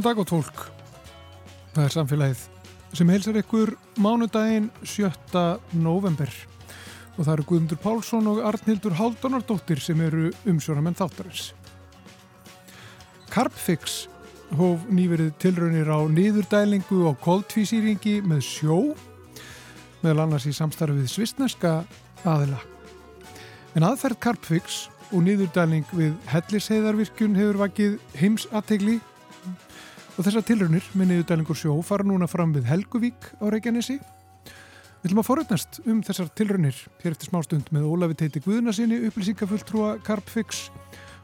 Góðan 0.00 0.14
dag 0.16 0.20
og 0.22 0.28
tólk. 0.30 0.60
Það 1.74 1.82
er 1.84 1.92
samfélagið 1.92 2.42
sem 2.96 3.10
heilsar 3.12 3.36
ykkur 3.36 3.74
mánudaginn 4.00 4.70
7. 4.80 5.10
november 5.76 6.30
og 7.18 7.18
það 7.18 7.32
eru 7.34 7.44
Guðmundur 7.50 7.80
Pálsson 7.82 8.30
og 8.30 8.40
Arnildur 8.48 8.96
Haldunardóttir 8.96 9.82
sem 9.84 10.00
eru 10.00 10.30
umsjónamenn 10.48 10.96
þáttarins. 10.96 11.50
Carpfix 13.28 14.06
hóf 14.56 14.88
nýverið 14.88 15.34
tilraunir 15.44 15.92
á 15.92 16.00
niðurdælingu 16.08 17.02
og 17.12 17.20
koldvísýringi 17.20 18.22
með 18.24 18.40
sjó 18.48 18.80
meðal 20.00 20.24
annars 20.24 20.48
í 20.48 20.54
samstarfið 20.56 21.12
svistneska 21.12 21.82
aðila. 22.24 22.62
En 23.76 23.84
aðferð 23.84 24.22
Carpfix 24.24 24.80
og 25.12 25.28
niðurdæling 25.28 25.92
við 25.92 26.16
helliseiðarvirkjun 26.32 27.36
hefur 27.36 27.62
vakið 27.66 28.00
heimsategli 28.16 28.96
og 30.20 30.26
þessar 30.26 30.42
tilraunir 30.44 30.84
með 31.00 31.14
niðurdælingur 31.14 31.56
sjó 31.56 31.74
fara 31.80 32.04
núna 32.04 32.26
fram 32.28 32.50
við 32.52 32.66
Helguvík 32.68 33.30
á 33.40 33.48
Reykjanesi. 33.48 33.94
Við 35.00 35.06
ætlum 35.06 35.22
að 35.22 35.28
forutnast 35.30 35.78
um 35.88 36.02
þessar 36.04 36.28
tilraunir 36.36 36.76
hér 37.00 37.14
eftir 37.14 37.30
smástund 37.30 37.70
með 37.72 37.86
Ólafi 37.88 38.18
Teiti 38.20 38.42
Guðnarsinni, 38.44 38.98
upplýsingafulltrúa 39.08 39.94
Carpfix 40.04 40.66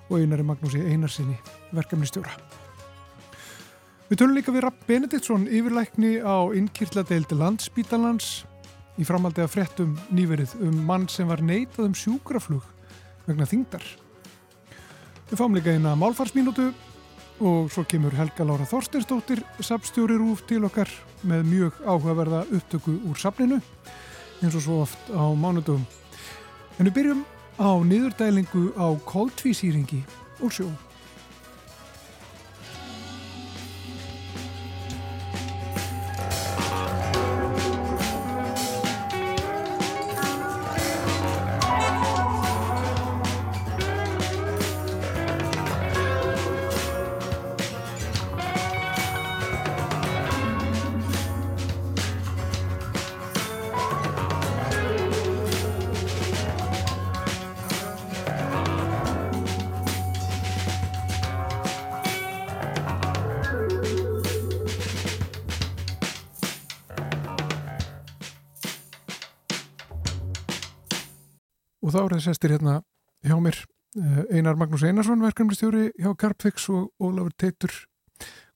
og 0.09 0.17
einari 0.23 0.47
Magnúsi 0.49 0.81
Einarsinni, 0.81 1.37
verkefnistjóra. 1.77 2.33
Við 4.09 4.23
tölum 4.23 4.39
líka 4.39 4.57
við 4.57 4.65
Rapp 4.65 4.89
Benediktsson 4.89 5.45
yfirlækni 5.45 6.17
á 6.25 6.49
innkýrladeildi 6.57 7.37
landsbítalans 7.37 8.47
í 8.97 9.05
framaldi 9.05 9.45
að 9.45 9.53
frettum 9.59 9.93
nýverið 10.09 10.57
um 10.65 10.81
mann 10.89 11.05
sem 11.13 11.29
var 11.29 11.45
neitað 11.45 11.91
um 11.91 12.01
sjúkraflug 12.01 12.65
vegna 13.29 13.45
þingdar. 13.45 13.85
Við 15.29 15.37
fáum 15.37 15.53
líka 15.53 15.77
eina 15.77 15.93
málfarsmínútu 16.01 16.71
og 17.41 17.71
svo 17.73 17.85
kemur 17.85 18.15
Helga 18.17 18.47
Lára 18.47 18.65
Þorstinsdóttir 18.69 19.43
sapstjóri 19.65 20.17
rúf 20.17 20.45
til 20.49 20.65
okkar 20.65 20.91
með 21.27 21.45
mjög 21.51 21.83
áhugaverða 21.85 22.45
upptöku 22.49 22.97
úr 23.09 23.21
sapninu 23.21 23.61
eins 24.43 24.57
og 24.57 24.65
svo 24.65 24.81
oft 24.85 25.11
á 25.13 25.25
mánudum. 25.37 25.85
En 26.79 26.89
við 26.89 26.97
byrjum 27.01 27.23
á 27.61 27.71
niðurdælingu 27.85 28.73
á 28.77 28.89
kóltvísýringi 29.05 30.03
og 30.41 30.53
sjó. 30.53 30.69
Það 72.15 72.23
sestir 72.23 72.53
hérna 72.55 72.81
hjá 73.27 73.37
mér. 73.43 73.59
Eh, 73.97 74.37
Einar 74.37 74.57
Magnús 74.61 74.85
Einarsson, 74.85 75.23
verkefnistjóri 75.25 75.89
hjá 75.97 76.13
Carpfix 76.21 76.69
og 76.69 76.93
Ólafur 77.01 77.33
Teitur 77.33 77.73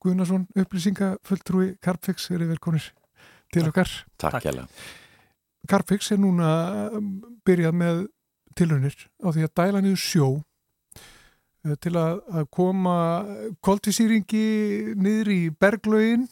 Guðnarsson, 0.00 0.46
upplýsingafulltrúi 0.56 1.74
Carpfix, 1.82 2.30
er 2.30 2.44
velkonir 2.48 2.90
til 3.52 3.66
okkar. 3.68 3.88
Takk 4.20 4.44
hjá 4.44 4.66
Carpfix 5.68 6.12
er 6.12 6.20
núna 6.20 6.50
um, 6.96 7.08
byrjað 7.44 7.74
með 7.76 8.04
tilraunir 8.56 8.96
á 9.20 9.28
því 9.32 9.46
að 9.46 9.56
dæla 9.60 9.82
niður 9.84 10.00
sjó 10.04 10.28
eh, 11.64 11.74
til 11.80 11.96
að, 11.96 12.22
að 12.30 12.46
koma 12.52 12.96
koltvísýringi 13.64 14.94
niður 14.96 15.32
í 15.34 15.40
berglögin 15.52 16.28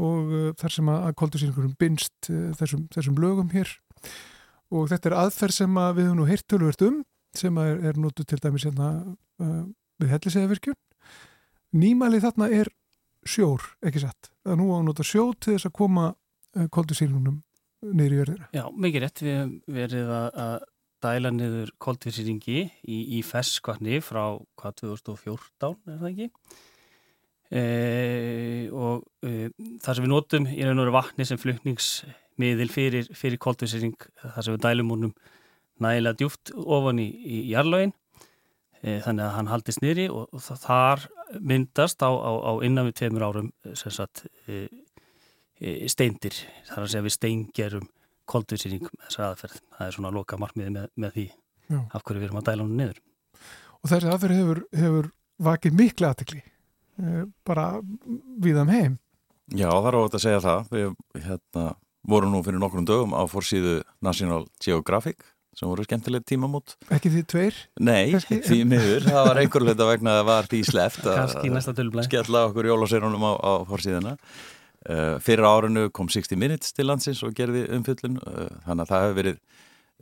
og 0.00 0.34
uh, 0.34 0.50
þar 0.58 0.76
sem 0.76 0.92
að 0.92 1.14
koltvísýringurum 1.22 1.78
binst 1.80 2.32
þessum, 2.60 2.88
þessum 2.92 3.20
lögum 3.20 3.52
hér 3.52 3.72
og 4.70 4.90
þetta 4.90 5.10
er 5.10 5.16
aðferð 5.24 5.56
sem 5.56 5.80
að 5.82 5.96
við 5.98 6.08
höfum 6.08 6.20
nú 6.20 6.28
heyrt 6.28 6.46
tölvört 6.50 6.84
um 6.86 7.02
sem 7.36 7.58
er, 7.62 7.76
er 7.90 8.00
notu 8.00 8.26
til 8.26 8.38
dæmis 8.42 8.66
hérna 8.66 8.90
uh, 9.42 9.62
við 10.02 10.14
helliseiðavirkjun 10.14 10.78
nýmælið 11.80 12.26
þarna 12.26 12.50
er 12.54 12.72
sjór, 13.28 13.62
ekki 13.84 14.02
satt? 14.02 14.32
Að 14.48 14.58
nú 14.58 14.70
á 14.74 14.80
að 14.80 14.86
nota 14.88 15.06
sjó 15.06 15.28
til 15.36 15.54
þess 15.54 15.68
að 15.68 15.76
koma 15.78 16.10
uh, 16.10 16.66
koldvísýringunum 16.72 17.40
niður 17.94 18.16
í 18.16 18.20
verðina 18.24 18.50
Já, 18.56 18.64
mikið 18.74 19.04
rétt, 19.04 19.22
við 19.24 19.36
hefum 19.36 19.54
verið 19.76 20.12
að, 20.16 20.40
að 20.46 20.56
dæla 21.00 21.32
niður 21.34 21.70
koldvísýringi 21.80 22.58
í, 22.66 22.98
í 23.18 23.20
ferskvarni 23.24 24.00
frá 24.04 24.24
hvað 24.60 24.82
2014, 24.82 25.78
er 25.88 26.02
það 26.02 26.10
ekki? 26.10 26.28
E, 27.50 27.62
og 28.70 29.06
e, 29.26 29.48
það 29.82 29.96
sem 29.96 30.04
við 30.04 30.12
raun 30.68 30.76
og 30.76 30.84
veru 30.84 30.94
vatni 30.94 31.26
sem 31.26 31.40
flutningsmiðil 32.40 32.70
fyrir, 32.72 33.08
fyrir 33.12 33.38
koldvísýring 33.38 33.96
þar 34.20 34.44
sem 34.44 34.54
við 34.54 34.62
dælum 34.64 34.90
húnum 34.90 35.12
nægilega 35.80 36.16
djúft 36.16 36.52
ofan 36.56 36.98
í, 36.98 37.08
í 37.08 37.50
jarlögin 37.52 37.92
e, 38.82 39.00
þannig 39.04 39.24
að 39.24 39.34
hann 39.36 39.50
haldist 39.50 39.82
niðri 39.82 40.08
og, 40.10 40.28
og 40.32 40.40
það, 40.40 40.60
þar 40.64 41.04
myndast 41.40 42.02
á, 42.02 42.10
á, 42.10 42.30
á 42.40 42.52
innan 42.64 42.88
við 42.88 42.96
tveimur 43.00 43.26
árum 43.26 43.50
sem 43.74 43.92
sagt 43.92 44.24
e, 44.46 44.68
e, 45.60 45.88
steindir, 45.88 46.34
þar 46.68 46.84
að 46.84 46.92
segja 46.92 47.06
við 47.06 47.16
steingerum 47.16 47.88
koldvísýring 48.30 48.86
með 48.86 49.06
þessar 49.08 49.26
aðferð. 49.30 49.60
Það 49.76 49.86
er 49.86 49.94
svona 49.96 50.10
að 50.10 50.18
loka 50.20 50.38
markmiði 50.38 50.74
með, 50.76 50.88
með 50.94 51.14
því 51.16 51.26
Já. 51.70 51.80
af 51.90 52.04
hverju 52.04 52.20
við 52.20 52.28
erum 52.28 52.40
að 52.40 52.48
dæla 52.48 52.64
hann 52.64 52.76
niður. 52.78 53.00
Og 53.80 53.90
þessi 53.90 54.10
aðferð 54.12 54.40
hefur, 54.40 54.62
hefur 54.76 55.12
vakið 55.40 55.78
miklu 55.80 56.08
aðtekli 56.08 56.42
bara 57.48 57.66
við 58.44 58.60
þeim 58.60 58.70
heim. 58.74 58.98
Já, 59.56 59.70
það 59.72 59.88
er 59.88 59.96
óvægt 59.98 60.16
að 60.18 60.22
segja 60.22 60.42
það. 60.44 60.66
Við 60.70 61.24
hérna, 61.24 61.64
vorum 62.08 62.32
nú 62.32 62.40
fyrir 62.46 62.60
nokkrum 62.62 62.86
dögum 62.88 63.12
á 63.16 63.22
fórsíðu 63.28 63.80
National 64.02 64.46
Geographic 64.64 65.20
sem 65.56 65.66
voru 65.68 65.82
skemmtilegt 65.84 66.24
tímamót. 66.30 66.76
ekki 66.94 67.10
því 67.10 67.22
tveir 67.28 67.56
Nei, 67.82 68.12
Kannski- 68.14 68.38
því 68.46 68.58
miður. 68.70 69.02
Það 69.10 69.26
var 69.28 69.38
einhverleita 69.42 69.88
vegna 69.88 70.12
að 70.14 70.20
það 70.20 70.28
var 70.30 70.48
því 70.52 70.60
sleft 70.68 71.02
kannski 71.04 71.48
í 71.50 71.52
næsta 71.52 71.74
tölublæð 71.76 72.06
skella 72.08 72.44
okkur 72.48 72.68
jólaseinunum 72.70 73.26
á, 73.26 73.32
á 73.36 73.52
fórsíðuna. 73.68 74.14
Uh, 74.88 75.18
fyrir 75.20 75.44
árinu 75.44 75.90
kom 75.92 76.08
60 76.08 76.38
Minutes 76.40 76.72
til 76.72 76.86
landsins 76.88 77.20
og 77.26 77.34
gerði 77.36 77.66
umfyllun. 77.76 78.16
Uh, 78.24 78.46
þannig 78.64 78.86
að 78.86 78.92
það 78.94 79.02
hefur 79.04 79.18
verið 79.18 79.40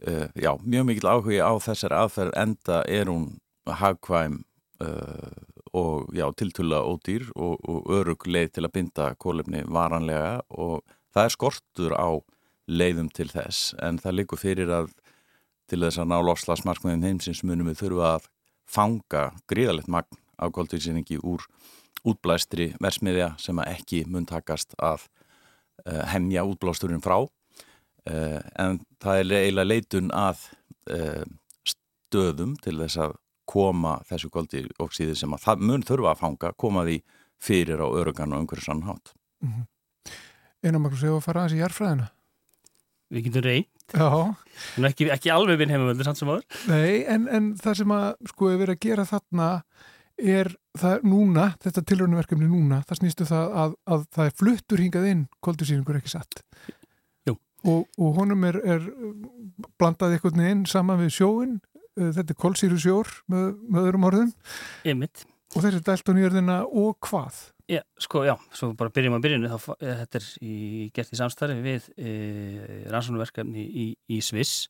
uh, 0.06 0.28
já, 0.38 0.52
mjög 0.62 0.86
mikill 0.92 1.10
áhugi 1.10 1.40
á 1.42 1.52
þessar 1.64 1.96
aðferð 2.04 2.36
enda 2.44 2.82
er 2.86 3.10
hún 3.10 3.24
hagkvæm 3.66 4.36
uh, 4.84 5.32
og 5.74 6.12
já, 6.14 6.28
tiltulla 6.38 6.84
ódýr 6.86 7.26
og, 7.34 7.58
og 7.68 7.90
örug 7.98 8.28
leið 8.30 8.52
til 8.54 8.68
að 8.68 8.74
binda 8.78 9.08
kólefni 9.18 9.64
varanlega 9.66 10.38
og 10.54 10.84
það 11.14 11.24
er 11.24 11.34
skortur 11.34 11.94
á 11.96 12.08
leiðum 12.68 13.08
til 13.14 13.28
þess 13.32 13.74
en 13.82 14.00
það 14.02 14.18
likur 14.20 14.40
fyrir 14.40 14.72
að 14.72 14.90
til 15.68 15.82
þess 15.84 16.00
að 16.00 16.10
ná 16.12 16.18
lofslagsmarkmiðin 16.24 17.06
heimsins 17.06 17.44
munum 17.44 17.68
við 17.70 17.82
þurfa 17.82 18.14
að 18.16 18.28
fanga 18.68 19.24
gríðalegt 19.48 19.90
magn 19.92 20.20
af 20.38 20.52
koldvísýringi 20.56 21.18
úr 21.24 21.44
útblæstri 22.08 22.72
versmiðja 22.82 23.32
sem 23.42 23.58
að 23.60 23.72
ekki 23.74 24.04
mun 24.08 24.28
takast 24.28 24.76
að 24.78 25.08
uh, 25.86 26.04
hemja 26.12 26.44
útblásturinn 26.46 27.04
frá 27.04 27.18
uh, 27.24 28.40
en 28.60 28.80
það 29.02 29.22
er 29.22 29.32
eiginlega 29.42 29.68
leitun 29.68 30.12
að 30.14 30.44
uh, 30.92 31.24
stöðum 31.68 32.54
til 32.64 32.78
þess 32.80 33.00
að 33.08 33.16
koma 33.48 33.98
þessu 34.08 34.28
koldioksíði 34.32 35.16
sem 35.16 35.32
að 35.32 35.44
það 35.46 35.64
mun 35.70 35.84
þurfa 35.88 36.12
að 36.12 36.22
fanga, 36.22 36.52
koma 36.60 36.84
því 36.84 36.98
fyrir 37.40 37.80
á 37.80 37.88
örugan 37.88 38.34
og 38.34 38.42
einhverju 38.42 38.66
sann 38.66 38.84
hátt. 38.84 39.14
Einar 40.64 40.82
Magnús, 40.82 41.04
hefur 41.04 41.20
að 41.20 41.26
fara 41.26 41.44
aðeins 41.44 41.58
í 41.58 41.60
jarfræðina 41.62 42.08
við 43.08 43.28
getum 43.28 43.46
reynd, 43.46 43.68
Já, 43.88 44.08
en 44.76 44.88
ekki, 44.90 45.06
ekki 45.14 45.32
alveg 45.32 45.60
við 45.62 45.72
heimavöldur 45.72 46.08
samt 46.08 46.20
sem 46.20 46.32
aður 46.32 46.64
nei, 46.68 47.04
en, 47.08 47.28
en 47.32 47.52
það 47.60 47.78
sem 47.82 47.94
að 47.96 48.08
sko 48.32 48.50
er 48.52 48.60
verið 48.62 48.76
að 48.76 48.82
gera 48.84 49.06
þarna 49.08 49.46
er 50.18 50.50
það 50.78 51.06
núna, 51.06 51.46
þetta 51.62 51.84
tilraunaverkefni 51.88 52.50
núna, 52.50 52.82
það 52.88 53.00
snýstu 53.00 53.28
það 53.28 53.56
að, 53.62 53.78
að 53.86 54.04
það 54.16 54.28
er 54.28 54.36
fluttur 54.42 54.82
hingað 54.82 55.08
inn 55.12 55.24
koldusýringur 55.46 56.00
ekki 56.00 56.12
satt? 56.12 56.42
Jú. 57.28 57.36
og, 57.64 57.86
og 57.96 58.18
honum 58.18 58.44
er, 58.48 58.58
er 58.66 58.84
blandað 59.78 60.16
einhvern 60.16 60.42
veginn 60.42 60.66
saman 60.68 61.00
við 61.00 61.14
sjóin 61.20 61.58
þetta 61.98 62.34
er 62.34 62.38
kolsýru 62.38 62.78
sjór 62.80 63.10
með, 63.30 63.50
með 63.68 63.88
öðrum 63.88 64.08
orðum. 64.08 64.32
Einmitt. 64.86 65.24
Og 65.54 65.64
þessi 65.64 65.84
dælt 65.84 66.10
á 66.10 66.12
nýjörðina 66.16 66.58
og 66.66 66.98
hvað? 67.04 67.38
Já, 67.68 67.82
sko, 68.00 68.22
já, 68.24 68.34
svo 68.56 68.72
bara 68.76 68.92
byrjum 68.92 69.18
að 69.18 69.24
byrjunu 69.26 69.48
þá, 69.52 69.64
e, 69.76 69.94
þetta 70.02 70.20
er 70.20 70.28
í, 70.40 70.58
gert 70.96 71.12
í 71.12 71.18
samstarfi 71.20 71.64
við 71.64 71.88
e, 72.00 72.12
rannsóknarverkefni 72.88 73.64
í, 73.64 73.88
í 74.08 74.20
Sviss. 74.24 74.68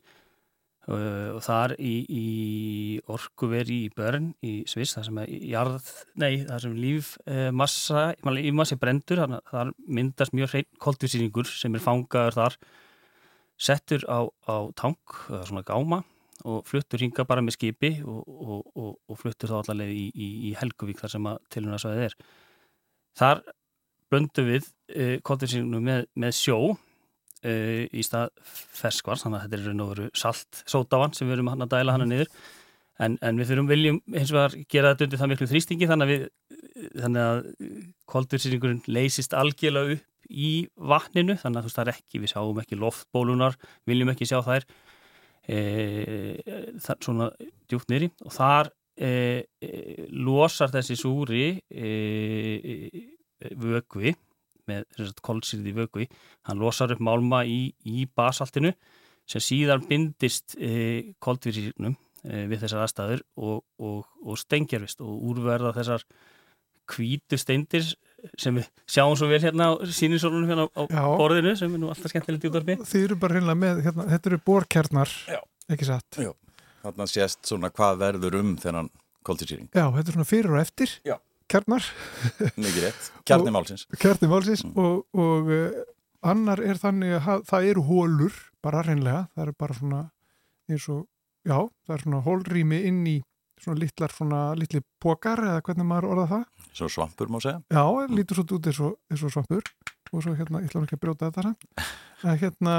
Uh, 0.88 1.34
og 1.36 1.42
þar 1.44 1.74
í, 1.84 1.94
í 2.08 2.28
orkuveri 3.12 3.74
í 3.84 3.88
Börn 3.92 4.30
í 4.40 4.62
Sviss, 4.64 4.94
það 4.96 5.04
sem 5.04 5.18
er 5.20 5.32
jarð, 5.50 5.88
nei, 6.16 6.46
það 6.48 6.62
sem 6.62 6.78
lífmassa, 6.80 8.04
uh, 8.16 8.30
lífmassi 8.32 8.78
brendur, 8.80 9.20
það 9.50 9.74
myndast 9.84 10.32
mjög 10.32 10.54
hrein 10.54 10.68
koltvísýringur 10.80 11.50
sem 11.52 11.76
er 11.76 11.84
fangaður 11.84 12.38
þar, 12.38 12.56
settur 13.60 14.08
á, 14.08 14.32
á 14.48 14.56
tank, 14.80 15.18
svona 15.28 15.66
gáma 15.68 16.00
og 16.46 16.66
fluttur 16.68 17.02
hinga 17.02 17.24
bara 17.28 17.42
með 17.44 17.56
skipi 17.56 17.92
og, 18.04 18.20
og, 18.26 18.66
og, 18.78 18.90
og 19.08 19.20
fluttur 19.20 19.50
þá 19.50 19.60
allavega 19.62 19.94
í, 19.94 20.04
í, 20.14 20.28
í 20.50 20.52
Helguvík 20.58 21.00
þar 21.00 21.14
sem 21.14 21.30
að 21.30 21.40
tilhjóðarsvæðið 21.54 22.04
er. 22.08 22.18
Þar 23.18 23.42
blöndum 24.12 24.52
við 24.52 24.68
uh, 24.68 25.16
koltvísýringunum 25.26 25.88
með, 25.90 26.06
með 26.14 26.36
sjó 26.38 26.58
uh, 26.70 27.82
í 27.90 28.04
stað 28.06 28.30
ferskvars, 28.44 29.24
þannig 29.24 29.40
að 29.40 29.48
þetta 29.48 29.58
er 29.58 29.66
raun 29.66 29.84
og 29.84 29.92
veru 29.94 30.08
salt 30.16 30.62
sótávan 30.64 31.16
sem 31.16 31.28
við 31.28 31.38
erum 31.38 31.52
hann 31.52 31.66
að 31.66 31.74
dæla 31.76 31.96
hann 31.96 32.08
niður 32.08 32.32
en, 33.02 33.16
en 33.22 33.38
við 33.38 33.52
þurfum 33.52 33.70
viljum 33.70 33.98
eins 34.14 34.32
og 34.34 34.42
að 34.42 34.58
gera 34.70 34.92
þetta 34.92 35.06
undir 35.06 35.20
það 35.20 35.32
miklu 35.32 35.48
þrýstingi 35.52 35.88
þannig 35.90 36.14
að, 36.14 37.18
að 37.22 37.42
koldursyringurinn 38.10 38.84
leysist 38.90 39.36
algjörlega 39.38 39.98
upp 39.98 40.06
í 40.28 40.52
vatninu 40.76 41.38
þannig 41.40 41.60
að 41.60 41.64
þú 41.64 41.70
veist 41.70 41.78
það 41.78 41.86
er 41.86 41.94
ekki, 41.94 42.20
við 42.22 42.32
sjáum 42.34 42.60
ekki 42.62 42.78
loftbólunar, 42.78 43.56
viljum 43.88 44.12
ekki 44.12 44.28
sjá 44.28 44.40
þær 44.44 44.66
e, 45.48 45.58
það, 46.84 46.96
svona 47.04 47.28
djúpt 47.70 47.92
nýri 47.92 48.10
og 48.24 48.34
þar 48.34 48.72
e, 48.98 49.10
e, 49.64 49.72
losar 50.12 50.72
þessi 50.74 50.98
súri 50.98 51.44
vögvi 53.56 54.14
með 54.68 55.12
kolsýrði 55.24 55.74
vögui, 55.76 56.06
hann 56.48 56.60
losar 56.60 56.92
upp 56.92 57.02
málma 57.04 57.44
í, 57.48 57.72
í 57.88 58.06
basaltinu 58.16 58.74
sem 59.28 59.44
síðan 59.44 59.84
bindist 59.88 60.56
e, 60.56 61.14
koldvísirnum 61.24 61.94
e, 62.24 62.44
við 62.48 62.64
þessar 62.64 62.84
aðstæður 62.84 63.24
og, 63.36 63.62
og, 63.84 64.04
og 64.24 64.40
stengjarvist 64.40 65.02
og 65.04 65.24
úrverða 65.30 65.74
þessar 65.76 66.04
kvítu 66.88 67.38
steindir 67.40 67.90
sem 68.38 68.58
við 68.58 68.68
sjáum 68.90 69.14
svo 69.18 69.28
vel 69.30 69.40
hérna 69.42 69.70
á 69.70 69.72
síninsólunum 69.84 70.50
hérna 70.50 70.66
á 70.72 70.82
Já. 70.88 71.02
borðinu 71.20 71.54
sem 71.58 71.74
er 71.74 71.82
nú 71.82 71.90
alltaf 71.92 72.12
skemmtilegt 72.12 72.48
út 72.48 72.88
Þið 72.88 73.04
eru 73.04 73.18
bara 73.20 73.38
hérna 73.38 73.54
með, 73.58 73.82
hérna, 73.86 74.08
þetta 74.14 74.32
eru 74.32 74.40
borkernar 74.46 75.12
ekki 75.68 75.88
satt? 75.88 76.18
Þannig 76.18 77.04
að 77.04 77.12
sést 77.12 77.40
svona 77.48 77.70
hvað 77.74 78.02
verður 78.02 78.38
um 78.40 78.56
þennan 78.60 78.90
koldvísirning 79.26 79.70
Já, 79.72 79.86
þetta 79.94 80.04
er 80.06 80.18
svona 80.18 80.28
fyrir 80.28 80.54
og 80.54 80.62
eftir 80.62 80.94
Já. 81.06 81.16
kjarnar. 81.50 81.86
Mikið 82.56 82.82
rétt, 82.86 83.08
kjarnimálsins 83.28 83.86
Kjarnimálsins 83.96 84.64
mm. 84.66 84.74
og, 84.82 85.04
og 85.18 85.52
uh, 85.54 85.80
annar 86.26 86.62
er 86.64 86.80
þannig 86.80 87.18
að 87.18 87.46
það 87.48 87.70
eru 87.72 87.86
hólur 87.88 88.38
bara 88.64 88.82
reynlega, 88.86 89.26
það 89.34 89.44
eru 89.46 89.58
bara 89.62 89.78
svona 89.78 90.02
eins 90.68 90.86
og, 90.92 91.04
já, 91.46 91.58
það 91.86 91.94
er 91.94 92.04
svona 92.04 92.22
hólrými 92.26 92.80
inn 92.88 93.02
í 93.08 93.18
svona 93.62 93.80
litlar 93.80 94.14
svona 94.14 94.42
litli 94.58 94.82
pokar 95.02 95.42
eða 95.46 95.64
hvernig 95.66 95.88
maður 95.88 96.10
orða 96.12 96.26
það? 96.32 96.44
Svo 96.80 96.90
svampur 96.92 97.32
má 97.32 97.40
segja. 97.42 97.62
Já, 97.72 97.82
mm. 97.84 98.14
lítur 98.18 98.38
svo 98.38 98.46
út 98.58 98.70
eins 98.70 98.80
og, 98.84 98.94
eins 99.10 99.24
og 99.26 99.34
svampur. 99.34 99.72
Og 100.08 100.24
svo 100.24 100.32
hérna, 100.36 100.62
ég 100.62 100.70
ætla 100.70 100.86
ekki 100.86 100.96
að 100.96 101.02
brjóta 101.04 101.32
þetta 101.32 101.52
að 102.28 102.40
hérna 102.44 102.78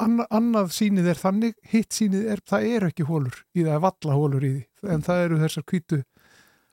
Anna, 0.00 0.24
annað 0.32 0.70
sínið 0.72 1.10
er 1.12 1.18
þannig, 1.20 1.56
hitt 1.68 1.92
sínið 1.92 2.30
er 2.32 2.40
það 2.48 2.62
eru 2.64 2.88
ekki 2.88 3.04
hólur 3.04 3.34
í 3.52 3.60
það, 3.60 3.74
er 3.74 3.82
valla 3.84 4.14
hólur 4.16 4.46
í 4.48 4.52
því. 4.54 4.62
En 4.94 5.04
það 5.04 5.24
eru 5.26 5.40
þessar 5.42 5.66
kvítu 5.68 5.98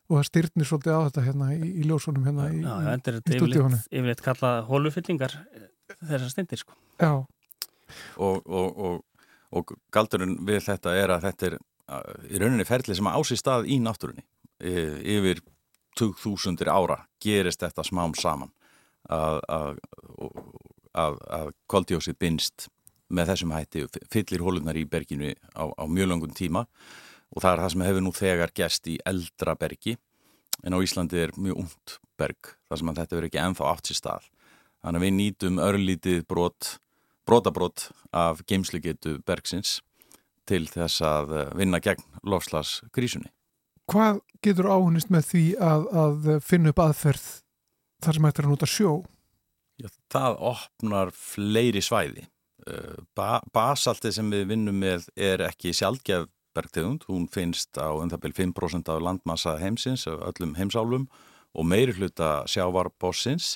og 0.10 0.16
það 0.18 0.28
styrnir 0.30 0.70
svolítið 0.70 0.96
á 0.96 1.02
þetta 1.08 1.26
hérna 1.26 1.50
í, 1.54 1.60
í 1.70 1.88
ljósunum 1.90 2.30
hérna 2.30 2.48
í, 2.50 2.62
Já, 2.64 2.96
í, 2.96 3.12
í 3.20 3.36
stúdíónu 3.36 3.82
yfirleitt 3.92 4.24
kalla 4.26 4.54
hólufyllingar 4.70 5.36
eh, 5.52 5.68
þessar 6.00 6.32
stindir 6.32 6.62
sko. 6.64 6.78
Já. 6.98 7.12
Og, 8.18 8.40
og, 8.48 8.80
og, 8.88 9.28
og 9.52 9.76
galdurinn 9.94 10.38
við 10.48 10.64
þetta 10.70 10.96
er 10.98 11.14
að 11.14 11.28
þetta 11.28 11.50
er 11.50 11.60
í 12.30 12.42
rauninni 12.42 12.68
ferli 12.68 12.96
sem 12.98 13.10
ásýr 13.10 13.40
stað 13.40 13.70
í 13.70 13.80
náttúrunni 13.82 14.26
yfir 14.60 15.42
2000 16.00 16.68
ára 16.70 17.02
gerist 17.24 17.64
þetta 17.64 17.86
smám 17.88 18.16
saman 18.18 18.52
að, 19.10 19.40
að, 19.48 19.80
að, 20.94 21.22
að 21.40 21.54
koldjósið 21.72 22.20
binst 22.20 22.68
með 23.10 23.32
þessum 23.32 23.54
hætti 23.56 23.86
fyllir 24.14 24.44
hólunar 24.46 24.78
í 24.78 24.86
berginu 24.86 25.34
á, 25.58 25.66
á 25.74 25.84
mjög 25.90 26.12
langun 26.12 26.36
tíma 26.38 26.66
og 27.34 27.42
það 27.42 27.52
er 27.52 27.64
það 27.64 27.74
sem 27.74 27.86
hefur 27.88 28.06
nú 28.06 28.14
þegar 28.16 28.54
gæst 28.58 28.90
í 28.90 28.98
eldra 29.10 29.56
bergi 29.60 29.96
en 30.66 30.76
á 30.76 30.78
Íslandi 30.84 31.24
er 31.24 31.34
mjög 31.38 31.64
ungt 31.64 31.98
berg 32.20 32.54
þar 32.68 32.82
sem 32.82 32.94
þetta 32.94 33.16
verður 33.16 33.30
ekki 33.30 33.42
enþá 33.42 33.70
átt 33.72 33.90
sér 33.90 34.00
stað. 34.00 34.30
Þannig 34.84 35.00
að 35.00 35.06
við 35.06 35.14
nýtum 35.18 35.62
örlítið 35.64 36.20
brot, 36.30 36.72
brotabrót 37.28 37.90
af 38.16 38.44
geimslugetu 38.48 39.18
bergsins 39.28 39.80
til 40.50 40.66
þess 40.70 41.04
að 41.06 41.36
eh, 41.38 41.52
vinna 41.60 41.82
gegn 41.84 42.06
lofslaskrísunni 42.28 43.32
Hvað 43.90 44.20
getur 44.46 44.68
áhunist 44.70 45.10
með 45.10 45.30
því 45.32 45.46
að, 45.66 45.86
að 45.98 46.28
finna 46.46 46.74
upp 46.74 46.82
aðferð 46.84 47.24
þar 48.06 48.18
sem 48.18 48.28
er 48.30 48.44
að 48.44 48.52
nota 48.52 48.68
sjó? 48.70 48.92
Já, 49.80 49.88
það 50.12 50.36
opnar 50.52 51.12
fleiri 51.16 51.82
svæði. 51.82 52.28
Eh, 52.68 53.00
ba 53.18 53.40
Basalti 53.56 54.12
sem 54.14 54.30
við 54.30 54.46
vinnum 54.52 54.78
með 54.78 55.08
er 55.18 55.42
ekki 55.48 55.74
sjálfgef 55.74 56.28
bergtegund, 56.58 57.08
hún 57.10 57.26
finnst 57.32 57.78
á 57.82 57.90
um 57.90 58.10
það 58.12 58.24
byrjum 58.28 58.54
5% 58.54 58.94
af 58.94 59.02
landmassa 59.06 59.56
heimsins, 59.62 60.06
af 60.10 60.22
öllum 60.32 60.56
heimsálum 60.60 61.10
og 61.58 61.66
meiri 61.66 61.96
hluta 61.98 62.44
sjávarbossins 62.50 63.56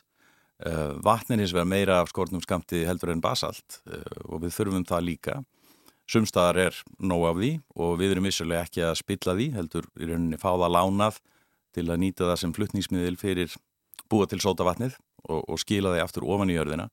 uh, 0.65 0.93
vatnin 1.03 1.41
hins 1.41 1.53
vegar 1.53 1.69
meira 1.69 1.99
af 2.01 2.09
skortnum 2.13 2.41
skamti 2.41 2.85
heldur 2.87 3.11
en 3.13 3.21
basalt 3.21 3.81
og 4.29 4.45
við 4.45 4.55
þurfum 4.55 4.85
það 4.87 5.05
líka 5.09 5.35
sumstaðar 6.09 6.59
er 6.67 6.79
nóg 6.99 7.27
af 7.29 7.39
því 7.39 7.51
og 7.79 7.93
við 8.01 8.15
erum 8.15 8.27
vissulega 8.27 8.67
ekki 8.67 8.83
að 8.85 8.99
spilla 8.99 9.35
því 9.37 9.49
heldur 9.57 9.87
í 9.99 10.09
rauninni 10.09 10.39
fáða 10.41 10.71
lánað 10.71 11.19
til 11.73 11.87
að 11.87 12.01
nýta 12.03 12.27
það 12.29 12.39
sem 12.41 12.55
fluttningsmiðil 12.55 13.17
fyrir 13.21 13.55
búa 14.11 14.27
til 14.29 14.41
sóta 14.43 14.67
vatnið 14.67 14.97
og, 15.29 15.41
og 15.47 15.61
skila 15.61 15.93
því 15.93 16.03
aftur 16.03 16.27
ofan 16.27 16.51
í 16.51 16.57
jörðina. 16.57 16.89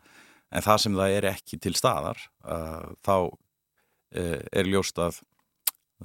En 0.50 0.64
það 0.64 0.82
sem 0.84 0.96
það 0.98 1.16
er 1.18 1.28
ekki 1.34 1.58
til 1.62 1.74
staðar 1.78 2.22
uh, 2.46 2.94
þá 3.06 3.16
er 4.10 4.66
ljóst 4.66 4.98
að 4.98 5.20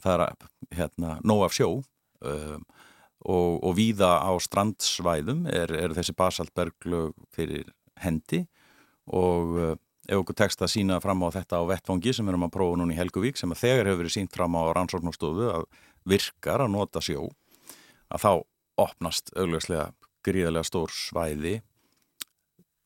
það 0.03 0.25
er 0.25 0.49
hérna 0.77 1.15
nóg 1.25 1.45
af 1.47 1.55
sjó 1.55 1.69
um, 1.79 2.65
og, 3.25 3.63
og 3.63 3.73
víða 3.77 4.11
á 4.21 4.31
strandsvæðum 4.41 5.45
er, 5.49 5.71
er 5.73 5.95
þessi 5.97 6.15
basaltberglög 6.17 7.15
fyrir 7.35 7.71
hendi 8.03 8.43
og 9.05 9.55
uh, 9.57 9.73
ef 10.05 10.21
okkur 10.21 10.37
tekst 10.37 10.61
að 10.61 10.73
sína 10.75 10.99
fram 11.03 11.23
á 11.25 11.29
þetta 11.33 11.61
á 11.61 11.63
vettfangi 11.69 12.13
sem 12.13 12.25
við 12.25 12.35
erum 12.35 12.47
að 12.47 12.55
prófa 12.55 12.79
núna 12.79 12.93
í 12.93 12.99
Helguvík 12.99 13.39
sem 13.39 13.53
að 13.53 13.61
þegar 13.63 13.89
hefur 13.89 14.01
verið 14.03 14.15
sínt 14.15 14.35
fram 14.35 14.57
á 14.57 14.61
rannsóknarstofu 14.77 15.51
að 15.51 15.67
virkar 16.05 16.65
að 16.65 16.73
nota 16.75 17.01
sjó 17.03 17.29
að 18.13 18.25
þá 18.25 18.31
opnast 18.85 19.31
augljóslega 19.35 19.89
gríðarlega 20.25 20.67
stór 20.67 20.93
svæði 20.93 21.59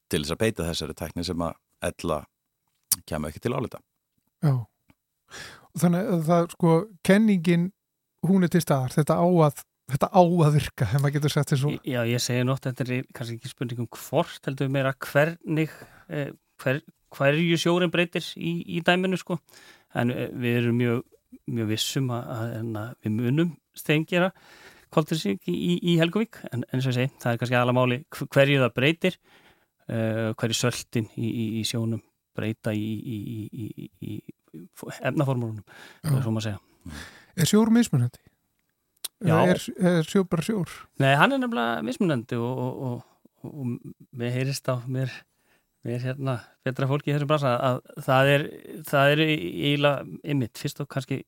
til 0.09 0.23
þess 0.23 0.35
að 0.35 0.41
beita 0.43 0.67
þessari 0.67 0.97
tekni 0.97 1.25
sem 1.27 1.45
að 1.45 1.57
ella 1.89 2.19
kemur 3.09 3.31
ekki 3.31 3.43
til 3.43 3.55
álita. 3.55 3.81
Já. 4.43 4.53
Þannig 5.79 6.13
að 6.13 6.23
það 6.27 6.47
sko 6.55 6.75
kenningin 7.05 7.67
hún 8.25 8.45
er 8.45 8.51
til 8.51 8.63
staðar. 8.63 8.95
Þetta 8.95 9.19
á 9.21 9.27
að, 9.47 9.63
þetta 9.93 10.09
á 10.09 10.21
að 10.21 10.55
virka 10.57 10.87
ef 10.87 11.03
maður 11.03 11.15
getur 11.17 11.35
sett 11.35 11.53
þessu 11.53 11.73
Já 11.87 12.01
ég 12.09 12.23
segi 12.23 12.45
nótt 12.47 12.65
þetta 12.67 12.87
er 12.87 13.09
kannski 13.15 13.37
ekki 13.37 13.51
spurning 13.51 13.83
um 13.85 13.91
hvort 13.95 14.49
heldur 14.49 14.71
meira 14.73 14.95
hvernig 15.05 15.75
eh, 16.09 16.33
hver, 16.63 16.81
hverju 17.15 17.59
sjórin 17.59 17.93
breytir 17.93 18.25
í, 18.37 18.55
í 18.77 18.81
dæminu 18.85 19.19
sko. 19.19 19.39
En 19.97 20.13
eh, 20.13 20.29
við 20.33 20.61
erum 20.63 20.79
mjög, 20.79 21.03
mjög 21.49 21.71
vissum 21.73 22.09
að, 22.15 22.33
að, 22.35 22.57
að 22.83 22.91
við 23.05 23.15
munum 23.17 23.53
stengjara 23.77 24.31
kváltursík 24.89 25.45
í, 25.49 25.53
í, 25.53 25.73
í 25.93 25.97
Helgavík 26.01 26.41
en 26.49 26.65
eins 26.73 26.87
og 26.87 26.93
ég 26.93 26.97
segi 26.97 27.13
það 27.21 27.31
er 27.31 27.41
kannski 27.41 27.59
aðamáli 27.59 27.99
hverju 28.09 28.61
það 28.63 28.75
breytir 28.77 29.17
uh, 29.19 30.31
hverju 30.33 30.57
söldin 30.57 31.09
í 31.13 31.61
sjónum 31.67 32.01
breyta 32.37 32.73
í 32.73 34.17
efnaformúlunum 35.05 35.61
svo 36.01 36.33
maður 36.33 36.47
segja. 36.47 36.97
Er 37.39 37.49
sjór 37.49 37.71
mismunandi? 37.73 38.21
Er, 39.19 39.59
er 39.83 40.07
sjór 40.07 40.25
bara 40.31 40.45
sjór? 40.45 40.71
Nei, 41.01 41.11
hann 41.19 41.35
er 41.35 41.41
nefnilega 41.41 41.83
mismunandi 41.85 42.39
og, 42.39 42.61
og, 42.63 43.01
og, 43.43 43.49
og 43.51 43.73
mér 44.15 44.35
heyrist 44.37 44.69
á 44.71 44.79
mér, 44.87 45.11
mér 45.87 46.01
hérna 46.03 46.39
betra 46.65 46.87
fólki 46.89 47.11
í 47.11 47.15
þessum 47.15 47.29
brasa 47.31 47.55
að 47.55 47.81
það 48.05 48.31
er 48.33 48.45
það 48.89 49.11
er 49.13 49.21
eiginlega 49.25 50.31
ymmit 50.33 50.59
fyrst 50.59 50.81
og 50.83 50.89
kannski 50.91 51.21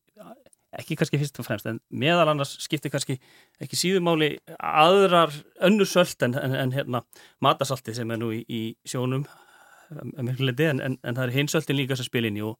ekki 0.79 0.95
kannski 0.99 1.19
fyrst 1.19 1.39
og 1.41 1.47
fremst 1.47 1.67
en 1.67 1.79
meðal 1.89 2.29
annars 2.31 2.55
skiptir 2.63 2.91
kannski 2.93 3.17
ekki 3.63 3.79
síðumáli 3.79 4.33
aðrar 4.57 5.33
önnur 5.63 5.89
sölt 5.89 6.23
en, 6.27 6.35
en, 6.39 6.55
en 6.55 6.75
hérna 6.75 7.03
matasalti 7.43 7.95
sem 7.95 8.11
er 8.11 8.19
nú 8.21 8.31
í, 8.35 8.43
í 8.47 8.61
sjónum 8.87 9.25
en, 9.91 10.31
en 10.31 11.15
það 11.15 11.25
er 11.25 11.35
hinsöltin 11.35 11.79
líka 11.79 11.97
sem 11.99 12.07
spil 12.07 12.27
inn 12.29 12.39
í 12.39 12.45
og 12.45 12.59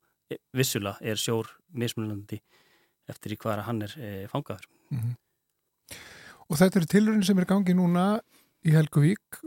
vissulega 0.55 0.99
er 1.03 1.19
sjór 1.19 1.49
mismunandi 1.75 2.39
eftir 3.11 3.35
í 3.35 3.39
hvaðra 3.39 3.65
hann 3.67 3.81
er 3.85 3.95
e, 3.97 4.11
fangaður. 4.31 4.67
Mm 4.91 4.99
-hmm. 4.99 5.97
Og 6.49 6.59
þetta 6.59 6.79
er 6.79 6.85
tilurinn 6.85 7.23
sem 7.23 7.39
er 7.39 7.47
gangið 7.47 7.75
núna 7.79 8.21
í 8.63 8.75
Helgavík. 8.75 9.41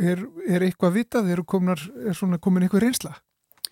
Er, 0.00 0.22
er 0.48 0.64
eitthvað 0.64 0.96
vitað? 0.96 1.28
Er, 1.34 1.42
komnar, 1.44 1.82
er 2.08 2.38
komin 2.40 2.64
eitthvað 2.64 2.86
reynsla? 2.86 3.16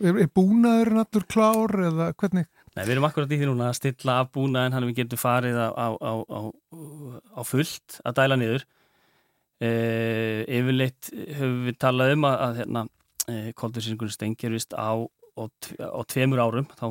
Er, 0.00 0.16
er 0.24 0.28
búnaður 0.32 0.94
náttúr 0.96 1.24
klár 1.28 1.74
eða 1.88 2.10
hvernig, 2.20 2.48
Nei, 2.76 2.84
við 2.84 2.92
erum 2.94 3.06
akkurat 3.08 3.32
í 3.34 3.38
því 3.40 3.48
núna 3.48 3.70
að 3.70 3.78
stilla 3.80 4.20
af 4.22 4.28
búna 4.34 4.62
en 4.66 4.76
hann 4.76 4.84
við 4.86 5.00
getum 5.00 5.18
farið 5.18 5.56
á, 5.58 5.68
á, 5.74 5.90
á, 6.22 6.40
á 7.34 7.40
fullt 7.42 7.96
að 8.06 8.14
dæla 8.20 8.38
niður. 8.38 8.66
E, 9.60 9.70
yfirleitt 10.46 11.10
höfum 11.10 11.64
við 11.66 11.78
talað 11.82 12.14
um 12.14 12.28
að, 12.28 12.36
að 12.46 12.60
hérna, 12.62 12.84
e, 13.26 13.34
koldursingunni 13.58 14.14
stengir 14.14 14.54
á, 14.78 14.90
á 15.02 16.00
tveimur 16.06 16.44
árum, 16.44 16.70
þá 16.78 16.86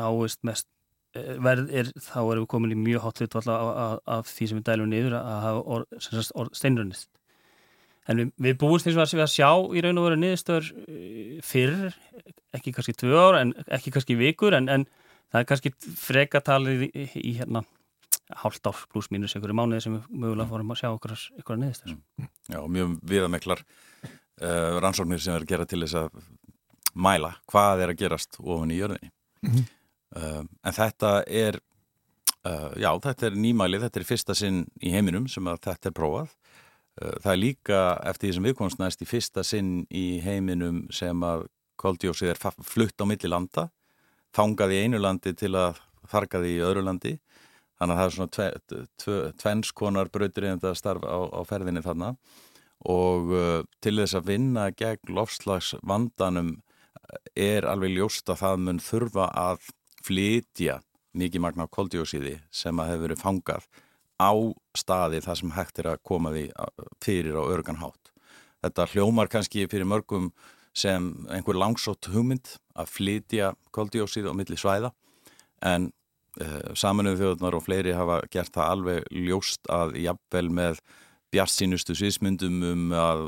náist 0.00 0.40
mest 0.48 0.66
e, 1.12 1.36
verð 1.44 1.76
er, 1.76 1.92
þá 2.08 2.18
erum 2.22 2.46
við 2.46 2.50
komin 2.56 2.74
í 2.74 2.80
mjög 2.80 3.04
hot 3.04 3.22
hlut 3.22 3.38
af 3.38 4.32
því 4.32 4.48
sem 4.48 4.62
við 4.62 4.66
dælum 4.72 4.90
niður 4.94 5.20
að 5.20 5.38
hafa 5.44 6.48
steinrunnist. 6.56 7.12
En 8.08 8.20
við, 8.20 8.30
við 8.40 8.54
búumst 8.60 8.88
eins 8.88 8.96
og 8.96 9.04
að, 9.04 9.20
að 9.24 9.32
sjá 9.34 9.50
í 9.76 9.82
raun 9.84 10.00
og 10.00 10.06
veru 10.06 10.20
niðurstöður 10.20 10.68
e, 10.88 11.40
fyrr, 11.44 11.90
ekki 12.56 12.72
kannski 12.76 12.94
tvö 12.96 13.18
ár 13.20 13.40
en 13.42 13.52
ekki 13.76 13.92
kannski 13.92 14.16
vikur 14.18 14.56
en, 14.56 14.68
en 14.72 14.86
það 15.28 15.42
er 15.42 15.48
kannski 15.50 15.72
frekatalið 16.00 16.86
í, 16.88 17.08
í 17.20 17.34
hérna 17.40 17.64
hálft 18.42 18.68
ár 18.68 18.80
pluss 18.92 19.10
mínus 19.12 19.36
einhverju 19.36 19.56
mánuði 19.56 19.84
sem 19.84 19.98
við 19.98 20.08
mögulega 20.24 20.48
fórum 20.50 20.72
að 20.72 20.80
sjá 20.80 20.88
okkur 20.90 21.14
eitthvað 21.16 21.60
niðurstöður. 21.62 22.00
Mm. 22.16 22.30
Já, 22.48 22.58
mjög 22.78 22.96
viðameklar 23.12 23.62
uh, 23.64 24.80
rannsóknir 24.84 25.22
sem 25.24 25.36
er 25.36 25.44
að 25.44 25.52
gera 25.52 25.68
til 25.68 25.82
þess 25.84 26.00
að 26.02 26.18
mæla 26.98 27.34
hvað 27.52 27.84
er 27.84 27.92
að 27.92 28.02
gerast 28.02 28.40
ofan 28.40 28.72
í 28.72 28.80
jörðinni. 28.80 29.12
Mm 29.44 29.52
-hmm. 29.52 29.70
uh, 30.16 30.42
en 30.64 30.76
þetta 30.80 31.12
er, 31.28 31.60
uh, 32.48 32.72
já, 32.76 32.90
þetta 33.04 33.28
er 33.28 33.40
nýmælið, 33.44 33.86
þetta 33.86 34.00
er 34.00 34.10
fyrsta 34.12 34.36
sinn 34.36 34.64
í 34.80 34.92
heiminum 34.96 35.28
sem 35.28 35.48
að 35.48 35.60
þetta 35.68 35.92
er 35.92 35.98
prófað 36.00 36.32
Eh, 36.32 36.47
það 36.98 37.32
er 37.32 37.40
líka 37.40 37.80
eftir 38.10 38.28
því 38.28 38.34
sem 38.36 38.48
við 38.48 38.56
komst 38.58 38.80
næst 38.80 39.04
í 39.04 39.08
fyrsta 39.08 39.44
sinn 39.46 39.72
í 39.94 40.06
heiminum 40.24 40.86
sem 40.94 41.22
að 41.26 41.46
koldjósið 41.78 42.32
er 42.32 42.40
flutt 42.66 42.98
á 42.98 43.04
milli 43.06 43.30
landa, 43.30 43.68
fangaði 44.34 44.78
í 44.78 44.86
einu 44.86 45.00
landi 45.02 45.34
til 45.38 45.54
að 45.58 45.78
fargaði 46.08 46.56
í 46.56 46.62
öðru 46.64 46.82
landi. 46.86 47.18
Þannig 47.78 47.94
að 47.94 48.00
það 48.00 48.08
er 48.08 48.14
svona 48.16 48.34
tve, 48.34 48.48
tve, 48.98 49.18
tvennskonar 49.38 50.10
þetta 50.10 50.74
starf 50.74 51.04
á, 51.06 51.18
á 51.30 51.40
ferðinni 51.46 51.84
þarna 51.84 52.16
og 52.86 53.30
uh, 53.34 53.62
til 53.82 53.96
þess 53.98 54.14
að 54.18 54.28
vinna 54.32 54.68
gegn 54.70 55.14
lofslagsvandanum 55.14 56.56
er 57.34 57.66
alveg 57.66 57.96
ljóst 57.96 58.28
að 58.30 58.42
það 58.42 58.64
mun 58.66 58.80
þurfa 58.82 59.28
að 59.34 59.70
flytja 60.04 60.80
mikið 61.18 61.42
magna 61.42 61.66
koldjósiði 61.70 62.38
sem 62.54 62.78
að 62.78 62.92
hefur 62.92 63.06
verið 63.06 63.22
fangað 63.22 63.68
á 64.18 64.32
staði 64.76 65.22
þar 65.24 65.40
sem 65.40 65.54
hægt 65.54 65.80
er 65.80 65.92
að 65.92 66.04
koma 66.06 66.32
því 66.34 66.44
fyrir 67.04 67.38
á 67.38 67.42
örgan 67.46 67.80
hátt. 67.82 68.12
Þetta 68.62 68.88
hljómar 68.92 69.30
kannski 69.30 69.66
fyrir 69.70 69.86
mörgum 69.86 70.32
sem 70.76 71.10
einhver 71.30 71.58
langsótt 71.58 72.10
hugmynd 72.12 72.56
að 72.78 72.90
flytja 72.94 73.52
koldjósið 73.74 74.30
á 74.30 74.32
milli 74.34 74.58
svæða 74.58 74.92
en 75.66 75.90
eh, 76.42 76.74
samanuðu 76.78 77.22
þjóðunar 77.22 77.58
og 77.58 77.64
fleiri 77.66 77.94
hafa 77.98 78.20
gert 78.30 78.54
það 78.54 78.72
alveg 78.74 79.06
ljóst 79.14 79.70
að 79.70 79.96
jafnvel 80.02 80.48
með 80.54 80.82
bjart 81.34 81.52
sínustu 81.52 81.96
sviðsmyndum 81.98 82.62
um 82.64 82.84
að 82.96 83.24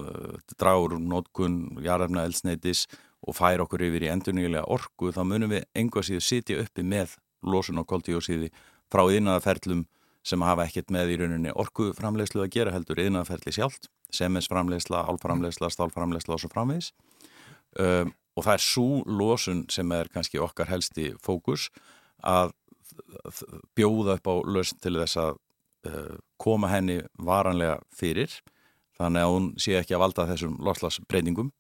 dragur 0.57 0.97
nótkun, 0.99 1.81
jarðarfna 1.85 2.25
elsneitis 2.29 2.87
og 3.21 3.37
fær 3.37 3.65
okkur 3.67 3.85
yfir 3.91 4.07
í 4.07 4.13
endurnígilega 4.13 4.69
orgu 4.73 5.13
þá 5.13 5.23
munum 5.29 5.53
við 5.53 5.67
enga 5.77 6.03
síðu 6.07 6.23
sitja 6.25 6.63
uppi 6.63 6.85
með 6.87 7.19
losun 7.45 7.83
og 7.83 7.89
koldjósiði 7.91 8.49
frá 8.91 9.05
innanferðlum 9.13 9.85
sem 10.27 10.43
hafa 10.45 10.67
ekkert 10.69 10.93
með 10.93 11.15
í 11.15 11.19
rauninni 11.23 11.53
orkuframlegslu 11.57 12.43
að 12.45 12.53
gera 12.57 12.75
heldur 12.75 13.01
yðnaferðli 13.01 13.55
sjálft, 13.57 13.89
semensframlegsla, 14.13 15.05
álframlegsla, 15.09 15.71
stálframlegsla 15.73 16.37
og 16.37 16.43
svo 16.43 16.51
framvegis. 16.53 16.91
Um, 17.79 18.13
og 18.37 18.47
það 18.47 18.57
er 18.57 18.65
svo 18.65 18.89
losun 19.07 19.65
sem 19.73 19.93
er 19.95 20.11
kannski 20.13 20.41
okkar 20.43 20.71
helsti 20.71 21.13
fókus 21.23 21.69
að 22.27 22.53
bjóða 23.79 24.19
upp 24.19 24.29
á 24.29 24.35
lausn 24.45 24.81
til 24.83 24.97
þess 24.99 25.19
að 25.21 25.37
uh, 25.89 26.17
koma 26.41 26.71
henni 26.73 27.01
varanlega 27.19 27.79
fyrir 27.95 28.35
þannig 29.01 29.25
að 29.25 29.35
hún 29.35 29.51
sé 29.61 29.77
ekki 29.79 29.97
að 29.97 30.03
valda 30.05 30.27
þessum 30.29 30.57
loslasbreytingum 30.67 31.53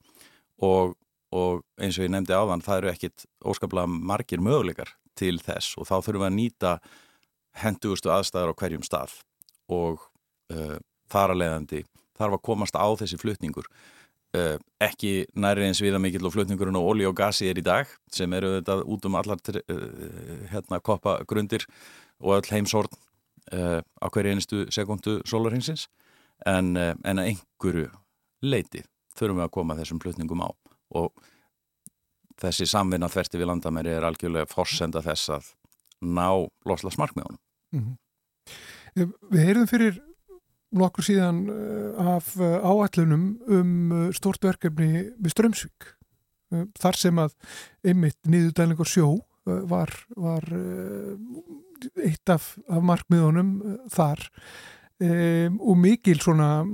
og, 0.66 0.96
og 1.32 1.62
eins 1.80 1.98
og 1.98 2.06
ég 2.06 2.12
nefndi 2.12 2.36
áðan 2.36 2.64
það 2.64 2.82
eru 2.82 2.92
ekkit 2.92 3.26
óskaplega 3.40 3.88
margir 4.10 4.42
möguleikar 4.44 4.94
til 5.18 5.38
þess 5.42 5.78
og 5.78 5.88
þá 5.88 5.96
þurfum 6.00 6.24
við 6.24 6.28
að 6.28 6.36
nýta 6.36 6.74
hendugustu 7.58 8.10
aðstæðar 8.12 8.52
á 8.54 8.58
hverjum 8.60 8.84
stað 8.86 9.16
og 9.70 10.04
uh, 10.52 10.76
þar 11.10 11.34
að 11.34 11.40
leiðandi 11.42 11.80
þarf 12.18 12.36
að 12.36 12.44
komast 12.46 12.76
á 12.76 12.86
þessi 13.00 13.18
flutningur. 13.20 13.66
Uh, 14.30 14.56
ekki 14.82 15.26
næri 15.34 15.66
eins 15.66 15.80
viða 15.82 15.98
mikill 16.02 16.26
og 16.28 16.34
flutningurinn 16.36 16.78
á 16.78 16.82
olí 16.82 17.06
og 17.08 17.16
gasi 17.18 17.48
er 17.50 17.58
í 17.58 17.66
dag 17.66 17.88
sem 18.14 18.30
eru 18.36 18.60
þetta 18.60 18.76
út 18.86 19.08
um 19.08 19.18
allar 19.18 19.40
uh, 19.42 19.80
hérna 20.52 20.78
koppagrundir 20.78 21.66
og 22.20 22.38
öll 22.38 22.52
heimsorn 22.54 22.92
á 23.50 24.06
hverju 24.12 24.30
einustu 24.30 24.58
sekundu 24.70 25.16
solarhengsins 25.26 25.88
en, 26.46 26.76
en 26.76 27.18
að 27.18 27.32
einhverju 27.32 27.88
leiti 28.46 28.84
þurfum 29.16 29.40
við 29.40 29.46
að 29.46 29.54
koma 29.56 29.76
þessum 29.78 29.98
flutningum 30.04 30.44
á 30.44 30.50
og 31.00 31.24
þessi 32.40 32.68
samvinna 32.68 33.08
þverti 33.10 33.40
við 33.40 33.50
landamæri 33.50 33.96
er 33.96 34.06
algjörlega 34.06 34.48
forsenda 34.50 35.02
þess 35.04 35.32
að 35.34 35.50
ná 36.00 36.48
loslasmarkmiðunum. 36.66 37.38
Mm 37.72 37.82
-hmm. 37.84 39.10
Við 39.30 39.44
heyrðum 39.46 39.68
fyrir 39.70 40.00
nokkur 40.70 41.06
síðan 41.06 41.44
eh, 41.50 42.14
af 42.14 42.34
eh, 42.38 42.58
áallunum 42.62 43.24
um 43.50 43.72
eh, 43.92 44.12
stort 44.16 44.44
verkefni 44.44 45.10
við 45.18 45.34
Strömsvík 45.34 45.96
þar 46.50 46.96
sem 46.98 47.18
að 47.22 47.34
einmitt 47.86 48.18
niðurdælingar 48.26 48.88
sjó 48.90 49.20
var, 49.46 49.92
var 50.18 50.42
eitt 52.02 52.32
af, 52.34 52.56
af 52.66 52.82
markmiðunum 52.82 53.52
þar 53.94 54.24
um, 54.98 55.60
og 55.62 55.78
mikil 55.78 56.18
svona, 56.18 56.64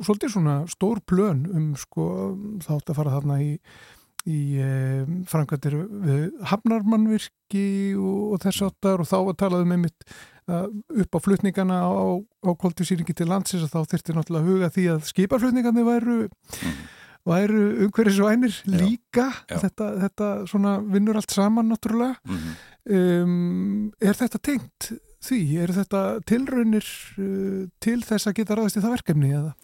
svolítið 0.00 0.32
svona 0.32 0.56
stór 0.72 1.02
plön 1.04 1.44
um 1.52 1.66
sko 1.76 2.06
þátt 2.64 2.94
að 2.94 2.96
fara 2.96 3.12
þarna 3.18 3.36
í 3.44 3.50
í 4.26 4.40
eh, 4.58 5.06
framkvæmdir 5.30 5.76
við 6.06 6.24
hafnarmannvirki 6.50 7.66
og, 7.94 8.34
og 8.34 8.42
þess 8.42 8.64
áttar 8.66 9.02
og 9.02 9.08
þá 9.10 9.18
að 9.20 9.36
talaðum 9.42 9.74
einmitt 9.76 10.06
uh, 10.50 10.66
upp 11.02 11.18
á 11.18 11.18
flutningana 11.22 11.80
á, 11.86 11.94
á 12.18 12.50
koldisýringi 12.58 13.14
til 13.14 13.28
landsins 13.30 13.66
og 13.66 13.72
þá 13.72 13.92
þurfti 13.92 14.16
náttúrulega 14.16 14.42
að 14.42 14.50
huga 14.50 14.72
því 14.74 14.86
að 14.94 15.08
skipaflutningandi 15.12 15.86
væru, 15.86 16.18
mm. 16.26 16.76
væru 17.30 17.64
einir 18.32 18.60
líka 18.66 19.30
já. 19.46 19.58
Þetta, 19.62 19.90
þetta 20.04 20.30
vinnur 20.90 21.20
allt 21.20 21.34
saman 21.34 21.70
náttúrulega 21.70 22.18
mm 22.22 22.36
-hmm. 22.36 22.54
um, 22.98 23.92
er 24.00 24.14
þetta 24.14 24.42
tengt 24.42 24.92
því? 25.26 25.42
Er 25.62 25.74
þetta 25.74 26.02
tilraunir 26.26 26.86
uh, 27.18 27.66
til 27.80 28.00
þess 28.02 28.26
að 28.26 28.40
geta 28.40 28.58
ráðist 28.58 28.80
í 28.80 28.82
það 28.82 28.96
verkefni 28.98 29.34
eða? 29.34 29.54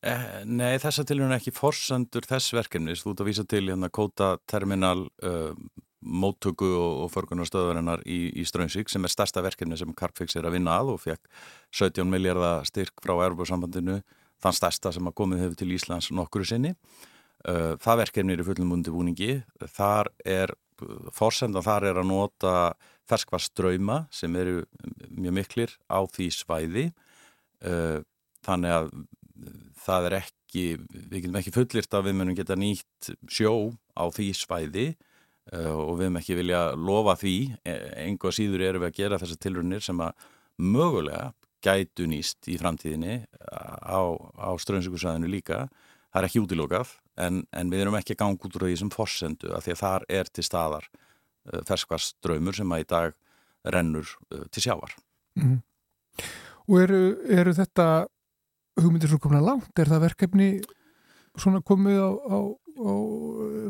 Eh, 0.00 0.20
nei, 0.48 0.78
þessa 0.80 1.04
til 1.04 1.18
hún 1.20 1.34
ekki 1.36 1.52
forsendur 1.52 2.24
þess 2.24 2.54
verkefnis, 2.56 3.02
þú 3.04 3.12
ert 3.12 3.20
að 3.20 3.26
vísa 3.28 3.42
til 3.44 3.66
hérna 3.66 3.90
kóta 3.92 4.30
terminal 4.48 5.02
uh, 5.28 5.52
móttöku 6.00 6.70
og, 6.72 7.02
og 7.04 7.10
förgunarstöðurinnar 7.12 8.06
í, 8.08 8.30
í 8.40 8.46
Strömsvík 8.48 8.88
sem 8.88 9.04
er 9.04 9.12
stærsta 9.12 9.42
verkefni 9.44 9.76
sem 9.76 9.92
Carpfix 9.92 10.38
er 10.40 10.48
að 10.48 10.56
vinna 10.56 10.78
að 10.80 10.94
og 10.94 11.02
fekk 11.02 11.28
17 11.76 12.08
miljardar 12.08 12.64
styrk 12.64 12.96
frá 13.04 13.12
Erbjörnsambandinu, 13.26 13.98
þann 14.40 14.56
stærsta 14.56 14.94
sem 14.96 15.12
að 15.12 15.18
komið 15.20 15.44
hefur 15.44 15.60
til 15.60 15.76
Íslands 15.76 16.08
nokkuru 16.16 16.48
sinni. 16.48 16.72
Uh, 17.44 17.76
það 17.84 18.06
verkefni 18.06 18.38
er 18.38 18.40
í 18.40 18.48
fullum 18.48 18.72
undibúningi, 18.78 19.38
þar 19.76 20.08
er 20.24 20.56
forsendan 21.12 21.64
þar 21.66 21.90
er 21.90 22.00
að 22.00 22.08
nota 22.08 22.56
ferskvarströyma 23.12 24.06
sem 24.16 24.32
eru 24.40 24.62
mjög 25.12 25.40
miklir 25.42 25.78
á 25.92 26.00
því 26.08 26.32
svæði. 26.40 26.90
Uh, 27.60 28.00
þannig 28.48 28.78
að 28.78 28.92
það 29.80 30.08
er 30.08 30.16
ekki, 30.20 30.64
við 30.80 31.16
getum 31.18 31.38
ekki 31.40 31.54
fullirt 31.54 31.96
að 31.96 32.08
við 32.08 32.18
munum 32.18 32.38
geta 32.38 32.58
nýtt 32.58 33.12
sjó 33.30 33.52
á 33.96 34.04
því 34.12 34.28
svæði 34.36 34.86
uh, 35.52 35.74
og 35.74 35.94
við 35.98 36.08
munum 36.08 36.20
ekki 36.22 36.38
vilja 36.38 36.62
lofa 36.76 37.16
því, 37.20 37.36
e, 37.64 37.76
enga 38.06 38.34
síður 38.34 38.66
erum 38.68 38.84
við 38.84 38.92
að 38.92 38.98
gera 39.02 39.20
þessar 39.22 39.42
tilrunir 39.46 39.84
sem 39.84 40.02
að 40.04 40.26
mögulega 40.60 41.30
gætu 41.64 42.06
nýst 42.08 42.48
í 42.48 42.56
framtíðinni 42.60 43.20
á, 43.52 44.00
á 44.16 44.50
strömsíkursæðinu 44.60 45.28
líka, 45.28 45.66
það 46.08 46.22
er 46.22 46.28
ekki 46.28 46.44
útilokað 46.44 46.94
en, 47.20 47.42
en 47.52 47.72
við 47.72 47.84
erum 47.84 47.98
ekki 47.98 48.16
að 48.16 48.22
ganga 48.22 48.48
út 48.48 48.56
úr 48.56 48.66
því 48.68 48.78
sem 48.80 48.92
forsendu 48.94 49.50
að 49.54 49.66
því 49.66 49.74
að 49.74 49.82
þar 49.82 50.06
er 50.20 50.30
til 50.30 50.44
staðar 50.46 50.86
uh, 50.88 51.60
ferskvarströymur 51.68 52.56
sem 52.56 52.72
að 52.72 52.84
í 52.84 52.88
dag 52.94 53.18
rennur 53.76 54.08
uh, 54.30 54.46
til 54.52 54.64
sjávar. 54.64 54.96
Mm. 55.38 55.58
Og 56.70 56.80
eru, 56.84 57.02
eru 57.28 57.54
þetta 57.56 57.86
hugmyndir 58.78 59.10
svo 59.10 59.20
komna 59.22 59.40
langt, 59.44 59.72
er 59.78 59.90
það 59.90 60.04
verkefni 60.06 60.50
svona 61.38 61.62
komið 61.66 62.00
á, 62.00 62.10
á, 62.10 62.38
á 62.54 62.92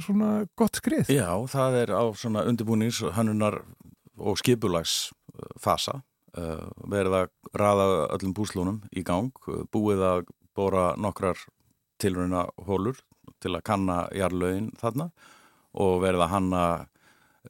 svona 0.05 0.31
gott 0.59 0.81
skrið? 0.81 1.11
Já, 1.13 1.31
það 1.51 1.79
er 1.83 1.95
á 1.97 2.05
svona 2.19 2.45
undirbúnings 2.49 3.03
hannunar 3.17 3.63
og 4.21 4.39
skipulagsfasa 4.41 6.01
uh, 6.37 6.69
verið 6.91 7.19
að 7.23 7.31
raða 7.57 7.89
öllum 8.17 8.35
búslónum 8.37 8.83
í 8.93 9.05
gang, 9.07 9.33
búið 9.73 10.05
að 10.05 10.25
bóra 10.57 10.93
nokkrar 11.01 11.39
tilröna 12.01 12.47
hólur 12.67 13.01
til 13.41 13.55
að 13.57 13.67
kanna 13.67 14.03
jarlögin 14.17 14.71
þarna 14.81 15.11
og 15.81 16.01
verið 16.03 16.25
að 16.25 16.33
hanna 16.35 16.63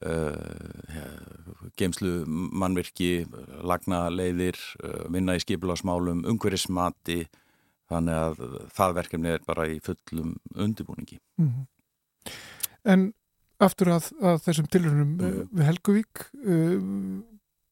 uh, 0.05 1.71
geimslu 1.79 2.21
mannvirki, 2.27 3.25
lagna 3.65 4.05
leiðir, 4.13 4.59
uh, 4.83 5.07
vinna 5.13 5.35
í 5.37 5.43
skipilagsmálum, 5.43 6.25
umhverjismati, 6.29 7.23
þannig 7.91 8.19
að 8.19 8.45
það 8.77 8.95
verkefni 8.99 9.33
er 9.35 9.43
bara 9.47 9.67
í 9.69 9.79
fullum 9.83 10.35
undibúningi. 10.55 11.19
Mm 11.41 11.51
-hmm. 11.51 11.67
En 12.91 13.11
aftur 13.61 13.93
að, 13.93 14.09
að 14.21 14.41
þessum 14.47 14.71
tilhörnum 14.71 15.13
mm. 15.17 15.37
við 15.51 15.69
Helguvík, 15.69 16.25
uh, 16.41 17.21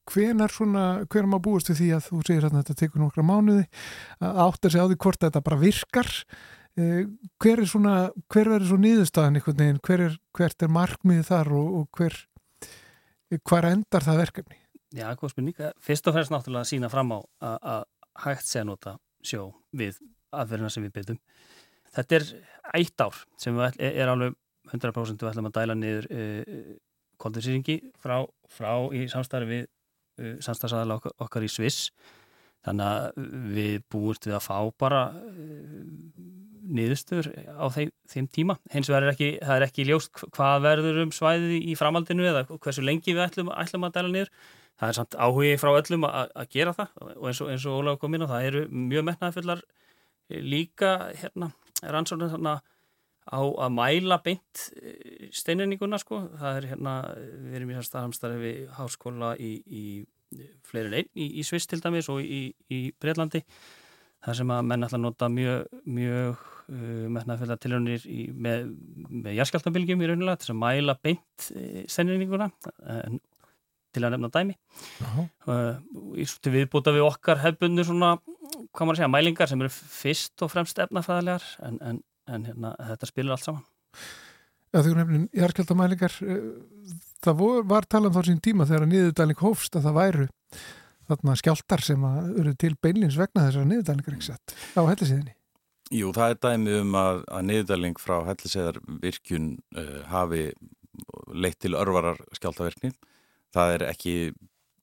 hvenar 0.10 0.54
svona, 0.54 0.86
hvenar 1.10 1.30
maður 1.30 1.46
búist 1.48 1.70
við 1.72 1.82
því 1.82 1.90
að 1.98 2.08
þú 2.08 2.22
segir 2.28 2.48
að 2.48 2.56
þetta 2.60 2.78
tekur 2.82 3.04
nokkra 3.04 3.26
mánuði, 3.26 3.66
að 4.22 4.40
áttar 4.46 4.74
sig 4.74 4.82
á 4.82 4.90
því 4.90 4.98
hvort 5.06 5.26
þetta 5.26 5.44
bara 5.46 5.60
virkar, 5.64 6.10
uh, 6.80 7.04
hver 7.42 7.64
er 7.64 7.70
svona, 7.74 7.98
hver 8.30 8.54
verður 8.54 8.72
svo 8.72 8.80
nýðustafan 8.86 9.40
einhvern 9.40 9.62
veginn, 9.64 9.84
hver 9.86 10.06
er, 10.08 10.18
hvert 10.38 10.66
er 10.66 10.74
markmiðið 10.80 11.30
þar 11.30 11.54
og, 11.60 11.78
og 11.82 12.00
hver, 12.00 12.18
hver 13.42 13.70
endar 13.74 14.06
það 14.06 14.26
verkefni? 14.26 14.60
Já, 14.98 15.06
hvað 15.14 15.36
spurning, 15.36 15.66
fyrst 15.86 16.08
og 16.10 16.16
fremst 16.16 16.34
náttúrulega 16.34 16.66
að 16.66 16.72
sína 16.72 16.90
fram 16.90 17.14
á 17.14 17.20
að 17.46 17.84
hægt 18.24 18.48
sé 18.50 18.64
að 18.64 18.72
nota 18.72 18.96
sjó 19.26 19.50
við 19.76 20.00
aðverðina 20.36 20.72
sem 20.74 20.86
við 20.86 20.96
byrjum. 20.98 21.20
Þetta 21.96 22.20
er 22.20 22.28
eitt 22.78 23.02
ár 23.02 23.18
sem 23.42 23.58
við 23.58 23.82
er, 23.90 24.12
alveg 24.12 24.38
100% 24.70 25.24
við 25.24 25.32
ætlum 25.32 25.50
að 25.50 25.58
dæla 25.58 25.76
niður 25.78 26.08
uh, 26.14 26.64
koldurýringi 27.20 27.80
frá, 28.00 28.22
frá 28.52 28.72
í 28.96 29.08
samstarfi 29.12 29.64
uh, 29.66 30.36
samstarfsaðala 30.46 31.00
okkar, 31.00 31.16
okkar 31.26 31.48
í 31.48 31.52
Sviss. 31.52 31.90
Þannig 32.68 32.86
að 32.92 33.30
við 33.56 33.76
búumst 33.90 34.28
við 34.28 34.36
að 34.38 34.46
fá 34.46 34.58
bara 34.84 35.04
uh, 35.16 35.82
niðurstur 36.70 37.32
á 37.34 37.66
þeim, 37.74 37.92
þeim 38.12 38.30
tíma. 38.36 38.60
Hins 38.74 38.92
vegar 38.92 39.08
er 39.08 39.16
ekki, 39.16 39.32
það 39.42 39.56
er 39.56 39.66
ekki 39.66 39.88
ljóst 39.90 40.24
hvað 40.36 40.66
verður 40.68 41.04
um 41.08 41.14
svæðið 41.16 41.70
í 41.72 41.76
framaldinu 41.80 42.28
eða 42.30 42.46
hversu 42.52 42.86
lengi 42.86 43.16
við 43.16 43.26
ætlum, 43.26 43.54
ætlum 43.58 43.88
að 43.88 43.96
dæla 43.98 44.14
niður 44.14 44.34
það 44.80 44.90
er 44.90 44.98
samt 44.98 45.18
áhugi 45.20 45.56
frá 45.60 45.74
öllum 45.76 46.08
að, 46.08 46.34
gera 46.54 46.74
það 46.78 47.00
og 47.16 47.30
eins 47.30 47.42
og, 47.44 47.54
og 47.54 47.80
Ólaug 47.84 48.02
kom 48.02 48.16
inn 48.16 48.26
á 48.26 48.32
það 48.32 48.50
eru 48.50 48.66
mjög 48.72 49.08
metnaðfullar 49.10 49.64
líka 50.30 50.94
hérna 51.20 51.52
rannsóknum 51.84 52.32
þarna 52.32 52.60
á 53.30 53.42
að 53.42 53.74
mæla 53.76 54.20
beint 54.26 54.70
eh, 54.82 55.28
steinininguna 55.36 56.00
sko, 56.02 56.22
það 56.40 56.60
er 56.60 56.70
hérna 56.72 56.94
við 57.16 57.58
erum 57.60 57.74
í 57.74 57.78
þess 57.78 57.96
aðhamstari 57.96 58.40
við 58.42 58.62
háskóla 58.78 59.34
í, 59.38 59.52
í 59.66 59.84
fleirin 60.66 60.98
einn 61.00 61.12
í, 61.14 61.28
í 61.40 61.46
Sviss 61.46 61.70
til 61.70 61.82
dæmis 61.84 62.10
og 62.12 62.24
í, 62.24 62.48
í 62.74 62.80
Breitlandi 63.02 63.44
þar 64.26 64.40
sem 64.42 64.54
að 64.54 64.66
menn 64.70 64.86
ætla 64.86 65.00
að 65.00 65.06
nota 65.06 65.30
mjög, 65.32 65.78
mjög 65.88 66.42
uh, 66.42 67.06
metnaðfylgða 67.16 67.60
tilhörnir 67.64 68.08
með, 68.36 68.66
með 69.10 69.38
jærskaltambilgjum 69.40 70.04
í 70.04 70.10
raunulega 70.12 70.42
til 70.42 70.54
að 70.54 70.62
mæla 70.66 70.98
beint 71.00 71.50
steinininguna 71.90 72.50
en 72.98 73.22
til 73.94 74.06
að 74.06 74.16
nefna 74.16 74.30
dæmi. 74.34 74.56
Uh 75.02 75.18
-huh. 75.18 75.28
uh, 75.48 76.54
viðbúta 76.54 76.94
við 76.96 77.08
okkar 77.08 77.42
hefbundu 77.44 77.84
svona 77.84 78.18
hvað 78.74 78.86
maður 78.86 78.96
að 78.96 79.02
segja, 79.02 79.14
mælingar 79.14 79.50
sem 79.50 79.62
eru 79.62 79.70
fyrst 79.70 80.42
og 80.42 80.52
fremst 80.52 80.80
efnafræðilegar 80.80 81.46
en, 81.66 81.80
en, 81.82 82.02
en 82.28 82.46
hérna, 82.46 82.76
þetta 82.92 83.06
spilur 83.10 83.32
allt 83.36 83.46
saman. 83.46 83.64
Já, 84.70 84.84
þegar 84.84 85.00
nefnum 85.02 85.24
jarðskjaldamælingar 85.34 86.16
eh, 86.22 86.44
það 87.26 87.42
var 87.70 87.88
talað 87.90 88.12
um 88.12 88.18
þá 88.20 88.28
sín 88.28 88.44
tíma 88.44 88.68
þegar 88.70 88.86
niðurdæling 88.92 89.42
hófst 89.42 89.76
að 89.76 89.88
það 89.88 89.98
væru 89.98 90.28
þarna 91.10 91.36
skjáltar 91.42 91.84
sem 91.84 92.06
eru 92.38 92.54
til 92.60 92.76
beinlins 92.78 93.18
vegna 93.18 93.48
þessar 93.48 93.66
niðurdælingar 93.70 94.18
ekki 94.18 94.30
sett 94.30 94.56
á 94.78 94.82
hellisíðinni 94.86 95.36
Jú, 95.90 96.12
það 96.14 96.36
er 96.36 96.42
dæmi 96.46 96.76
um 96.84 96.98
að, 97.02 97.24
að 97.34 97.46
niðurdæling 97.48 97.98
frá 97.98 98.20
hellisíðar 98.28 98.78
virkjun 99.02 99.48
uh, 99.74 100.04
hafi 100.12 100.44
leitt 101.34 101.58
til 101.64 101.74
örvarar 101.80 102.20
skjáltaverkni 102.38 102.94
það 103.56 103.76
er 103.76 103.86
ekki 103.90 104.16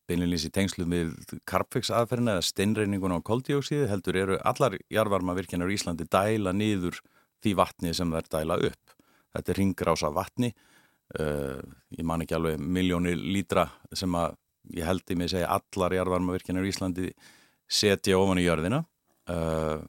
beinilins 0.06 0.46
í 0.46 0.52
tengslu 0.54 0.86
með 0.88 1.14
karpvegs 1.48 1.90
aðferðina 1.94 2.36
eða 2.36 2.46
steinreiningun 2.46 3.16
á 3.18 3.26
koldjóksíði 3.26 3.88
heldur 3.90 4.18
eru 4.20 4.38
allar 4.46 4.76
jarvarma 4.92 5.34
virkjanur 5.38 5.72
í 5.72 5.78
Íslandi 5.78 6.06
dæla 6.10 6.54
niður 6.54 7.00
því 7.42 7.54
vatni 7.58 7.94
sem 7.94 8.12
það 8.12 8.22
er 8.22 8.30
dæla 8.36 8.58
upp. 8.70 8.94
Þetta 9.36 9.52
er 9.52 9.60
ringrása 9.60 10.10
vatni, 10.14 10.52
uh, 11.20 11.60
ég 11.92 12.06
man 12.06 12.22
ekki 12.24 12.38
alveg 12.38 12.62
miljónir 12.62 13.18
lítra 13.18 13.66
sem 13.92 14.14
að 14.16 14.38
ég 14.76 14.86
held 14.86 15.10
í 15.10 15.18
mig 15.18 15.30
að 15.30 15.36
segja 15.36 15.52
allar 15.58 15.94
jarvarma 15.94 16.34
virkjanur 16.36 16.66
í 16.66 16.72
Íslandi 16.72 17.10
setja 17.66 18.18
ofan 18.18 18.40
í 18.40 18.46
jörðina 18.46 18.82
uh, 19.30 19.82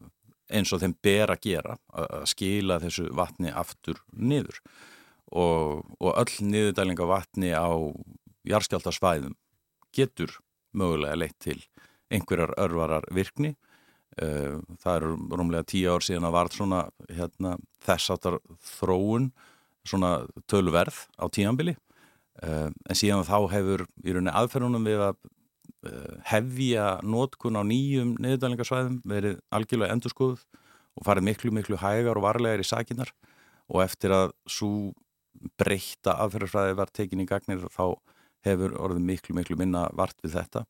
eins 0.47 0.71
og 0.73 0.81
þeim 0.81 0.95
ber 1.03 1.33
að 1.33 1.43
gera 1.43 1.77
að 1.93 2.27
skila 2.31 2.79
þessu 2.81 3.09
vatni 3.15 3.51
aftur 3.51 3.99
niður 4.13 4.61
og, 5.31 5.83
og 5.99 6.13
öll 6.13 6.47
niðurdæling 6.47 7.01
af 7.03 7.11
vatni 7.11 7.51
á 7.51 7.67
jarðskjáltarsvæðum 8.51 9.35
getur 9.95 10.33
mögulega 10.77 11.17
leitt 11.17 11.37
til 11.43 11.59
einhverjar 12.13 12.53
örvarar 12.59 13.07
virkni. 13.13 13.55
Eh, 14.17 14.57
það 14.81 14.99
eru 14.99 15.15
rúmlega 15.37 15.67
tíu 15.67 15.93
ár 15.93 16.05
síðan 16.05 16.29
að 16.29 16.37
varð 16.37 16.55
svona 16.57 16.81
hérna, 17.11 17.57
þess 17.85 18.13
áttar 18.15 18.39
þróun 18.77 19.31
svona 19.87 20.11
tölverð 20.49 21.03
á 21.21 21.25
tíanbili 21.31 21.75
eh, 22.41 22.69
en 22.71 22.97
síðan 22.97 23.27
þá 23.27 23.37
hefur 23.51 23.85
í 24.03 24.15
rauninni 24.15 24.33
aðferðunum 24.33 24.87
við 24.87 25.03
að 25.05 25.19
eh, 25.85 26.15
hefja 26.31 26.87
nótkun 27.05 27.59
á 27.59 27.63
nýjum 27.67 28.15
neðurdalingarsvæðum 28.23 29.01
verið 29.07 29.37
algjörlega 29.53 29.93
endurskoðuð 29.97 30.45
og 30.97 31.05
farið 31.05 31.27
miklu 31.29 31.53
miklu 31.53 31.77
hægar 31.77 32.17
og 32.17 32.25
varlegar 32.25 32.63
í 32.63 32.67
sakinnar. 32.67 33.13
Og 33.69 33.83
eftir 33.83 34.15
að 34.15 34.31
svo 34.49 34.95
breyta 35.59 36.15
aðferðarsvæði 36.23 36.77
var 36.79 36.89
tekin 36.95 37.21
í 37.21 37.27
gagnir 37.29 37.67
þá 37.69 37.99
hefur 38.45 38.75
orðið 38.77 39.07
miklu, 39.07 39.37
miklu 39.37 39.57
minna 39.59 39.87
vart 39.97 40.17
við 40.23 40.37
þetta 40.37 40.65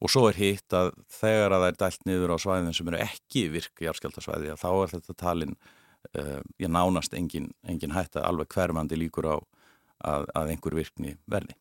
og 0.00 0.12
svo 0.12 0.26
er 0.30 0.38
hitt 0.38 0.76
að 0.76 0.94
þegar 1.12 1.54
að 1.54 1.64
það 1.64 1.72
er 1.72 1.80
dælt 1.82 2.06
niður 2.08 2.32
á 2.32 2.36
svæðin 2.40 2.76
sem 2.76 2.88
eru 2.88 3.02
ekki 3.04 3.42
virk 3.52 3.82
járskjáltasvæði 3.84 4.56
þá 4.60 4.70
er 4.70 4.92
þetta 4.94 5.16
talin 5.20 5.56
uh, 6.16 6.38
ég 6.60 6.72
nánast 6.72 7.16
engin, 7.16 7.50
engin 7.68 7.94
hætta 7.94 8.24
alveg 8.24 8.48
hverfandi 8.54 8.98
líkur 8.98 9.28
á 9.28 9.36
að, 9.36 10.26
að 10.34 10.54
einhver 10.54 10.78
virkni 10.78 11.14
verði. 11.30 11.56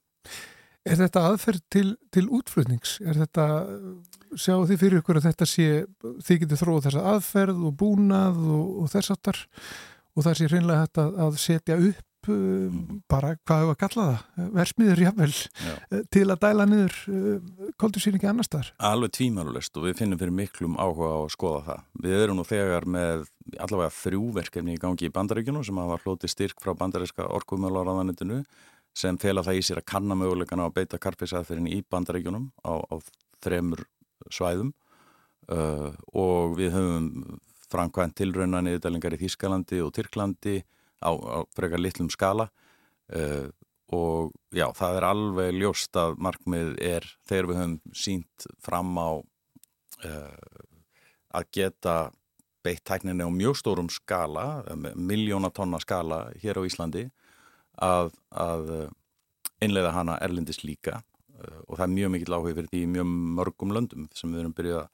Er 0.87 0.95
þetta 0.95 1.25
aðferð 1.27 1.63
til, 1.73 1.87
til 2.13 2.25
útflutnings? 2.33 2.95
Er 3.03 3.17
þetta, 3.19 3.45
sjáu 4.39 4.63
þið 4.69 4.79
fyrir 4.79 5.01
ykkur 5.01 5.19
að 5.19 5.27
þetta 5.27 5.47
sé, 5.49 5.67
þið 6.25 6.43
getur 6.43 6.61
þróið 6.61 6.85
þessa 6.87 7.07
aðferð 7.13 7.65
og 7.67 7.75
búnað 7.81 8.39
og, 8.47 8.69
og 8.83 8.91
þess 8.93 9.13
aftar 9.13 9.41
og 10.15 10.25
það 10.25 10.37
sé 10.39 10.47
hreinlega 10.49 10.85
þetta 10.87 11.05
að 11.25 11.41
setja 11.43 11.77
upp 11.89 12.05
upp 12.19 12.29
um, 12.31 13.01
bara 13.09 13.35
hvað 13.47 13.61
hefur 13.63 13.73
að 13.73 13.79
kalla 13.79 14.05
það 14.05 14.49
versmiður 14.55 15.01
jáfnvel 15.03 15.31
Já. 15.31 15.73
Eh, 15.91 16.01
til 16.11 16.25
að 16.27 16.41
dæla 16.43 16.65
niður 16.67 16.95
eh, 17.07 17.69
koldusýringi 17.79 18.29
annars 18.29 18.51
þar. 18.51 18.71
Alveg 18.89 19.13
tvímælulist 19.15 19.77
og 19.77 19.87
við 19.87 19.99
finnum 20.01 20.19
fyrir 20.19 20.35
miklum 20.35 20.77
áhuga 20.79 21.11
á 21.15 21.19
að 21.23 21.31
skoða 21.35 21.61
það. 21.67 21.85
Við 22.03 22.23
erum 22.23 22.39
nú 22.39 22.45
þegar 22.47 22.87
með 22.89 23.27
allavega 23.59 23.95
þrjúverkefni 23.99 24.75
í 24.75 24.81
gangi 24.81 25.07
í 25.07 25.13
bandaríkjunu 25.13 25.63
sem 25.65 25.79
hafa 25.79 25.99
hlóti 26.03 26.31
styrk 26.31 26.59
frá 26.61 26.75
bandaríska 26.77 27.27
orkumöluaraðanitinu 27.39 28.43
sem 28.97 29.17
fela 29.21 29.43
það 29.45 29.61
í 29.61 29.65
sér 29.65 29.81
að 29.81 29.89
kannamögulegan 29.93 30.63
á 30.65 30.67
að 30.67 30.75
beita 30.81 30.99
karpisaðferðin 31.01 31.71
í 31.71 31.83
bandaríkjunum 31.87 32.49
á, 32.65 32.73
á 32.83 32.95
þremur 33.39 33.85
svæðum 34.33 34.73
uh, 35.53 35.93
og 36.11 36.57
við 36.57 36.73
höfum 36.75 37.39
framkvæmt 37.69 38.17
tilrauna 38.17 38.63
niðurdælingar 38.65 39.15
í 39.15 39.21
Þískalandi 39.21 39.79
og 39.85 39.93
Tyrklandi 39.95 40.57
á, 41.03 41.11
á 41.11 41.37
frekar 41.55 41.81
litlum 41.81 42.09
skala 42.13 42.49
uh, 43.15 43.47
og 43.95 44.31
já, 44.53 44.67
það 44.77 44.99
er 44.99 45.07
alveg 45.07 45.55
ljóst 45.57 45.97
að 45.97 46.19
markmið 46.21 46.75
er 46.83 47.07
þegar 47.27 47.49
við 47.49 47.59
höfum 47.61 47.95
sínt 47.97 48.47
fram 48.61 48.91
á 49.01 49.09
uh, 49.17 50.63
að 51.39 51.51
geta 51.55 51.95
beitt 52.65 52.83
tækninni 52.85 53.23
á 53.23 53.31
mjög 53.31 53.57
stórum 53.61 53.89
skala, 53.89 54.63
miljónatonna 54.75 55.79
skala 55.81 56.27
hér 56.41 56.59
á 56.59 56.67
Íslandi 56.67 57.05
að, 57.79 58.11
að 58.29 58.89
einlega 59.63 59.93
hana 59.95 60.17
erlendis 60.21 60.61
líka 60.65 60.99
uh, 60.99 61.61
og 61.67 61.79
það 61.79 61.85
er 61.87 61.95
mjög 61.95 62.13
mikill 62.15 62.37
áhug 62.37 62.53
fyrir 62.53 62.71
því 62.73 62.85
mjög 62.93 63.11
mörgum 63.39 63.75
löndum 63.75 64.09
sem 64.13 64.31
við 64.33 64.43
erum 64.43 64.57
byrjuð 64.57 64.81
að 64.83 64.89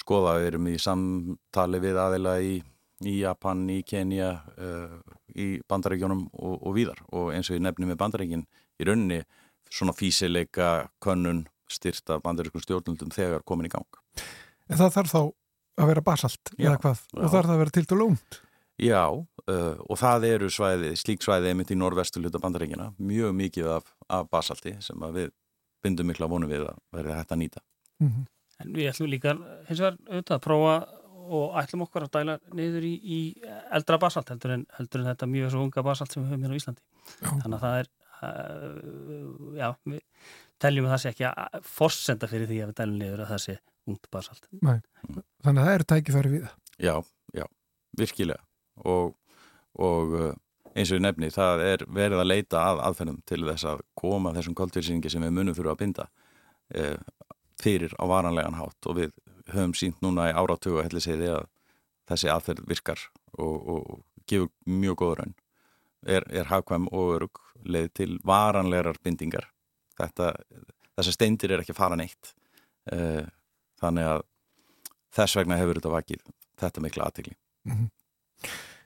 skoða, 0.00 0.36
við 0.38 0.50
erum 0.50 0.68
í 0.70 0.76
samtali 0.80 1.80
við 1.82 1.98
aðeila 2.00 2.36
í 2.44 2.60
í 3.06 3.20
Japan, 3.22 3.62
í 3.72 3.80
Kenya 3.86 4.32
uh, 4.58 4.98
í 5.32 5.60
bandarækjónum 5.68 6.26
og, 6.32 6.56
og 6.58 6.76
víðar 6.76 7.00
og 7.12 7.32
eins 7.34 7.50
og 7.50 7.56
ég 7.56 7.64
nefni 7.64 7.88
með 7.88 8.00
bandarækin 8.02 8.44
í 8.80 8.88
rauninni 8.88 9.22
svona 9.70 9.94
físileika 9.96 10.90
könnun 11.02 11.44
styrta 11.70 12.18
bandarækjum 12.24 12.64
stjórnundum 12.64 13.12
þegar 13.14 13.44
komin 13.46 13.70
í 13.70 13.72
gang 13.72 14.00
En 14.70 14.78
það 14.78 14.94
þarf 14.98 15.12
þá 15.14 15.20
að 15.80 15.90
vera 15.90 16.04
basalt 16.04 16.52
já, 16.56 16.68
eða 16.68 16.78
hvað? 16.84 17.02
Já. 17.10 17.20
Og 17.20 17.32
þarf 17.32 17.48
það 17.48 17.54
að 17.54 17.62
vera 17.62 17.74
til 17.76 17.84
dælu 17.86 18.00
lónt? 18.00 18.40
Já, 18.80 19.04
uh, 19.12 19.76
og 19.92 19.98
það 20.00 20.26
eru 20.30 20.48
svæði, 20.52 20.94
slík 20.96 21.24
svæði 21.24 21.50
einmitt 21.50 21.72
í 21.72 21.78
norvestu 21.78 22.22
hluta 22.22 22.40
bandarækina 22.40 22.90
mjög 22.96 23.34
mikið 23.36 23.72
af, 23.76 23.90
af 24.08 24.28
basalti 24.32 24.76
sem 24.84 25.08
við 25.14 25.32
bindum 25.84 26.08
mikla 26.10 26.28
vonu 26.30 26.48
við 26.48 26.66
að 26.68 26.78
verði 26.96 27.16
hægt 27.16 27.34
að 27.34 27.42
nýta 27.42 27.64
mm 28.00 28.08
-hmm. 28.08 28.28
En 28.60 28.72
við 28.76 28.90
ætlum 28.90 29.08
líka 29.08 29.32
hins 29.68 29.80
vegar 29.80 29.96
auðvitað 30.08 30.36
að 30.36 30.44
prófa 30.44 30.74
og 31.30 31.56
ætlum 31.60 31.84
okkur 31.86 32.06
að 32.06 32.12
dæla 32.18 32.36
niður 32.58 32.86
í, 32.88 32.92
í 33.00 33.20
eldra 33.76 33.98
basalt 34.02 34.32
heldur 34.32 34.56
en, 34.56 34.66
heldur 34.78 35.02
en 35.02 35.10
þetta 35.12 35.30
mjög 35.30 35.54
svo 35.54 35.64
unga 35.66 35.84
basalt 35.86 36.14
sem 36.14 36.24
við 36.24 36.32
höfum 36.32 36.44
hérna 36.46 36.58
á 36.58 36.60
Íslandi 36.60 36.82
já. 36.82 37.30
þannig 37.30 37.56
að 37.56 37.64
það 37.64 37.78
er 37.80 37.90
uh, 38.20 39.56
já, 39.60 39.68
við 39.92 40.02
teljum 40.60 40.88
að 40.88 40.94
það 40.94 41.02
sé 41.04 41.14
ekki 41.14 41.28
að 41.30 41.70
forsenda 41.78 42.30
fyrir 42.30 42.50
því 42.50 42.60
að 42.60 42.72
við 42.72 42.78
dælum 42.82 43.00
niður 43.00 43.24
að 43.24 43.32
það 43.34 43.42
sé 43.46 43.56
ungt 43.90 44.10
basalt. 44.12 44.46
Nei. 44.60 44.76
Þannig 45.44 45.62
að 45.62 45.66
það 45.66 45.74
eru 45.74 45.88
tækifæri 45.92 46.32
við 46.34 46.46
það. 46.46 46.58
Já, 46.80 46.94
já, 47.36 47.46
virkilega 48.00 48.90
og, 48.90 49.14
og 49.80 50.14
uh, 50.18 50.34
eins 50.74 50.90
og 50.90 51.00
ég 51.00 51.04
nefni, 51.04 51.30
það 51.34 51.64
er 51.66 51.84
verið 51.90 52.22
að 52.22 52.30
leita 52.30 52.62
að 52.68 52.82
aðferðum 52.88 53.22
til 53.28 53.40
þess 53.48 53.68
að 53.72 53.82
koma 53.98 54.34
þessum 54.36 54.56
koldvísýringi 54.58 55.12
sem 55.12 55.24
við 55.26 55.34
munum 55.36 55.56
fyrir 55.56 55.72
að 55.72 55.80
binda 55.82 56.06
eh, 56.74 56.96
fyrir 57.60 57.94
á 57.98 58.04
varanlegan 58.08 58.58
hátt 58.58 58.88
og 58.90 58.98
við 59.00 59.14
höfum 59.54 59.74
sínt 59.78 60.00
núna 60.04 60.30
í 60.30 60.34
áratögu 60.36 60.80
að 60.80 60.90
helli 60.90 61.04
segði 61.04 61.30
að 61.34 61.46
þessi 62.10 62.30
aðferð 62.32 62.66
virkar 62.70 63.04
og, 63.38 63.56
og 63.74 64.02
gefur 64.26 64.50
mjög 64.66 64.98
góð 65.02 65.14
raun. 65.20 65.34
Er, 66.06 66.24
er 66.32 66.48
hafkvæm 66.48 66.88
og 66.96 67.14
örug 67.16 67.40
leið 67.64 67.90
til 67.94 68.12
varanlegar 68.24 68.96
bindingar. 69.04 69.50
Þetta, 70.00 70.32
þessar 70.96 71.16
steindir 71.16 71.52
er 71.52 71.62
ekki 71.62 71.76
fara 71.76 71.98
neitt. 72.00 72.32
Eh, 72.90 73.26
þannig 73.80 74.08
að 74.08 74.24
þess 75.14 75.38
vegna 75.38 75.58
hefur 75.60 75.80
þetta 75.80 75.94
vakið 75.94 76.26
þetta 76.60 76.84
mikla 76.84 77.06
aðtegli 77.08 77.36
mm 77.68 77.76
-hmm. 77.76 77.88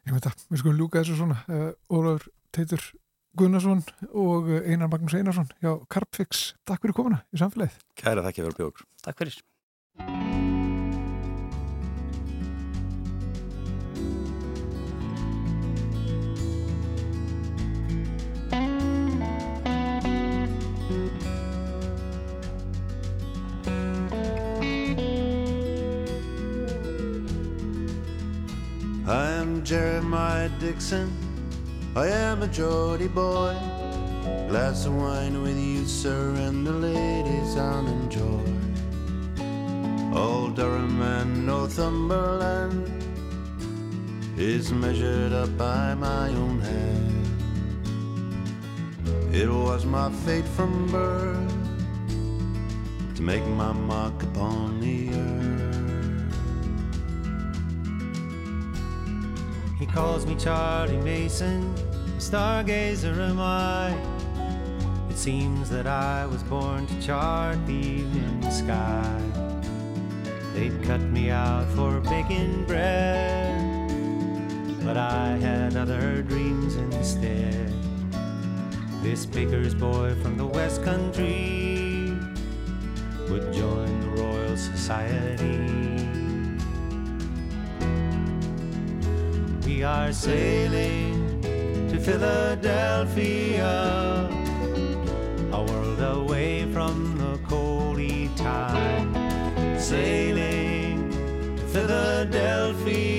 Ég 0.05 0.13
veit 0.13 0.27
að, 0.29 0.45
við 0.51 0.61
skulum 0.61 0.77
ljúka 0.77 1.01
þessu 1.01 1.17
svona. 1.17 1.39
Uh, 1.49 1.73
Ólafur 1.89 2.29
Teitur 2.53 2.83
Gunnarsson 3.39 3.81
og 4.13 4.51
Einar 4.69 4.91
Magnús 4.93 5.17
Einarsson 5.17 5.49
hjá 5.63 5.81
Carpfix, 5.89 6.55
takk 6.69 6.85
fyrir 6.85 6.95
komuna 6.95 7.25
í 7.33 7.41
samfélagið. 7.41 7.81
Kæra 7.97 8.23
þakki 8.29 8.45
fyrir 8.45 8.59
bjókur 8.61 8.89
Takk 9.03 9.19
fyrir 9.25 10.44
Jeremiah 29.65 30.51
Dixon. 30.61 31.11
I 31.97 32.09
am 32.09 32.43
a 32.43 32.47
Geordie 32.49 33.09
boy. 33.09 33.57
Glass 34.47 34.85
of 34.85 34.95
wine 34.95 35.41
with 35.43 35.57
you, 35.57 35.87
sir, 35.87 36.35
and 36.35 36.67
the 36.67 36.73
ladies 36.73 37.57
I'll 37.57 37.87
enjoy. 37.87 38.45
Old 40.15 40.57
Durham 40.57 41.01
and 41.01 41.47
Northumberland 41.47 42.91
is 44.37 44.71
measured 44.71 45.33
up 45.33 45.57
by 45.57 45.95
my 45.95 46.29
own 46.29 46.61
hand. 46.61 47.27
It 49.35 49.49
was 49.49 49.87
my 49.87 50.13
fate 50.27 50.47
from 50.49 50.89
birth 50.89 51.55
to 53.15 53.23
make 53.23 53.47
my 53.47 53.73
mark 53.73 54.23
upon 54.25 54.81
the 54.81 55.09
earth. 55.09 55.24
Calls 59.95 60.27
me 60.27 60.35
Charlie 60.35 60.97
Mason, 60.97 61.73
a 61.73 62.19
stargazer 62.19 63.17
am 63.17 63.39
I. 63.39 63.97
It 65.09 65.17
seems 65.17 65.71
that 65.71 65.87
I 65.87 66.27
was 66.27 66.43
born 66.43 66.89
to 66.89 67.01
chart 67.01 67.65
the 67.65 67.75
evening 67.75 68.51
sky. 68.51 69.21
They'd 70.53 70.83
cut 70.83 71.01
me 71.01 71.31
out 71.31 71.69
for 71.77 72.01
baking 72.01 72.65
bread, 72.65 73.55
but 74.85 74.97
I 74.97 75.37
had 75.37 75.77
other 75.77 76.23
dreams 76.23 76.75
instead. 76.75 77.73
This 79.01 79.25
baker's 79.25 79.77
boy 79.77 80.17
from 80.23 80.37
the 80.37 80.47
West 80.47 80.83
Country 80.83 82.19
would 83.31 83.53
join 83.53 84.01
the 84.01 84.23
Royal 84.23 84.57
Society. 84.57 85.84
We 89.75 89.83
are 89.83 90.13
sailing 90.13 91.43
to 91.91 91.99
Philadelphia, 91.99 93.67
a 95.51 95.63
world 95.65 96.01
away 96.01 96.73
from 96.73 97.19
the 97.19 97.39
coldy 97.49 98.31
tide. 98.37 99.81
Sailing 99.81 101.11
to 101.57 101.63
Philadelphia 101.67 103.14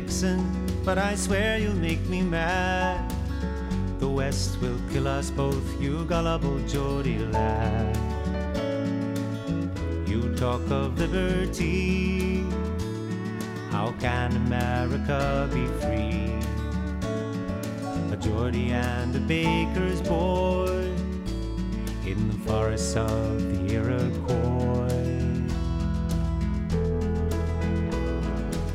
Dixon, 0.00 0.46
but 0.84 0.96
I 0.96 1.16
swear 1.16 1.58
you'll 1.58 1.74
make 1.74 2.00
me 2.08 2.22
mad. 2.22 3.12
The 3.98 4.08
West 4.08 4.60
will 4.60 4.78
kill 4.92 5.08
us 5.08 5.28
both, 5.28 5.66
you 5.80 6.04
gullible 6.04 6.60
Geordie 6.68 7.18
lad. 7.18 7.98
You 10.06 10.32
talk 10.36 10.62
of 10.70 10.96
liberty, 11.00 12.44
how 13.72 13.92
can 13.98 14.36
America 14.36 15.50
be 15.52 15.66
free? 15.82 16.30
A 18.12 18.16
Geordie 18.16 18.70
and 18.70 19.16
a 19.16 19.20
baker's 19.20 20.00
boy 20.00 20.92
in 22.06 22.28
the 22.28 22.38
forests 22.46 22.94
of 22.94 23.66
the 23.66 23.74
Iroquois. 23.74 24.67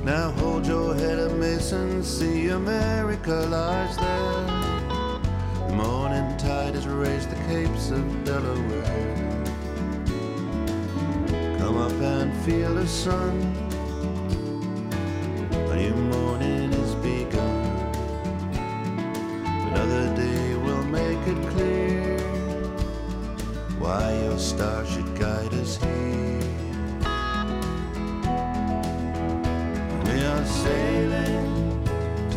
Now 0.04 0.32
hold 0.32 0.68
your 0.68 0.94
head 0.96 1.18
up, 1.18 1.32
Mason. 1.32 2.04
See 2.04 2.50
America 2.50 3.32
lies 3.50 3.96
there. 3.96 5.68
The 5.70 5.76
morning 5.76 6.38
tide 6.38 6.76
has 6.76 6.86
raised 6.86 7.30
the 7.30 7.38
capes 7.48 7.90
of 7.90 8.26
Delaware. 8.26 9.16
Come 11.58 11.78
up 11.78 11.94
and 11.94 12.34
feel 12.44 12.74
the 12.76 12.86
sun. 12.86 13.40
A 15.72 15.76
new 15.78 15.96
morning 15.96 16.74
is 16.74 16.96
begun. 16.96 17.64
Another 19.72 20.14
day 20.18 20.56
will 20.56 20.84
make 20.84 21.26
it 21.26 21.50
clear 21.52 22.20
why 23.80 24.14
your 24.24 24.38
star 24.38 24.83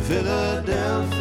Philadelphia, 0.07 1.16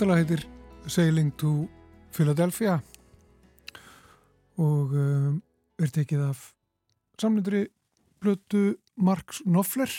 Lag 0.00 0.16
heitir 0.16 0.40
Sailing 0.88 1.28
to 1.36 1.68
Philadelphia. 2.08 2.78
Og 4.56 4.94
um, 4.96 5.34
er 5.76 5.92
tekið 5.92 6.22
af 6.24 6.40
samlindri 7.20 7.66
blötu 8.22 8.78
Marks 8.96 9.42
Knopfler 9.44 9.92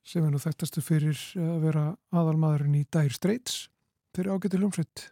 sem 0.00 0.24
er 0.24 0.32
nú 0.32 0.40
þekktastu 0.40 0.80
fyrir 0.80 1.20
að 1.36 1.60
vera 1.66 1.84
aðalmaðurinn 2.08 2.80
í 2.80 2.86
Dire 2.88 3.12
Straits 3.12 3.66
fyrir 4.16 4.32
ágættu 4.32 4.62
hljómsveit. 4.62 5.06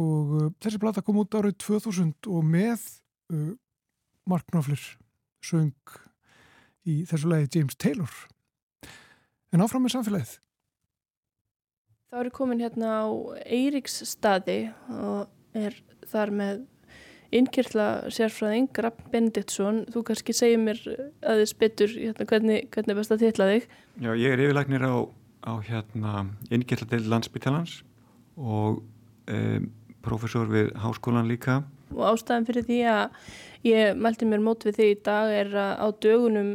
Og 0.00 0.36
uh, 0.40 0.50
þessi 0.56 0.80
blata 0.80 1.04
kom 1.04 1.20
út 1.20 1.36
árið 1.36 1.60
2000 1.68 2.32
og 2.32 2.44
með 2.48 2.80
uh, 3.34 3.56
Mark 4.24 4.48
Knopfler 4.48 4.80
söng 5.44 5.76
í 6.88 7.02
þessu 7.04 7.28
lagi 7.28 7.58
James 7.58 7.76
Taylor. 7.76 8.22
En 9.52 9.60
áfram 9.60 9.84
með 9.84 10.00
samfélagið 10.00 10.38
þá 12.10 12.24
eru 12.24 12.32
komin 12.34 12.60
hérna 12.62 13.06
á 13.06 13.08
Eiríks 13.46 14.00
staði 14.10 14.64
og 14.90 15.30
er 15.54 15.76
þar 16.10 16.32
með 16.34 16.62
innkjörla 17.30 18.10
sérfræðing 18.10 18.80
Rapp 18.82 19.04
Benediktsson, 19.12 19.84
þú 19.94 20.02
kannski 20.08 20.34
segir 20.34 20.58
mér 20.58 20.80
aðeins 21.22 21.52
betur 21.58 21.92
hérna, 21.94 22.26
hvernig, 22.26 22.64
hvernig 22.74 22.98
best 22.98 23.14
að 23.14 23.22
tilla 23.22 23.46
þig? 23.52 23.68
Já, 24.02 24.10
ég 24.18 24.34
er 24.34 24.42
yfirleiknir 24.42 24.86
á, 24.90 24.94
á 25.46 25.52
hérna, 25.68 26.24
innkjörla 26.50 26.88
til 26.90 27.04
landsbyttalans 27.12 27.76
og 28.34 28.82
um, 29.30 29.70
profesor 30.02 30.50
við 30.50 30.74
háskólan 30.82 31.30
líka. 31.30 31.60
Og 31.94 32.02
ástæðan 32.10 32.50
fyrir 32.50 32.66
því 32.66 32.80
að 32.90 33.30
ég 33.68 34.02
mælti 34.02 34.26
mér 34.26 34.42
mót 34.42 34.66
við 34.66 34.80
því 34.80 34.90
í 34.90 35.00
dag 35.06 35.30
er 35.44 35.54
að 35.54 35.72
á 35.78 35.86
dögunum 36.02 36.52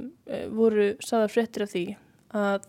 voru 0.60 0.92
saðar 1.00 1.32
fréttir 1.32 1.64
af 1.64 1.72
því 1.72 1.88
að 2.36 2.68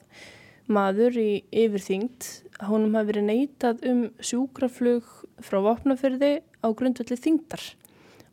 maður 0.71 1.19
í 1.23 1.31
yfirþyngd 1.55 2.27
honum 2.65 2.95
hafi 2.97 3.11
verið 3.11 3.27
neitað 3.29 3.83
um 3.91 4.05
sjúkraflug 4.25 5.09
frá 5.45 5.59
vopnafyrði 5.65 6.31
á 6.65 6.69
grundvelli 6.77 7.19
þyngdar. 7.21 7.65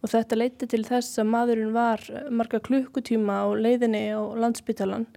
Og 0.04 0.12
þetta 0.12 0.40
leiti 0.40 0.68
til 0.68 0.84
þess 0.88 1.20
að 1.20 1.30
maðurinn 1.32 1.76
var 1.76 2.04
marga 2.32 2.60
klukkutíma 2.64 3.44
á 3.44 3.48
leiðinni 3.56 4.06
á 4.16 4.22
landsbytalan 4.40 5.08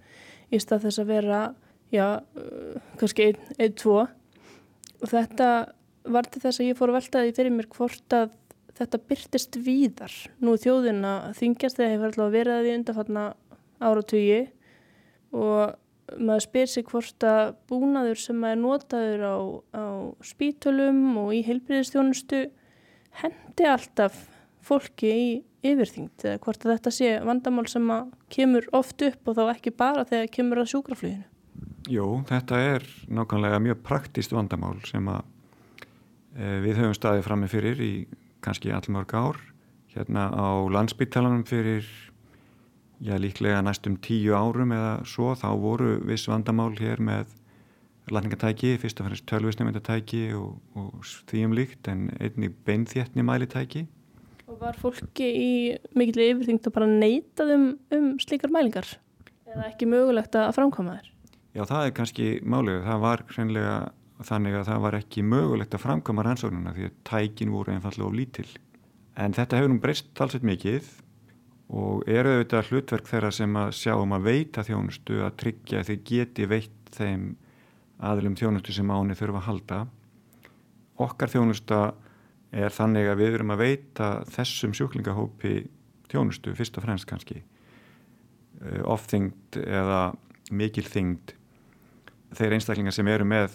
í 0.51 0.59
stað 0.63 0.87
þess 0.87 1.01
að 1.03 1.09
vera, 1.11 1.39
já, 1.91 2.05
kannski 2.99 3.29
einn, 3.29 3.41
einn, 3.57 3.75
tvo. 3.79 4.05
Og 5.03 5.11
þetta 5.11 5.49
var 6.07 6.27
til 6.31 6.43
þess 6.43 6.61
að 6.61 6.69
ég 6.69 6.79
fór 6.79 6.93
að 6.93 6.99
veltaði 7.01 7.33
fyrir 7.35 7.55
mér 7.55 7.67
hvort 7.71 8.15
að 8.15 8.31
þetta 8.77 9.01
byrtist 9.09 9.57
víðar. 9.65 10.13
Nú 10.39 10.55
þjóðin 10.59 11.03
að 11.07 11.33
þingjast 11.41 11.79
þegar 11.79 11.93
hefur 11.95 12.11
alltaf 12.11 12.33
verið 12.35 12.55
að 12.55 12.63
því 12.63 12.77
undarfatna 12.77 13.25
áratögi 13.87 14.39
og 15.35 15.75
maður 16.15 16.45
spyr 16.45 16.71
sig 16.71 16.87
hvort 16.87 17.27
að 17.27 17.53
búnaður 17.69 18.21
sem 18.21 18.43
er 18.47 18.57
notaður 18.59 19.25
á, 19.27 19.37
á 19.75 19.85
spítölum 20.23 21.01
og 21.19 21.33
í 21.35 21.43
heilbriðistjónustu 21.47 22.45
hendi 23.21 23.67
alltaf 23.67 24.19
fólki 24.67 25.11
í 25.11 25.29
yfirþyngd 25.67 26.25
eða 26.27 26.41
hvort 26.43 26.65
að 26.65 26.73
þetta 26.75 26.93
sé 26.93 27.09
vandamál 27.25 27.65
sem 27.69 27.89
að 27.91 28.11
kemur 28.33 28.67
oft 28.77 29.01
upp 29.05 29.31
og 29.31 29.39
þá 29.39 29.43
ekki 29.55 29.73
bara 29.75 30.05
þegar 30.07 30.31
kemur 30.37 30.61
að 30.61 30.71
sjúkrafluginu. 30.73 31.25
Jú, 31.87 32.05
þetta 32.27 32.59
er 32.75 32.85
nákvæmlega 33.07 33.59
mjög 33.63 33.83
praktist 33.87 34.35
vandamál 34.35 34.77
sem 34.87 35.07
að 35.11 35.23
e, 36.35 36.57
við 36.65 36.81
höfum 36.81 36.97
staðið 36.97 37.27
fram 37.27 37.43
með 37.43 37.53
fyrir 37.55 37.83
í 37.83 37.91
kannski 38.43 38.73
allmörg 38.75 39.15
ár. 39.15 39.39
Hérna 39.95 40.27
á 40.29 40.47
landsbyttalanum 40.71 41.45
fyrir 41.47 41.87
já, 43.01 43.17
líklega 43.17 43.61
næstum 43.61 43.97
tíu 44.01 44.35
árum 44.37 44.73
eða 44.75 44.93
svo 45.05 45.33
þá 45.37 45.49
voru 45.61 45.97
viss 46.07 46.29
vandamál 46.29 46.73
hér 46.79 47.01
með 47.03 47.35
lækningatæki, 48.07 48.77
fyrst 48.79 49.01
og 49.01 49.09
fannst 49.09 49.27
tölvisnumöndatæki 49.27 50.31
og, 50.39 50.57
og 50.79 51.03
því 51.27 51.43
um 51.45 51.55
líkt 51.57 51.89
en 51.91 52.07
einnig 52.19 52.55
beinþéttni 52.65 53.25
mælitæki 53.25 53.87
Og 54.47 54.61
var 54.61 54.77
fólki 54.79 55.25
í 55.27 55.51
mikill 55.99 56.23
yfirþyngd 56.23 56.69
að 56.69 56.73
bara 56.77 56.87
neitað 56.87 57.49
um, 57.51 57.65
um 57.91 58.05
slíkar 58.23 58.51
mælingar? 58.53 58.87
Eða 59.47 59.65
ekki 59.67 59.89
mögulegt 59.91 60.37
að 60.39 60.53
framkoma 60.55 60.95
þér? 60.97 61.09
Já, 61.57 61.63
það 61.67 61.81
er 61.81 61.91
kannski 61.97 62.27
málið. 62.47 62.79
Það 62.85 63.01
var 63.03 63.23
hreinlega 63.33 63.75
þannig 64.27 64.55
að 64.55 64.69
það 64.69 64.79
var 64.85 64.97
ekki 65.01 65.25
mögulegt 65.33 65.75
að 65.75 65.83
framkoma 65.83 66.25
rannsóknuna 66.25 66.73
því 66.77 66.87
að 66.87 66.95
tækin 67.11 67.51
voru 67.53 67.75
einfallega 67.75 68.07
of 68.07 68.15
lítil. 68.15 68.47
En 69.19 69.35
þetta 69.35 69.59
hefur 69.59 69.73
nú 69.73 69.81
breyst 69.83 70.09
talsveit 70.15 70.47
mikið 70.47 70.89
og 71.67 72.07
eru 72.07 72.37
auðvitað 72.37 72.69
hlutverk 72.71 73.09
þeirra 73.09 73.31
sem 73.35 73.55
að 73.59 73.73
sjá 73.75 73.93
um 73.99 74.13
að 74.15 74.27
veita 74.29 74.63
þjónustu 74.63 75.19
að 75.25 75.35
tryggja 75.41 75.81
að 75.81 75.89
þeir 75.89 76.01
geti 76.07 76.47
veitt 76.47 76.91
þeim 76.95 77.25
aðlum 78.07 78.37
þjónustu 78.39 78.75
sem 78.75 78.91
áni 78.93 79.17
þurfa 79.17 79.41
að 79.41 79.47
halda. 79.49 79.79
Okkar 81.03 81.33
þjónusta 81.33 81.81
er 82.55 82.71
þannig 82.71 83.09
að 83.11 83.19
við 83.19 83.35
erum 83.39 83.51
að 83.51 83.63
veita 83.65 84.11
þessum 84.31 84.75
sjúklingahópi 84.77 85.55
tjónustu 86.07 86.53
fyrst 86.55 86.79
og 86.79 86.87
fremst 86.87 87.09
kannski 87.09 87.41
ofþyngd 88.87 89.59
eða 89.59 90.01
mikil 90.55 90.85
þyngd 90.87 91.35
þeir 92.37 92.55
einstaklingar 92.55 92.95
sem 92.95 93.11
eru 93.11 93.27
með 93.27 93.51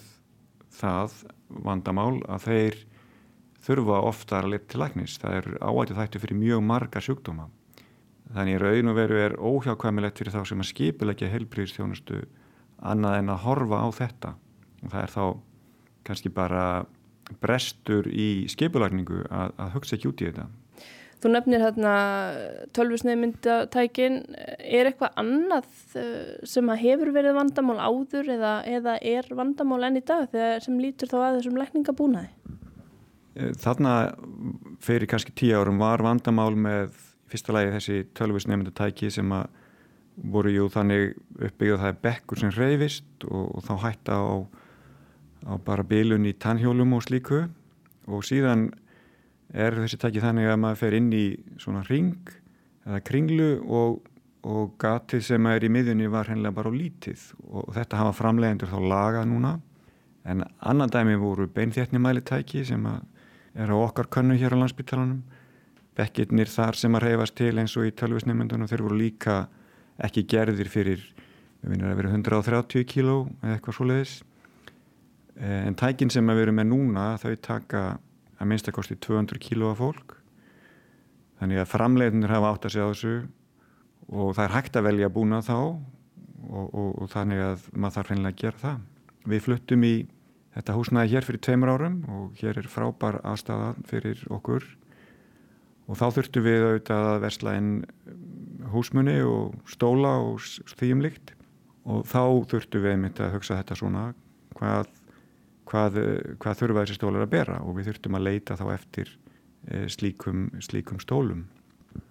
það 0.77 1.16
vandamál 1.64 2.20
að 2.29 2.44
þeir 2.44 2.79
þurfa 3.62 4.05
ofta 4.05 4.38
að 4.42 4.53
leta 4.53 4.72
til 4.72 4.83
læknis. 4.83 5.16
Það 5.22 5.38
er 5.38 5.51
áætið 5.64 5.98
þættu 6.03 6.22
fyrir 6.22 6.40
mjög 6.42 6.64
marga 6.66 7.03
sjúkdóma 7.03 7.48
þannig 8.37 8.61
raun 8.62 8.90
og 8.92 8.99
veru 8.99 9.21
er 9.21 9.37
óhjákvæmilegt 9.38 10.21
fyrir 10.21 10.35
þá 10.35 10.42
sem 10.49 10.62
að 10.62 10.71
skipilegja 10.71 11.31
helbriðstjónustu 11.33 12.23
annað 12.83 13.18
en 13.21 13.33
að 13.33 13.45
horfa 13.47 13.85
á 13.85 13.88
þetta 13.99 14.35
og 14.83 14.90
það 14.95 15.03
er 15.03 15.14
þá 15.14 15.25
kannski 16.09 16.33
bara 16.35 16.64
brestur 17.42 18.09
í 18.11 18.49
skipulagningu 18.51 19.23
að, 19.31 19.55
að 19.57 19.73
hugsa 19.77 19.97
ekki 19.97 20.11
út 20.11 20.23
í 20.23 20.29
þetta. 20.31 20.49
Þú 21.23 21.31
nefnir 21.31 21.62
hérna 21.62 21.92
tölvusneiðmyndatækin, 22.75 24.16
er 24.59 24.88
eitthvað 24.90 25.21
annað 25.23 25.68
eh, 26.01 26.33
sem 26.51 26.73
hefur 26.81 27.12
verið 27.14 27.37
vandamál 27.37 27.79
áður 27.79 28.33
eða, 28.35 28.57
eða 28.66 28.97
er 28.99 29.29
vandamál 29.38 29.85
enn 29.87 30.01
í 30.01 30.03
dag 30.03 30.27
þegar 30.33 30.64
sem 30.64 30.81
lítur 30.83 31.12
þá 31.12 31.18
að 31.21 31.38
þessum 31.38 31.61
lækningabúnaði? 31.62 32.59
Eh, 33.38 33.55
þarna 33.62 33.95
fyrir 34.83 35.07
kannski 35.14 35.35
tíu 35.38 35.62
árum 35.62 35.79
var 35.79 36.03
vandamál 36.03 36.57
með 36.59 36.99
fyrsta 37.33 37.57
lagi 37.57 37.75
þessi 37.75 37.99
tölvusneiðmyndatæki 38.18 39.11
sem 39.12 39.33
að 39.35 39.49
voru 40.33 40.53
jú 40.53 40.68
þannig 40.73 41.14
uppbyggðað 41.40 41.81
það 41.83 41.92
er 41.92 42.03
bekkur 42.05 42.40
sem 42.42 42.53
reyfist 42.53 43.25
og, 43.29 43.47
og 43.57 43.64
þá 43.64 43.75
hætta 43.87 44.18
á 44.21 44.29
á 45.47 45.59
bara 45.59 45.85
bilun 45.87 46.27
í 46.27 46.35
tannhjólum 46.38 46.95
og 46.97 47.05
slíku. 47.07 47.42
Og 48.11 48.25
síðan 48.27 48.71
er 49.53 49.77
þessi 49.77 49.99
tæki 50.01 50.23
þannig 50.23 50.51
að 50.51 50.62
maður 50.62 50.81
fer 50.83 50.97
inn 50.99 51.11
í 51.14 51.27
svona 51.61 51.85
ring 51.88 52.31
eða 52.87 53.03
kringlu 53.07 53.51
og, 53.62 54.01
og 54.42 54.75
gatið 54.83 55.27
sem 55.27 55.51
er 55.51 55.66
í 55.66 55.71
miðunni 55.73 56.11
var 56.11 56.31
hennilega 56.31 56.59
bara 56.59 56.75
lítið. 56.75 57.29
Og 57.51 57.71
þetta 57.77 58.01
hafa 58.01 58.16
framlegendur 58.18 58.73
þá 58.73 58.79
laga 58.95 59.27
núna. 59.29 59.59
En 60.27 60.45
annan 60.62 60.90
dæmi 60.90 61.18
voru 61.18 61.49
beinþéttnimæli 61.51 62.23
tæki 62.27 62.64
sem 62.66 62.87
er 62.87 63.71
á 63.75 63.77
okkar 63.77 64.11
könnu 64.11 64.38
hér 64.38 64.55
á 64.55 64.61
landsbyttalanum 64.62 65.23
bekkirnir 65.98 66.48
þar 66.48 66.78
sem 66.78 66.94
að 66.96 67.09
reyfast 67.09 67.37
til 67.37 67.55
eins 67.61 67.76
og 67.76 67.88
í 67.88 67.94
tölvusneymundunum 67.96 68.70
þeir 68.70 68.85
voru 68.87 68.98
líka 69.00 69.46
ekki 70.02 70.24
gerðir 70.28 70.70
fyrir 70.72 71.02
við 71.62 71.74
finnum 71.74 71.90
að 71.90 71.98
vera 72.00 72.12
130 72.16 72.87
kíló 72.88 73.16
eða 73.42 73.57
eitthvað 73.57 73.76
svo 73.76 73.88
leiðis 73.90 74.14
Eh, 75.40 75.66
en 75.66 75.74
tækin 75.74 76.11
sem 76.12 76.28
við 76.28 76.44
erum 76.44 76.59
með 76.61 76.68
núna 76.68 77.05
þau 77.20 77.33
taka 77.40 77.83
að 78.37 78.48
minnstakosti 78.50 78.98
200 79.00 79.40
kílóa 79.40 79.74
fólk. 79.78 80.18
Þannig 81.40 81.62
að 81.62 81.70
framleiðinir 81.72 82.35
hafa 82.35 82.52
átt 82.52 82.66
að 82.68 82.74
segja 82.74 82.88
þessu 82.92 83.14
og 84.12 84.35
það 84.37 84.44
er 84.44 84.55
hægt 84.57 84.76
að 84.76 84.87
velja 84.90 85.09
búna 85.11 85.40
þá 85.42 85.57
og, 85.57 86.66
og, 86.68 86.90
og 87.00 87.11
þannig 87.14 87.40
að 87.46 87.64
maður 87.72 87.96
þarf 87.96 88.12
hennilega 88.12 88.35
að 88.35 88.42
gera 88.42 88.62
það. 88.62 88.85
Við 89.33 89.44
fluttum 89.46 89.87
í 89.88 89.94
þetta 90.52 90.76
húsnaði 90.76 91.14
hér 91.14 91.26
fyrir 91.26 91.44
tveimur 91.46 91.72
árum 91.72 91.98
og 92.12 92.42
hér 92.42 92.61
er 92.61 92.68
frábær 92.68 93.20
aðstæða 93.24 93.72
fyrir 93.88 94.22
okkur 94.37 94.68
og 95.88 95.99
þá 95.99 96.07
þurftum 96.18 96.47
við 96.47 96.66
auðvitað 96.66 97.11
að 97.11 97.23
versla 97.27 97.55
inn 97.59 97.73
húsmunni 98.73 99.18
og 99.27 99.55
stóla 99.68 100.16
og 100.23 100.42
þýjumlikt 100.79 101.35
og 101.90 102.05
þá 102.09 102.23
þurftum 102.53 102.85
við 102.85 102.95
einmitt 102.95 103.21
að 103.21 103.35
hugsa 103.37 103.59
þetta 103.59 103.79
svona 103.81 104.05
hvað 104.55 104.90
hvað, 105.73 105.99
hvað 106.42 106.61
þurfa 106.61 106.85
þessi 106.85 106.99
stólar 106.99 107.27
að 107.27 107.33
bera 107.35 107.59
og 107.64 107.77
við 107.79 107.90
þurftum 107.90 108.18
að 108.18 108.27
leita 108.29 108.59
þá 108.59 108.64
eftir 108.75 109.11
e, 109.12 109.87
slíkum, 109.92 110.47
slíkum 110.64 111.01
stólum. 111.03 111.47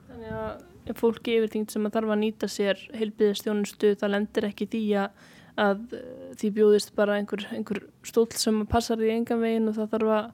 Þannig 0.10 0.34
að 0.38 0.96
fólki 0.98 1.38
yfirþyngt 1.38 1.74
sem 1.74 1.86
að 1.88 1.98
þarf 1.98 2.14
að 2.16 2.22
nýta 2.24 2.50
sér 2.52 2.82
heilbíðastjónustu 2.98 3.94
það 4.02 4.14
lendir 4.16 4.48
ekki 4.50 4.68
því 4.72 4.84
að, 5.04 5.28
að 5.66 5.84
því 6.42 6.54
bjóðist 6.58 6.96
bara 6.98 7.20
einhver, 7.20 7.46
einhver 7.54 7.84
stól 8.08 8.28
sem 8.36 8.64
passar 8.72 9.04
í 9.04 9.12
engan 9.14 9.44
veginn 9.44 9.70
og 9.72 9.78
það 9.78 9.94
þarf 9.96 10.16
að 10.18 10.32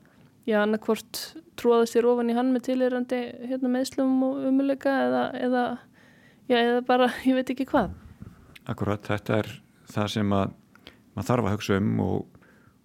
já, 0.47 0.57
annarkvort 0.63 1.23
tróða 1.59 1.89
sér 1.89 2.07
ofan 2.09 2.31
í 2.31 2.37
hann 2.37 2.53
með 2.53 2.67
tilirandi 2.69 3.21
hérna, 3.49 3.73
meðslum 3.73 4.15
og 4.27 4.47
umuleika 4.49 4.93
eða, 5.07 5.25
eða, 5.47 5.65
já, 6.49 6.57
eða 6.59 6.81
bara, 6.87 7.11
ég 7.29 7.37
veit 7.39 7.53
ekki 7.53 7.67
hvað. 7.69 7.93
Akkurat, 8.67 9.03
þetta 9.07 9.43
er 9.43 9.53
það 9.87 10.15
sem 10.17 10.33
að 10.35 10.55
maður 11.15 11.29
þarf 11.31 11.47
að 11.47 11.55
hugsa 11.55 11.79
um 11.81 11.93
og 12.03 12.17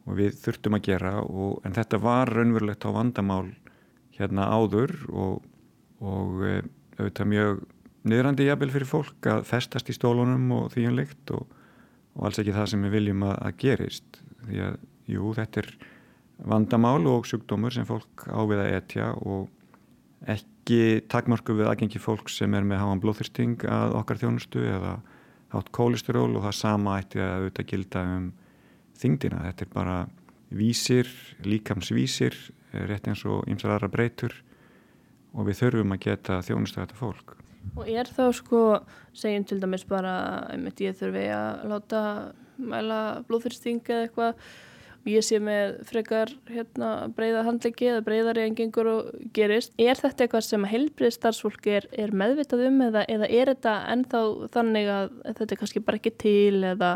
og 0.06 0.18
við 0.18 0.36
þurftum 0.42 0.76
að 0.78 0.86
gera 0.88 1.12
og, 1.22 1.60
en 1.66 1.76
þetta 1.76 2.00
var 2.02 2.30
raunverulegt 2.32 2.86
á 2.86 2.90
vandamál 2.94 3.52
hérna 4.16 4.48
áður 4.50 4.94
og, 5.10 5.44
og 6.02 6.42
e, 6.46 6.56
auðvitað 6.98 7.30
mjög 7.32 7.62
niðrandi 8.10 8.48
jafnvel 8.48 8.72
fyrir 8.74 8.90
fólk 8.90 9.28
að 9.30 9.44
festast 9.48 9.90
í 9.92 9.96
stólunum 9.96 10.50
og 10.56 10.72
því 10.74 10.88
lykt 10.96 11.34
og, 11.36 11.46
og 12.16 12.26
alls 12.28 12.40
ekki 12.42 12.56
það 12.56 12.72
sem 12.72 12.86
við 12.86 12.96
viljum 12.98 13.26
að, 13.28 13.36
að 13.46 13.58
gerist 13.62 14.22
því 14.42 14.64
að 14.66 14.80
jú 15.12 15.34
þetta 15.38 15.62
er 15.62 15.70
vandamál 16.38 17.02
og 17.10 17.26
sjúkdómur 17.28 17.74
sem 17.74 17.86
fólk 17.88 18.26
ávið 18.28 18.62
að 18.64 18.76
etja 18.78 19.10
og 19.22 19.50
ekki 20.30 21.02
takmörku 21.10 21.56
við 21.58 21.70
aðgengi 21.70 22.00
fólk 22.02 22.30
sem 22.30 22.54
er 22.54 22.66
með 22.66 22.82
háan 22.82 23.02
blóðþyrsting 23.02 23.66
að 23.66 23.96
okkar 23.98 24.20
þjónustu 24.22 24.62
eða 24.70 24.96
hátt 25.52 25.70
kólisteról 25.74 26.30
og 26.36 26.46
það 26.46 26.56
sama 26.58 26.96
ætti 27.02 27.20
að 27.20 27.34
auðvitað 27.36 27.68
gilda 27.72 28.04
um 28.08 28.30
þingdina. 29.02 29.42
Þetta 29.48 29.66
er 29.66 29.72
bara 29.74 29.98
vísir, 30.52 31.10
líkamsvísir, 31.44 32.36
rétt 32.88 33.08
eins 33.10 33.24
og 33.28 33.46
ymsar 33.50 33.76
aðra 33.76 33.90
breytur 33.92 34.34
og 35.32 35.48
við 35.48 35.62
þurfum 35.62 35.94
að 35.96 36.04
geta 36.06 36.40
þjónustu 36.44 36.80
að 36.80 36.86
þetta 36.86 37.00
fólk. 37.00 37.36
Og 37.78 37.86
er 37.88 38.08
þá 38.10 38.24
sko, 38.34 38.60
segjum 39.16 39.46
til 39.48 39.60
dæmis 39.62 39.84
bara, 39.88 40.14
ég 40.52 40.98
þurfi 40.98 41.28
að 41.34 41.66
láta 41.70 42.02
mæla 42.58 43.00
blóðfyrsting 43.28 43.82
eða 43.86 44.06
eitthvað 44.06 44.46
ég 45.08 45.24
sé 45.26 45.38
með 45.42 45.78
frekar 45.88 46.30
hérna, 46.50 46.90
breyða 47.16 47.44
handleggi 47.46 47.88
eða 47.90 48.04
breyðari 48.06 48.44
en 48.46 48.56
gengur 48.58 48.90
og 48.90 49.12
gerist. 49.34 49.74
Er 49.80 49.98
þetta 49.98 50.26
eitthvað 50.26 50.46
sem 50.46 50.66
heilbrið 50.68 51.14
starfsfólk 51.16 51.68
er, 51.72 51.88
er 51.92 52.14
meðvitað 52.14 52.66
um 52.68 52.82
eða, 52.88 53.04
eða 53.10 53.30
er 53.30 53.52
þetta 53.52 53.76
ennþá 53.94 54.22
þannig 54.54 54.90
að 54.96 55.08
þetta 55.30 55.48
er 55.48 55.62
kannski 55.62 55.84
bara 55.86 56.00
ekki 56.00 56.14
til 56.22 56.60
eða, 56.72 56.92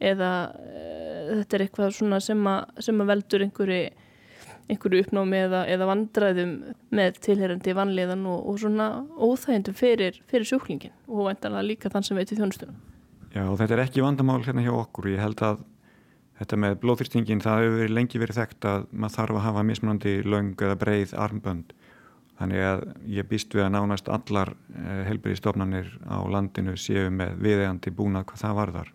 eða 0.00 0.30
e, 0.62 0.86
þetta 1.32 1.58
er 1.58 1.66
eitthvað 1.66 1.98
sem 1.98 2.48
að, 2.54 2.62
sem 2.88 3.04
að 3.04 3.12
veldur 3.12 3.46
einhverju 3.48 3.82
einhverju 4.70 5.02
uppnámi 5.02 5.40
eða, 5.42 5.64
eða 5.68 5.88
vandræðum 5.90 6.52
með 6.94 7.18
tilherandi 7.26 7.74
vanliðan 7.76 8.22
og, 8.30 8.46
og 8.48 8.60
svona 8.62 8.86
óþægendum 9.18 9.76
fyrir, 9.76 10.20
fyrir 10.30 10.48
sjúklingin 10.48 10.94
og 11.10 11.28
endanlega 11.32 11.66
líka 11.66 11.92
þann 11.92 12.06
sem 12.06 12.16
veitir 12.16 12.38
þjónustunum. 12.40 12.78
Já 13.32 13.44
þetta 13.58 13.76
er 13.76 13.84
ekki 13.86 14.04
vandamál 14.04 14.40
hérna 14.44 14.64
hjá 14.64 14.72
okkur 14.76 15.10
ég 15.12 15.22
held 15.22 15.42
að 15.44 15.62
þetta 16.42 16.58
með 16.58 16.76
blóðfyrstingin 16.82 17.42
það 17.42 17.62
hefur 17.62 17.78
verið 17.78 17.94
lengi 17.96 18.20
verið 18.22 18.40
þekkt 18.40 18.68
að 18.68 18.86
maður 18.90 19.16
þarf 19.16 19.38
að 19.38 19.46
hafa 19.46 19.64
mismunandi 19.68 20.14
laung 20.26 20.52
eða 20.66 20.78
breið 20.80 21.14
armbönd. 21.24 21.72
Þannig 22.40 22.64
að 22.66 22.82
ég 23.14 23.28
býst 23.30 23.54
við 23.54 23.66
að 23.66 23.74
nánast 23.76 24.08
allar 24.10 24.50
eh, 24.74 25.02
helbriðstofnanir 25.06 25.92
á 26.10 26.18
landinu 26.32 26.74
séu 26.80 27.10
með 27.14 27.36
viðegandi 27.44 27.92
búnað 27.94 28.26
hvað 28.30 28.42
það 28.42 28.58
varðar. 28.58 28.92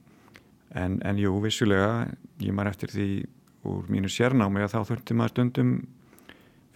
En, 0.75 0.97
en 1.07 1.21
jú 1.21 1.37
vissulega 1.43 1.91
ég 2.43 2.55
mar 2.55 2.67
eftir 2.67 2.91
því 2.91 3.11
úr 3.67 3.87
mínu 3.91 4.11
sérnámi 4.11 4.63
að 4.63 4.73
þá 4.75 4.91
þurfti 4.91 5.15
maður 5.15 5.35
stundum 5.35 5.71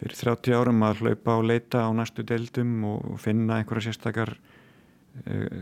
fyrir 0.02 0.18
30 0.18 0.56
árum 0.58 0.86
að 0.88 1.04
hlaupa 1.04 1.36
og 1.38 1.46
leita 1.50 1.84
á 1.86 1.90
næstu 1.94 2.24
deildum 2.28 2.72
og 2.90 3.20
finna 3.22 3.60
einhverja 3.60 3.90
sérstakar 3.90 4.34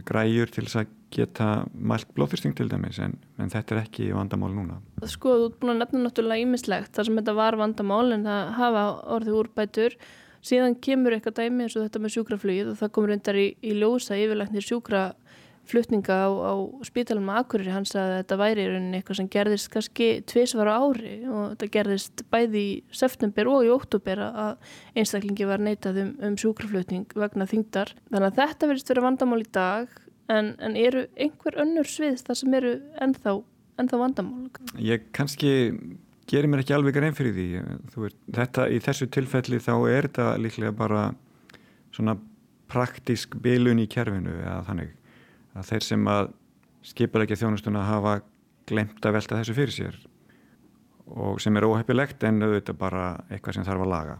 græjur 0.06 0.52
til 0.54 0.66
þess 0.68 0.78
að 0.84 0.96
geta 1.14 1.48
mælt 1.74 2.12
blóðfyrsting 2.14 2.54
til 2.58 2.68
dæmis 2.70 3.00
en, 3.02 3.16
en 3.42 3.50
þetta 3.50 3.76
er 3.76 3.82
ekki 3.82 4.10
vandamál 4.14 4.52
núna. 4.54 4.78
Sko 5.10 5.34
þú 5.36 5.48
ert 5.48 5.60
búin 5.62 5.74
að 5.74 5.82
nefna 5.82 6.04
náttúrulega 6.06 6.46
ímislegt 6.46 6.94
þar 6.96 7.08
sem 7.08 7.20
þetta 7.20 7.36
var 7.40 7.58
vandamál 7.60 8.06
en 8.14 8.28
það 8.30 8.52
hafa 8.60 8.84
orðið 9.18 9.40
úrbætur 9.40 9.98
síðan 10.46 10.78
kemur 10.80 11.16
eitthvað 11.16 11.40
dæmi 11.42 11.66
eins 11.66 11.76
og 11.76 11.88
þetta 11.88 12.04
með 12.04 12.16
sjúkraflugið 12.16 12.72
og 12.72 12.78
það 12.80 12.94
komur 12.96 13.16
undar 13.16 13.40
í, 13.42 13.48
í 13.60 13.74
ljósa 13.76 14.20
yfirleiknir 14.22 14.66
sjúkra 14.66 15.04
flutninga 15.70 16.18
á, 16.26 16.30
á 16.30 16.54
spítalum 16.88 17.30
að 17.32 17.40
Akureyri 17.44 17.74
hans 17.74 17.94
að 17.98 18.16
þetta 18.18 18.38
væri 18.42 18.66
eitthvað 18.98 19.20
sem 19.20 19.30
gerðist 19.32 19.70
kannski 19.74 20.10
tviðsvara 20.30 20.76
ári 20.82 21.14
og 21.30 21.44
þetta 21.54 21.70
gerðist 21.76 22.26
bæði 22.34 22.64
í 22.66 22.74
september 23.02 23.52
og 23.52 23.68
í 23.68 23.72
óttúber 23.74 24.24
að 24.26 24.74
einstaklingi 24.98 25.48
var 25.50 25.64
neitað 25.64 26.02
um, 26.04 26.12
um 26.26 26.38
sjúkraflutning 26.40 27.08
vegna 27.16 27.48
þingdar. 27.50 27.94
Þannig 28.10 28.30
að 28.32 28.42
þetta 28.42 28.72
verðist 28.72 28.94
verið 28.94 29.08
vandamál 29.08 29.42
í 29.44 29.50
dag 29.60 29.96
en, 30.30 30.54
en 30.58 30.78
eru 30.80 31.06
einhver 31.18 31.58
önnur 31.64 31.90
svið 31.90 32.22
þar 32.28 32.42
sem 32.42 32.60
eru 32.60 32.76
ennþá, 33.06 33.36
ennþá 33.82 34.04
vandamál? 34.04 34.52
Ég 34.82 35.10
kannski 35.16 35.54
gerir 36.30 36.50
mér 36.52 36.64
ekki 36.64 36.76
alveg 36.78 36.98
grein 36.98 37.18
fyrir 37.18 37.36
því. 37.36 37.48
Veist, 37.96 38.20
þetta 38.36 38.70
í 38.70 38.82
þessu 38.86 39.10
tilfelli 39.14 39.62
þá 39.64 39.74
er 39.90 40.10
þetta 40.10 40.32
líklega 40.42 40.76
bara 40.78 41.10
svona 41.96 42.20
praktisk 42.70 43.34
bilun 43.42 43.82
í 43.82 43.88
kerfinu 43.90 44.36
eða 44.44 44.62
þannig 44.68 44.96
að 45.58 45.72
þeir 45.72 45.86
sem 45.86 46.08
að 46.12 46.32
skipulegja 46.90 47.40
þjónustuna 47.42 47.86
hafa 47.88 48.20
glemt 48.70 49.06
að 49.06 49.16
velta 49.18 49.40
þessu 49.40 49.56
fyrir 49.58 49.76
sér 49.76 50.00
og 51.10 51.40
sem 51.42 51.56
er 51.58 51.66
óheppilegt 51.66 52.24
en 52.28 52.44
auðvitað 52.46 52.78
bara 52.78 53.06
eitthvað 53.32 53.58
sem 53.58 53.65
þarf 53.65 53.82
að 53.82 53.92
laga. 53.94 54.17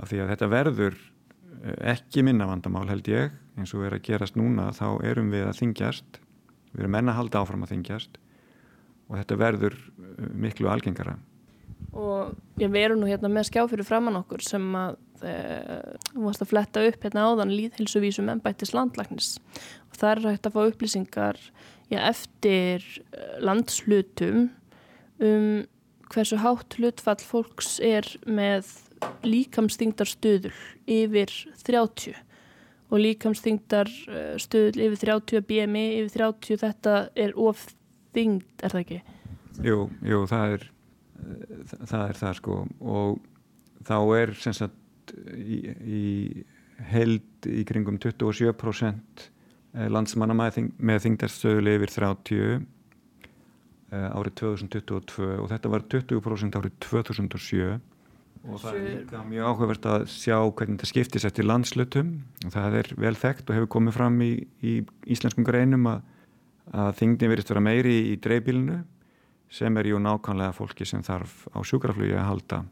Af 0.00 0.08
því 0.08 0.22
að 0.22 0.30
þetta 0.32 0.48
verður 0.54 0.96
eh, 0.96 1.76
ekki 1.92 2.24
minna 2.24 2.48
vandamál 2.48 2.86
held 2.88 3.10
ég 3.12 3.34
eins 3.58 3.74
og 3.76 3.84
er 3.84 3.98
að 3.98 4.06
gerast 4.08 4.38
núna 4.38 4.70
þá 4.76 5.04
erum 5.04 5.28
við 5.34 5.48
að 5.50 5.58
þingjast 5.60 6.20
við 6.72 6.84
erum 6.84 6.98
enna 7.00 7.12
að 7.12 7.20
halda 7.22 7.42
áfram 7.42 7.66
að 7.66 7.74
þingjast 7.74 8.18
og 9.08 9.18
þetta 9.18 9.40
verður 9.42 9.76
eh, 9.76 10.30
miklu 10.46 10.70
algengara 10.72 11.18
og 11.96 12.34
ég 12.60 12.72
veru 12.72 12.98
nú 12.98 13.08
hérna 13.08 13.30
með 13.32 13.48
skjáfyrir 13.48 13.86
framann 13.88 14.18
okkur 14.20 14.44
sem 14.44 14.64
að 14.76 14.98
þú 15.18 16.26
varst 16.26 16.44
að 16.44 16.52
fletta 16.52 16.84
upp 16.86 17.02
hérna 17.04 17.24
áðan 17.26 17.54
líðhilsuvísum 17.54 18.28
en 18.30 18.42
bættis 18.42 18.74
landlagnis 18.76 19.36
og 19.88 19.98
það 19.98 20.10
er 20.10 20.28
hægt 20.28 20.46
að 20.46 20.54
fá 20.54 20.60
upplýsingar 20.62 21.40
já, 21.90 21.98
eftir 21.98 22.84
eh, 23.12 23.38
landslutum 23.42 24.48
um 25.18 25.66
hversu 26.08 26.38
hátt 26.40 26.78
hlutfall 26.78 27.20
fólks 27.20 27.76
er 27.84 28.06
með 28.24 28.70
líkamsþingdarstöðul 29.26 30.54
yfir 30.88 31.34
30 31.66 32.16
og 32.88 33.02
líkamsþingdarstöðul 33.02 34.86
yfir 34.86 35.02
30 35.04 35.44
BMI 35.50 35.84
yfir 35.98 36.24
30 36.30 36.62
þetta 36.62 36.96
er 37.18 37.34
of 37.36 37.66
þingd, 38.16 38.48
er 38.62 38.72
það 38.72 38.84
ekki? 38.84 39.00
Jú, 39.66 39.78
jú, 40.06 40.24
það 40.30 40.54
er 40.56 40.68
það 41.88 42.04
er 42.04 42.20
það 42.20 42.38
sko. 42.38 42.60
Og 42.80 43.18
þá 43.88 43.98
er 44.18 44.34
sem 44.38 44.56
sagt 44.56 45.14
í, 45.34 45.58
í 45.82 46.04
held 46.88 47.48
í 47.48 47.64
kringum 47.66 47.98
27% 48.02 49.28
eh, 49.74 49.86
landsmanna 49.90 50.36
með 50.36 51.04
þingdarstöðuli 51.04 51.76
yfir 51.78 51.94
30 51.94 52.42
eh, 52.48 54.08
árið 54.12 54.34
2022 54.42 55.30
og 55.42 55.48
þetta 55.52 55.72
var 55.72 55.86
20% 55.94 56.58
árið 56.60 56.76
2007 56.86 57.78
og 58.48 58.60
það 58.62 58.76
er 58.78 58.84
líka 58.86 59.22
mjög 59.26 59.48
áhugavert 59.50 59.88
að 59.90 60.04
sjá 60.12 60.36
hvernig 60.38 60.78
þetta 60.78 60.90
skiptis 60.92 61.26
eftir 61.26 61.48
landslutum 61.48 62.12
og 62.46 62.54
það 62.54 62.76
er 62.80 62.92
vel 63.02 63.16
þekkt 63.18 63.50
og 63.50 63.58
hefur 63.58 63.72
komið 63.74 63.98
fram 63.98 64.20
í, 64.22 64.30
í 64.62 64.78
íslenskum 65.10 65.46
greinum 65.46 65.88
að, 65.90 66.04
að 66.70 66.92
þingdin 67.00 67.32
verist 67.34 67.50
vera 67.50 67.64
meiri 67.64 67.96
í 68.12 68.14
dreifbílinu 68.22 68.78
sem 69.52 69.80
er 69.80 69.88
jú 69.90 69.98
nákvæmlega 70.02 70.54
fólki 70.56 70.86
sem 70.88 71.02
þarf 71.04 71.46
á 71.52 71.58
sjúkraflugi 71.64 72.16
að 72.16 72.28
halda. 72.28 72.62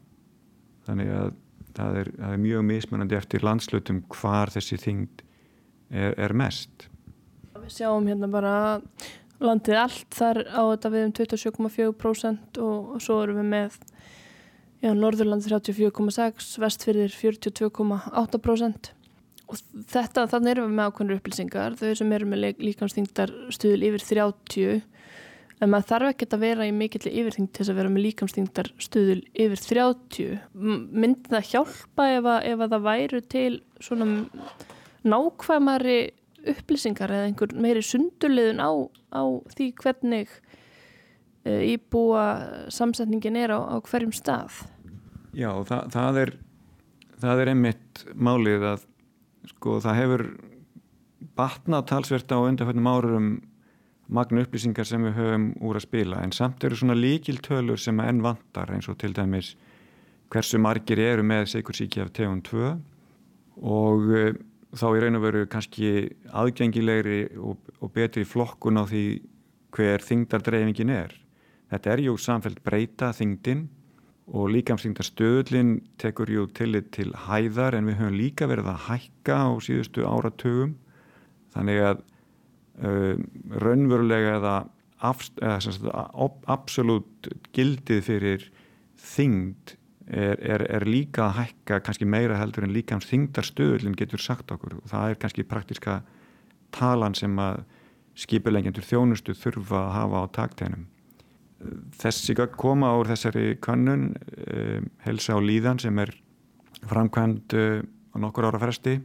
Þannig 0.87 1.13
að 1.13 1.31
það 1.77 2.01
er, 2.01 2.11
það 2.17 2.35
er 2.35 2.43
mjög 2.43 2.65
mismunandi 2.71 3.17
eftir 3.17 3.45
landslutum 3.45 4.03
hvar 4.13 4.53
þessi 4.53 4.79
þingd 4.81 5.23
er, 5.91 6.13
er 6.15 6.35
mest. 6.37 6.87
Við 7.57 7.73
sjáum 7.79 8.07
hérna 8.07 8.29
bara 8.31 8.53
landið 9.43 9.79
allt 9.81 10.17
þar 10.17 10.41
á 10.49 10.61
þetta 10.73 10.91
við 10.93 11.07
um 11.07 11.15
27,4% 11.19 12.61
og, 12.63 12.93
og 12.95 13.03
svo 13.03 13.19
erum 13.25 13.41
við 13.41 13.49
með 13.51 13.79
já, 14.81 14.91
Norðurland 14.93 15.45
34,6 15.45 16.53
Vestfyrðir 16.63 17.17
42,8% 17.17 18.93
og 19.47 19.59
þetta, 19.87 20.25
þannig 20.27 20.53
erum 20.53 20.67
við 20.67 20.75
með 20.75 20.89
ákveðnur 20.89 21.19
upplýsingar. 21.21 21.75
Þau 21.79 21.91
sem 21.95 22.09
eru 22.17 22.27
með 22.27 22.57
líkansþingdar 22.59 23.31
stuðil 23.55 23.85
yfir 23.87 24.03
30 24.03 24.81
en 25.57 25.71
maður 25.71 25.89
þarf 25.91 26.11
ekki 26.11 26.27
að 26.29 26.43
vera 26.43 26.67
í 26.67 26.73
mikill 26.75 27.09
yfirþyngd 27.09 27.51
til 27.51 27.63
þess 27.63 27.73
að 27.73 27.79
vera 27.79 27.93
með 27.93 28.05
líkamsþyngdar 28.05 28.71
stuðul 28.83 29.19
yfir 29.33 29.63
30 29.63 30.39
myndi 30.53 31.33
það 31.33 31.51
hjálpa 31.51 32.07
ef 32.13 32.29
að, 32.29 32.39
ef 32.51 32.63
að 32.63 32.75
það 32.75 32.87
væru 32.87 33.21
til 33.33 33.51
svona 33.81 34.09
nákvæmari 35.07 35.99
upplýsingar 36.47 37.13
eða 37.13 37.29
einhver 37.29 37.55
meiri 37.57 37.83
sundurliðun 37.83 38.61
á, 38.63 38.71
á 39.17 39.23
því 39.55 39.69
hvernig 39.81 40.33
e, 41.43 41.51
íbúa 41.73 42.25
samsetningin 42.73 43.39
er 43.39 43.55
á, 43.57 43.59
á 43.59 43.75
hverjum 43.81 44.13
stað? 44.15 44.61
Já, 45.37 45.51
það, 45.67 45.89
það 45.93 46.21
er 46.21 46.33
það 47.21 47.41
er 47.41 47.51
einmitt 47.53 48.05
málið 48.13 48.65
að 48.73 48.85
sko 49.53 49.77
það 49.83 49.99
hefur 50.01 50.25
batnað 51.37 51.87
talsvert 51.91 52.33
á 52.33 52.37
undarföldnum 52.39 52.89
árum 52.91 53.29
magna 54.07 54.43
upplýsingar 54.45 54.87
sem 54.87 55.03
við 55.03 55.17
höfum 55.19 55.47
úr 55.67 55.79
að 55.79 55.87
spila 55.87 56.21
en 56.23 56.33
samt 56.35 56.63
eru 56.63 56.77
svona 56.79 56.95
líkiltölur 56.97 57.79
sem 57.81 57.99
enn 57.99 58.23
vantar 58.23 58.71
eins 58.73 58.87
og 58.91 58.97
til 59.01 59.13
dæmis 59.15 59.55
hversu 60.31 60.59
margir 60.59 60.99
eru 60.99 61.23
með 61.23 61.47
sekursíki 61.53 62.01
af 62.03 62.13
tegund 62.15 62.45
2 62.47 62.71
og 63.67 64.07
uh, 64.11 64.31
þá 64.75 64.87
í 64.91 65.01
raun 65.01 65.19
og 65.19 65.23
veru 65.23 65.45
kannski 65.49 65.91
aðgengilegri 66.35 67.21
og, 67.39 67.57
og 67.81 67.93
betri 67.95 68.25
flokkun 68.27 68.79
á 68.79 68.83
því 68.87 69.05
hver 69.75 70.03
þingdardreifingin 70.03 70.91
er. 70.91 71.13
Þetta 71.71 71.91
er 71.93 72.03
jú 72.07 72.15
samfélg 72.19 72.61
breyta 72.65 73.11
þingdin 73.15 73.67
og 74.27 74.51
líkamsþingdarstöðlinn 74.51 75.77
tekur 76.01 76.31
jú 76.31 76.45
tillit 76.55 76.91
til 76.95 77.13
hæðar 77.27 77.77
en 77.77 77.87
við 77.87 77.99
höfum 78.01 78.19
líka 78.19 78.47
verið 78.49 78.71
að 78.73 78.83
hækka 78.89 79.37
á 79.39 79.49
síðustu 79.63 80.07
áratugum. 80.07 80.75
Þannig 81.55 81.83
að 81.83 82.03
raunverulega 82.77 84.37
eða, 84.37 84.55
eða 85.01 86.07
absolutt 86.53 87.29
gildið 87.55 88.03
fyrir 88.05 88.47
þingd 89.01 89.77
er, 90.07 90.39
er, 90.39 90.63
er 90.71 90.85
líka 90.87 91.27
að 91.27 91.39
hækka 91.41 91.81
kannski 91.85 92.07
meira 92.07 92.37
heldur 92.39 92.67
en 92.67 92.75
líkamsþingdarstöðlinn 92.75 93.97
getur 93.97 94.21
sagt 94.23 94.51
okkur 94.53 94.79
og 94.79 94.85
það 94.91 95.09
er 95.09 95.19
kannski 95.21 95.47
praktiska 95.47 95.99
talan 96.75 97.15
sem 97.17 97.33
að 97.41 97.63
skipulengjandur 98.17 98.85
þjónustu 98.85 99.35
þurfa 99.37 99.81
að 99.83 99.91
hafa 99.93 100.21
á 100.21 100.25
taktænum. 100.37 100.87
Þessi 101.97 102.35
koma 102.57 102.93
úr 102.97 103.09
þessari 103.11 103.57
kannun 103.61 104.09
um, 104.13 104.89
helsa 105.05 105.37
á 105.37 105.39
líðan 105.41 105.81
sem 105.81 106.01
er 106.01 106.13
framkvæmd 106.87 107.57
uh, 107.57 107.81
á 108.13 108.17
nokkur 108.21 108.49
ára 108.49 108.61
fresti 108.61 108.99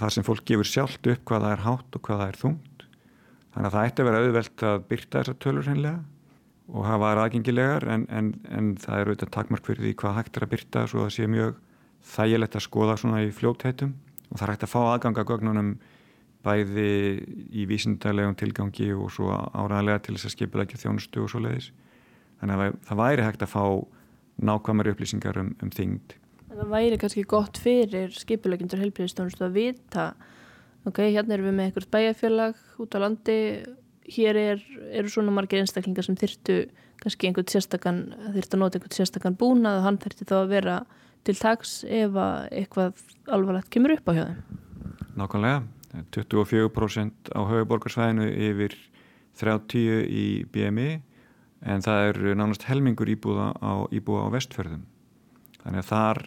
þar 0.00 0.14
sem 0.14 0.26
fólk 0.26 0.44
gefur 0.48 0.68
sjálft 0.68 1.06
upp 1.06 1.24
hvað 1.28 1.44
það 1.44 1.54
er 1.54 1.64
hátt 1.64 1.98
og 1.98 2.04
hvað 2.04 2.22
það 2.22 2.32
er 2.32 2.40
þungt. 2.40 2.73
Þannig 3.54 3.68
að 3.68 3.74
það 3.76 3.88
ætti 3.88 4.02
að 4.02 4.08
vera 4.08 4.22
auðvelt 4.24 4.66
að 4.66 4.84
byrta 4.90 5.20
þessar 5.22 5.40
tölur 5.44 5.68
hennilega 5.70 6.00
og 6.74 6.86
hafa 6.88 7.10
aðgengilegar 7.22 7.84
en, 7.92 8.06
en, 8.08 8.30
en 8.50 8.70
það 8.80 9.00
er 9.00 9.10
auðvitað 9.10 9.34
takmark 9.36 9.68
fyrir 9.68 9.84
því 9.84 9.92
hvað 10.00 10.16
hægt 10.18 10.38
er 10.38 10.46
að 10.46 10.52
byrta 10.54 10.84
svo 10.90 11.02
að 11.02 11.06
það 11.06 11.16
sé 11.18 11.28
mjög 11.30 11.58
þægilegt 12.14 12.56
að 12.56 12.64
skoða 12.64 12.96
svona 13.00 13.20
í 13.24 13.32
fljótheitum 13.36 13.92
og 14.30 14.38
það 14.38 14.46
er 14.46 14.52
hægt 14.54 14.66
að 14.66 14.72
fá 14.72 14.80
aðganga 14.82 15.26
gögnunum 15.28 15.74
bæði 16.44 16.88
í 17.54 17.64
vísindarlegum 17.68 18.36
tilgangi 18.40 18.90
og 18.96 19.12
svo 19.14 19.30
áraðlega 19.32 20.02
til 20.04 20.16
þess 20.16 20.28
að 20.28 20.34
skipilegja 20.34 20.80
þjónustu 20.82 21.22
og 21.22 21.30
svo 21.32 21.40
leiðis. 21.44 21.70
Þannig 22.40 22.60
að 22.64 22.76
það 22.88 23.00
væri 23.00 23.24
hægt 23.24 23.44
að 23.46 23.52
fá 23.54 23.64
nákvæmari 24.44 24.92
upplýsingar 24.92 25.40
um, 25.40 25.54
um 25.62 25.72
þingd. 25.72 26.16
Það 26.54 26.70
væri 26.74 26.98
kannski 27.00 27.24
gott 27.28 27.58
fyrir 27.62 28.12
skipilegjundur 28.14 28.82
helbriðstjónustu 28.82 29.46
að 29.46 29.56
vita 29.56 30.08
ok, 30.88 31.00
hérna 31.08 31.36
erum 31.36 31.50
við 31.50 31.56
með 31.58 31.70
einhvert 31.70 31.92
bæjarfélag 31.94 32.60
út 32.82 32.96
á 32.96 32.98
landi, 33.04 33.38
hér 34.14 34.40
er, 34.40 34.64
eru 34.92 35.12
svona 35.12 35.34
margir 35.34 35.62
einstaklingar 35.62 36.06
sem 36.06 36.18
þyrtu 36.20 36.58
kannski 37.02 37.28
einhvern 37.28 37.50
sérstakann, 37.50 38.02
þyrtu 38.36 38.56
að 38.56 38.62
nota 38.62 38.78
einhvern 38.78 38.96
sérstakann 38.98 39.38
búnað 39.40 39.80
og 39.80 39.88
hann 39.88 40.00
þyrti 40.02 40.28
þá 40.28 40.36
að 40.40 40.52
vera 40.52 40.76
til 41.24 41.36
tags 41.40 41.78
ef 41.88 42.18
eitthvað 42.52 43.00
alvarlegt 43.32 43.70
kemur 43.72 43.96
upp 43.96 44.08
á 44.08 44.12
hjá 44.12 44.24
þeim. 44.28 44.60
Nákvæmlega. 45.20 45.64
24% 45.94 47.30
á 47.30 47.40
höfuborgarsvæðinu 47.46 48.24
yfir 48.48 48.72
30 49.38 50.08
í 50.10 50.26
BMI 50.50 50.88
en 51.64 51.84
það 51.84 52.08
er 52.08 52.18
nánast 52.34 52.66
helmingur 52.68 53.10
íbúða 53.14 53.52
á, 53.62 53.86
íbúða 53.94 54.26
á 54.26 54.34
vestfjörðum. 54.34 54.82
Þannig 55.62 55.84
að 55.84 55.90
þar 55.90 56.20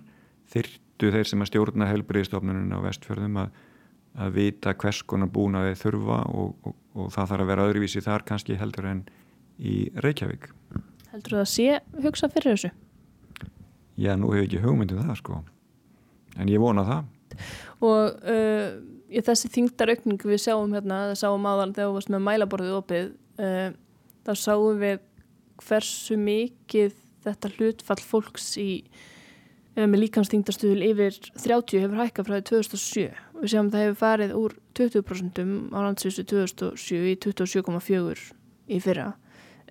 þyrtu 0.53 1.12
þeir 1.14 1.30
sem 1.30 1.43
að 1.43 1.49
stjórna 1.51 1.89
helbriðstofnunum 1.91 2.74
á 2.74 2.80
vestfjörðum 2.88 3.41
að, 3.43 3.51
að 4.18 4.34
vita 4.38 4.74
hvers 4.74 5.03
konar 5.05 5.30
búna 5.34 5.63
þeir 5.68 5.80
þurfa 5.82 6.20
og, 6.34 6.53
og, 6.65 6.76
og 6.97 7.09
það 7.13 7.32
þarf 7.32 7.43
að 7.43 7.51
vera 7.51 7.68
öðruvísi 7.70 8.03
þar 8.05 8.26
kannski 8.28 8.57
heldur 8.57 8.89
en 8.89 9.03
í 9.57 9.76
Reykjavík. 10.03 10.49
Heldur 11.13 11.38
það 11.38 11.43
að 11.43 11.51
sé 11.53 11.80
hugsa 12.03 12.30
fyrir 12.34 12.55
þessu? 12.55 12.72
Já, 13.97 14.13
nú 14.18 14.32
hefur 14.34 14.45
ekki 14.45 14.61
hugmyndið 14.61 15.01
um 15.01 15.09
það 15.09 15.20
sko. 15.22 15.41
En 16.38 16.51
ég 16.51 16.61
vona 16.61 16.86
það. 16.86 17.11
Og 17.86 18.30
uh, 18.30 18.70
í 19.09 19.24
þessi 19.26 19.51
þingdaraukning 19.53 20.22
við 20.26 20.41
sjáum 20.45 20.74
hérna, 20.76 21.03
það 21.11 21.20
sáum 21.24 21.49
áðan 21.49 21.76
þegar 21.76 21.89
við 21.89 21.97
varst 21.97 22.13
með 22.13 22.26
mælaborðið 22.28 22.78
opið 22.78 23.11
uh, 23.41 23.70
þá 24.28 24.34
sáum 24.38 24.82
við 24.82 25.03
hversu 25.68 26.18
mikið 26.22 26.97
þetta 27.26 27.53
hlutfall 27.57 28.01
fólks 28.05 28.51
í 28.61 28.72
með 29.78 30.07
líkansþingdastuðul 30.07 30.86
yfir 30.88 31.18
30 31.38 31.84
hefur 31.84 31.99
hækkað 32.01 32.30
frá 32.30 32.38
2007 32.49 33.03
og 33.13 33.26
við 33.42 33.54
sjáum 33.54 33.72
það 33.74 33.86
hefur 33.86 34.00
farið 34.02 34.36
úr 34.38 34.58
20% 34.78 35.42
á 35.74 35.80
landsvísu 35.86 36.26
2007 36.30 37.02
í 37.12 37.16
27,4 37.24 38.28
í 38.68 38.80
fyrra. 38.84 39.12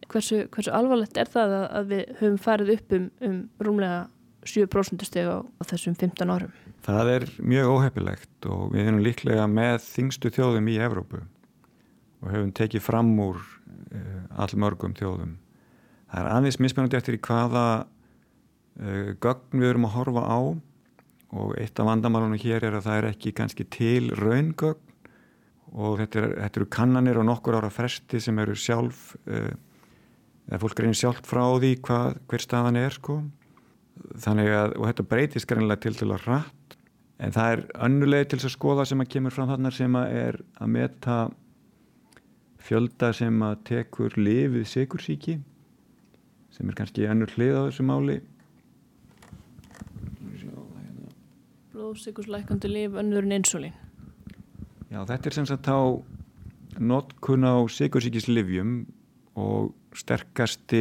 Hversu, 0.07 0.45
hversu 0.53 0.75
alvarlegt 0.77 1.17
er 1.19 1.31
það 1.31 1.55
að, 1.57 1.65
að 1.79 1.89
við 1.93 2.03
höfum 2.21 2.43
farið 2.43 2.75
upp 2.77 2.95
um, 2.97 3.09
um 3.27 3.39
rúmlega 3.65 4.03
7% 4.47 5.07
steg 5.07 5.27
á, 5.27 5.43
á 5.43 5.63
þessum 5.67 5.97
15 5.99 6.31
árum? 6.31 6.53
Það 6.87 7.11
er 7.15 7.27
mjög 7.43 7.73
óhefilegt 7.75 8.49
og 8.51 8.69
við 8.75 8.87
erum 8.87 9.03
líklega 9.03 9.49
með 9.51 9.81
þingstu 9.89 10.31
þjóðum 10.37 10.71
í 10.71 10.79
Evrópu 10.87 11.23
og 12.23 12.31
höfum 12.33 12.53
tekið 12.57 12.85
fram 12.85 13.11
úr 13.23 13.41
uh, 13.41 14.23
allmörgum 14.45 14.95
þjóðum. 14.97 15.37
Það 16.13 16.23
er 16.23 16.33
aðeins 16.37 16.61
mismunandi 16.63 16.99
eftir 16.99 17.19
í 17.19 17.23
hvaða 17.27 17.67
uh, 17.83 19.11
gögn 19.23 19.61
við 19.61 19.73
erum 19.73 19.89
að 19.89 19.97
horfa 19.99 20.25
á 20.27 20.39
og 21.35 21.55
eitt 21.59 21.79
af 21.81 21.89
vandamálunum 21.89 22.39
hér 22.41 22.69
er 22.69 22.79
að 22.79 22.87
það 22.87 22.99
er 23.01 23.09
ekki 23.11 23.35
kannski 23.37 23.67
til 23.73 24.13
raungögn. 24.19 24.83
Og 25.77 25.99
þetta, 25.99 26.21
er, 26.23 26.35
þetta 26.45 26.61
eru 26.61 26.67
kannanir 26.73 27.19
og 27.21 27.27
nokkur 27.27 27.57
ára 27.59 27.69
fresti 27.75 28.21
sem 28.23 28.39
eru 28.39 28.55
sjálf, 28.57 29.17
uh, 29.27 29.51
eða 30.47 30.61
fólk 30.63 30.79
reynir 30.81 30.97
sjálf 30.97 31.25
frá 31.27 31.43
því 31.59 31.73
hvað, 31.85 32.21
hver 32.31 32.45
staðan 32.45 32.79
er 32.81 32.95
sko. 32.95 33.19
Þannig 34.23 34.53
að, 34.55 34.77
og 34.79 34.87
þetta 34.87 35.09
breytist 35.11 35.51
greinlega 35.51 35.83
til 35.83 35.97
til 35.99 36.13
að 36.15 36.29
rætt 36.29 36.67
en 37.23 37.33
það 37.33 37.53
er 37.55 37.63
önnuleg 37.87 38.29
til 38.29 38.39
þess 38.39 38.51
að 38.51 38.57
skoða 38.57 38.87
sem 38.89 39.03
að 39.03 39.11
kemur 39.15 39.35
fram 39.35 39.51
þarna 39.51 39.73
sem 39.73 39.99
að 39.99 40.15
er 40.21 40.39
að 40.61 40.73
meta 40.75 41.19
fjölda 42.67 43.13
sem 43.17 43.45
að 43.47 43.61
tekur 43.71 44.17
lifið 44.21 44.67
sikursíki 44.69 45.37
sem 46.53 46.69
er 46.69 46.77
kannski 46.77 47.07
önnur 47.09 47.33
hlið 47.37 47.57
á 47.57 47.63
þessu 47.69 47.87
máli 47.89 48.19
Blóðsikurslækandi 51.87 52.67
lif 52.67 52.97
önnur 52.99 53.23
en 53.23 53.37
insulín 53.37 53.75
Já 54.91 55.05
þetta 55.07 55.29
er 55.29 55.35
sem 55.37 55.47
sagt 55.47 55.69
á 55.71 55.79
notkun 56.83 57.47
á 57.47 57.63
sikursíkislifjum 57.71 58.73
og 59.39 59.69
sterkasti 59.95 60.81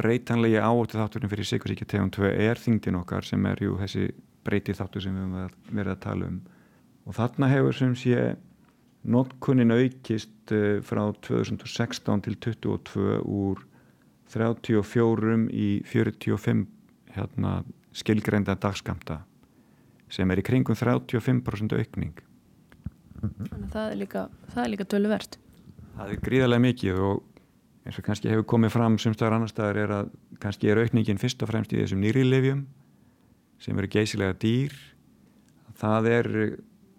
breytanlegi 0.00 0.56
áóttu 0.56 0.96
þátturinn 0.96 1.28
fyrir 1.28 1.48
sikursíkja 1.50 1.88
tegum 1.92 2.08
2 2.14 2.30
er 2.46 2.60
þingdin 2.62 2.96
okkar 3.02 3.28
sem 3.28 3.44
er 3.50 3.60
jú 3.66 3.76
þessi 3.82 4.06
breyti 4.48 4.72
þáttu 4.78 5.02
sem 5.04 5.18
við 5.18 5.26
höfum 5.26 5.76
verið 5.76 5.92
að 5.92 6.00
tala 6.06 6.30
um. 6.30 6.40
Og 7.04 7.18
þarna 7.18 7.50
hefur 7.52 7.78
sem 7.82 7.92
sé 8.00 8.24
notkunnin 9.04 9.76
aukist 9.76 10.56
eh, 10.56 10.80
frá 10.80 11.04
2016 11.28 12.24
til 12.24 12.40
22 12.48 13.20
úr 13.28 13.60
34 14.32 15.38
í 15.52 15.68
45 15.84 16.64
hérna, 17.12 17.58
skilgreinda 17.92 18.56
dagskamta 18.56 19.20
sem 20.12 20.30
er 20.30 20.40
í 20.40 20.46
kringum 20.46 20.76
35% 20.78 21.76
aukning. 21.78 22.18
Þannig 23.24 23.70
það 23.72 23.90
er 23.90 24.00
líka, 24.00 24.24
líka 24.68 24.86
töluvert. 24.88 25.38
Það 25.94 26.10
er 26.10 26.22
gríðarlega 26.26 26.64
mikið 26.64 27.00
og 27.06 27.22
eins 27.84 27.98
og 28.00 28.06
kannski 28.06 28.30
hefur 28.32 28.46
komið 28.54 28.72
fram 28.74 28.96
sem 29.00 29.14
staðar 29.14 29.38
annar 29.38 29.52
staðar 29.52 29.80
er 29.82 29.94
að 29.98 30.10
kannski 30.42 30.70
er 30.72 30.80
aukningin 30.80 31.20
fyrst 31.20 31.42
og 31.44 31.50
fremst 31.50 31.72
í 31.74 31.80
þessum 31.80 32.00
nýrilefjum 32.04 32.64
sem 33.62 33.78
eru 33.80 33.90
geysilega 33.92 34.36
dýr. 34.40 34.74
Það 35.78 36.08
er, 36.10 36.28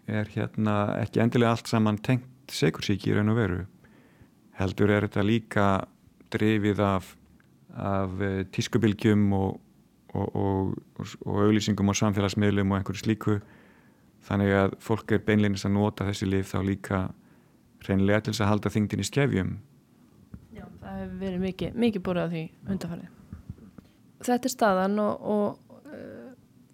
er 0.08 0.32
hérna 0.34 0.76
ekki 1.02 1.22
endilega 1.24 1.56
allt 1.56 1.72
saman 1.72 2.00
tengt 2.06 2.54
sekursíki 2.54 3.12
í 3.12 3.18
raun 3.18 3.34
og 3.34 3.40
veru. 3.40 3.60
Heldur 4.60 4.94
er 4.94 5.08
þetta 5.08 5.26
líka 5.26 5.68
drifið 6.34 6.82
af, 6.84 7.12
af 7.76 8.22
eh, 8.24 8.44
tískubilgjum 8.54 9.26
og, 9.36 9.60
og, 10.16 10.36
og, 10.36 11.14
og 11.26 11.42
auglýsingum 11.46 11.92
á 11.92 11.96
samfélagsmiðlum 12.02 12.72
og 12.72 12.80
einhverju 12.80 13.04
slíku. 13.04 13.38
Þannig 14.26 14.56
að 14.58 14.78
fólk 14.82 15.14
er 15.14 15.26
beinleginnist 15.26 15.68
að 15.68 15.76
nota 15.76 16.08
þessi 16.08 16.30
lif 16.30 16.54
þá 16.54 16.60
líka 16.66 17.02
reynilega 17.86 18.26
til 18.26 18.34
þess 18.34 18.46
að 18.46 18.52
halda 18.54 18.72
þingdin 18.74 19.04
í 19.04 19.10
skefjum. 19.10 19.52
Já, 20.56 20.66
það 20.82 21.04
hefur 21.04 21.20
verið 21.22 21.46
mikið, 21.46 21.78
mikið 21.84 22.06
búið 22.08 22.24
á 22.24 22.28
því 22.32 22.48
undarfærið 22.66 23.14
Þetta 24.26 24.48
er 24.48 24.54
staðan 24.56 25.00
og 25.04 25.62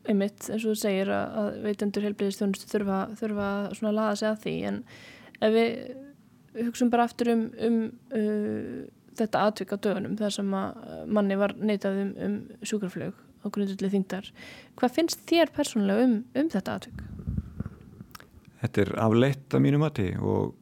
einmitt 0.09 0.47
eins 0.49 0.63
og 0.63 0.71
þú 0.71 0.77
segir 0.81 1.11
að, 1.13 1.35
að 1.41 1.49
veitendur 1.65 2.05
helbriðistjónustu 2.07 2.69
þurfa, 2.69 3.01
þurfa 3.19 3.49
að 3.73 3.97
laða 3.97 4.15
sig 4.19 4.29
að 4.29 4.39
því. 4.45 4.55
En 4.69 4.79
ef 5.41 5.53
við 5.55 6.65
hugsun 6.67 6.91
bara 6.93 7.07
aftur 7.07 7.31
um, 7.33 7.43
um 7.67 7.81
uh, 8.17 8.79
þetta 9.19 9.43
atvik 9.49 9.75
á 9.75 9.77
dögunum 9.83 10.15
þar 10.19 10.35
sem 10.37 10.55
að 10.55 10.79
manni 11.11 11.37
var 11.39 11.53
neitað 11.59 11.99
um, 12.05 12.15
um 12.25 12.39
sjúkraflög 12.65 13.19
á 13.41 13.45
grundullið 13.49 13.95
þingdar 13.97 14.31
hvað 14.79 14.95
finnst 14.97 15.25
þér 15.29 15.53
persónulega 15.55 16.07
um, 16.07 16.17
um 16.37 16.49
þetta 16.53 16.77
atvik? 16.79 17.03
Þetta 18.61 18.83
er 18.83 18.91
afleitt 19.01 19.55
að 19.57 19.63
mínu 19.65 19.81
mati 19.81 20.09
og 20.21 20.57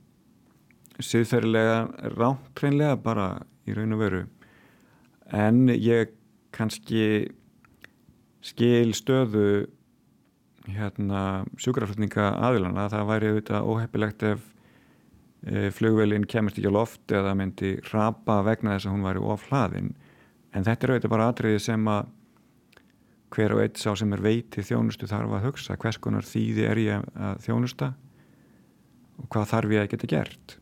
siðferðilega 1.04 2.12
rámt 2.16 2.60
hreinlega 2.60 3.00
bara 3.04 3.28
í 3.68 3.76
raun 3.76 3.96
og 3.96 4.02
veru. 4.04 4.22
En 5.36 5.68
ég 5.72 6.14
kannski 6.56 7.30
skil 8.44 8.94
stöðu 8.98 9.68
hérna 10.70 11.44
sjúkraflutninga 11.60 12.32
aðilana 12.46 12.88
það 12.92 13.10
væri 13.10 13.32
auðvitað 13.32 13.70
óheppilegt 13.74 14.26
ef 14.28 14.46
e, 15.44 15.70
flugvelin 15.74 16.28
kemist 16.30 16.60
ekki 16.60 16.72
á 16.72 16.78
loft 16.78 17.16
eða 17.16 17.34
myndi 17.38 17.76
rapa 17.92 18.40
vegna 18.46 18.76
þess 18.76 18.90
að 18.90 18.96
hún 18.96 19.08
væri 19.08 19.26
of 19.34 19.48
hlaðin. 19.50 19.92
En 20.54 20.66
þetta 20.66 20.86
er 20.86 20.94
auðvitað 20.94 21.16
bara 21.16 21.30
atriði 21.34 21.62
sem 21.64 21.92
að 21.92 22.14
hver 23.34 23.56
og 23.56 23.64
eitt 23.64 23.82
sá 23.82 23.92
sem 23.98 24.14
er 24.16 24.24
veiti 24.24 24.64
þjónustu 24.66 25.10
þarf 25.10 25.36
að 25.38 25.46
hugsa 25.50 25.78
hvers 25.80 26.00
konar 26.02 26.26
þýði 26.28 26.66
er 26.70 26.82
ég 26.84 27.12
að 27.16 27.44
þjónusta 27.46 27.94
og 29.20 29.30
hvað 29.34 29.52
þarf 29.54 29.76
ég 29.76 29.86
að 29.86 29.94
geta 29.94 30.12
gert 30.16 30.58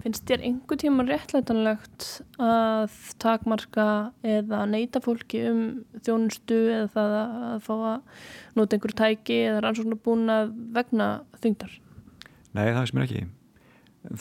Finnst 0.00 0.24
þér 0.24 0.44
einhver 0.48 0.78
tíma 0.80 1.04
réttlætanlegt 1.04 2.06
að 2.40 2.94
takmarka 3.20 3.86
eða 4.24 4.62
neyta 4.70 5.02
fólki 5.04 5.42
um 5.50 5.60
þjónustu 6.00 6.56
eða 6.72 6.86
það 6.94 7.16
að 7.18 7.58
fá 7.66 7.74
að 7.74 8.22
nota 8.56 8.78
einhver 8.78 8.94
tæki 8.96 9.36
eða 9.50 9.58
rannsóknar 9.66 10.00
búin 10.00 10.32
að 10.32 10.54
vegna 10.78 11.10
þyngdar? 11.42 11.74
Nei, 12.56 12.64
það 12.70 12.80
finnst 12.80 12.96
mér 12.96 13.06
ekki. 13.06 13.26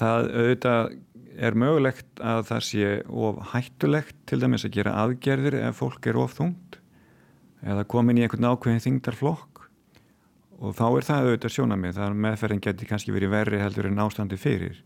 Það 0.02 0.30
auðvitað 0.34 0.91
er 1.39 1.58
mögulegt 1.64 2.24
að 2.34 2.41
það 2.50 2.66
sé 2.68 2.91
of 3.08 3.39
hættulegt 3.54 4.20
til 4.28 4.41
dæmis 4.43 4.68
að 4.68 4.76
gera 4.76 4.97
aðgerðir 5.06 5.62
ef 5.62 5.80
fólk 5.80 6.12
er 6.12 6.20
of 6.20 6.36
þungt 6.36 6.78
eða 7.66 7.88
komin 7.89 8.20
í 8.20 8.26
einhvern 8.26 8.51
ákveðin 8.51 8.86
þyngdarflokk 8.86 9.66
og 10.60 10.76
þá 10.76 10.86
er 10.89 11.07
það 11.07 11.26
auðvitað 11.26 11.55
sjónamið. 11.55 11.97
Það 11.97 12.22
meðferðin 12.26 12.64
geti 12.64 12.88
kannski 12.88 13.16
verið 13.16 13.34
verri 13.34 13.62
heldur 13.64 13.89
en 13.89 14.03
ástandi 14.03 14.39
fyrir 14.39 14.80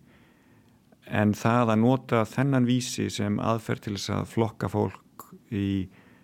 en 1.11 1.33
það 1.35 1.73
að 1.73 1.81
nota 1.81 2.23
þennan 2.29 2.67
vísi 2.67 3.09
sem 3.11 3.39
aðferð 3.43 3.85
til 3.85 3.95
þess 3.97 4.13
að 4.15 4.29
flokka 4.31 4.69
fólk 4.71 5.27
í 5.51 5.67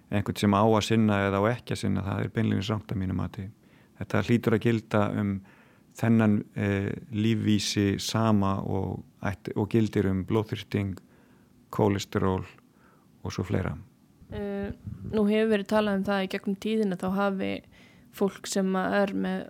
einhvern 0.09 0.39
sem 0.39 0.55
á 0.55 0.63
að 0.63 0.85
sinna 0.87 1.19
eða 1.27 1.41
á 1.43 1.51
ekki 1.51 1.75
að 1.75 1.81
sinna, 1.83 2.05
það 2.05 2.21
er 2.23 2.31
beinlegins 2.33 2.69
rámt 2.71 2.93
að 2.93 3.01
mínu 3.01 3.17
mati. 3.17 3.45
Þetta 3.99 4.23
hlýtur 4.25 4.55
að 4.55 4.63
gilda 4.63 5.03
um 5.19 5.33
þennan 5.99 6.39
eh, 6.55 6.93
lífvísi 7.11 7.99
sama 7.99 8.55
og, 8.63 9.03
og 9.55 9.69
gildir 9.69 10.07
um 10.09 10.23
blóðþyrsting, 10.25 10.95
kólesteról 11.69 12.45
og 13.21 13.35
svo 13.35 13.45
fleira. 13.45 13.75
Uh, 14.29 14.69
nú 15.09 15.23
hefur 15.25 15.55
verið 15.55 15.69
talað 15.71 15.99
um 15.99 16.05
það 16.05 16.23
í 16.23 16.31
gegnum 16.35 16.57
tíðina 16.61 16.97
þá 17.01 17.07
hafi 17.15 17.51
fólk 18.13 18.49
sem 18.49 18.75
er 18.77 19.13
með 19.17 19.47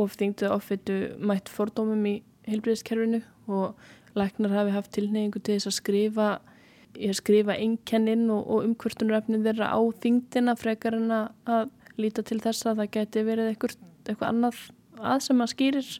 ofþyngdu 0.00 0.50
ofittu 0.50 0.96
mætt 1.22 1.50
fordómum 1.50 2.02
í 2.10 2.16
heilbriðskerfinu 2.48 3.20
og 3.50 3.78
læknar 4.18 4.54
hafi 4.54 4.74
haft 4.74 4.92
tilneyingu 4.96 5.42
til 5.42 5.58
þess 5.58 5.70
að 5.70 5.76
skrifa 5.78 6.28
ég 6.98 7.14
skrifa 7.14 7.54
einkenninn 7.54 8.26
og, 8.34 8.42
og 8.50 8.66
umkvörtunaröfnin 8.66 9.44
þeirra 9.46 9.70
á 9.70 9.80
þingdina 10.02 10.56
frekar 10.58 10.96
en 10.98 11.14
að 11.14 11.70
líta 12.00 12.24
til 12.26 12.40
þess 12.42 12.66
að 12.66 12.82
það 12.82 12.92
geti 12.96 13.24
verið 13.26 13.52
eitthvað, 13.52 13.76
eitthvað 14.08 14.32
annað 14.32 14.60
að 15.00 15.24
sem 15.26 15.42
að 15.44 15.52
skýrir 15.54 15.90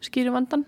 skýrir 0.00 0.34
vandan 0.34 0.66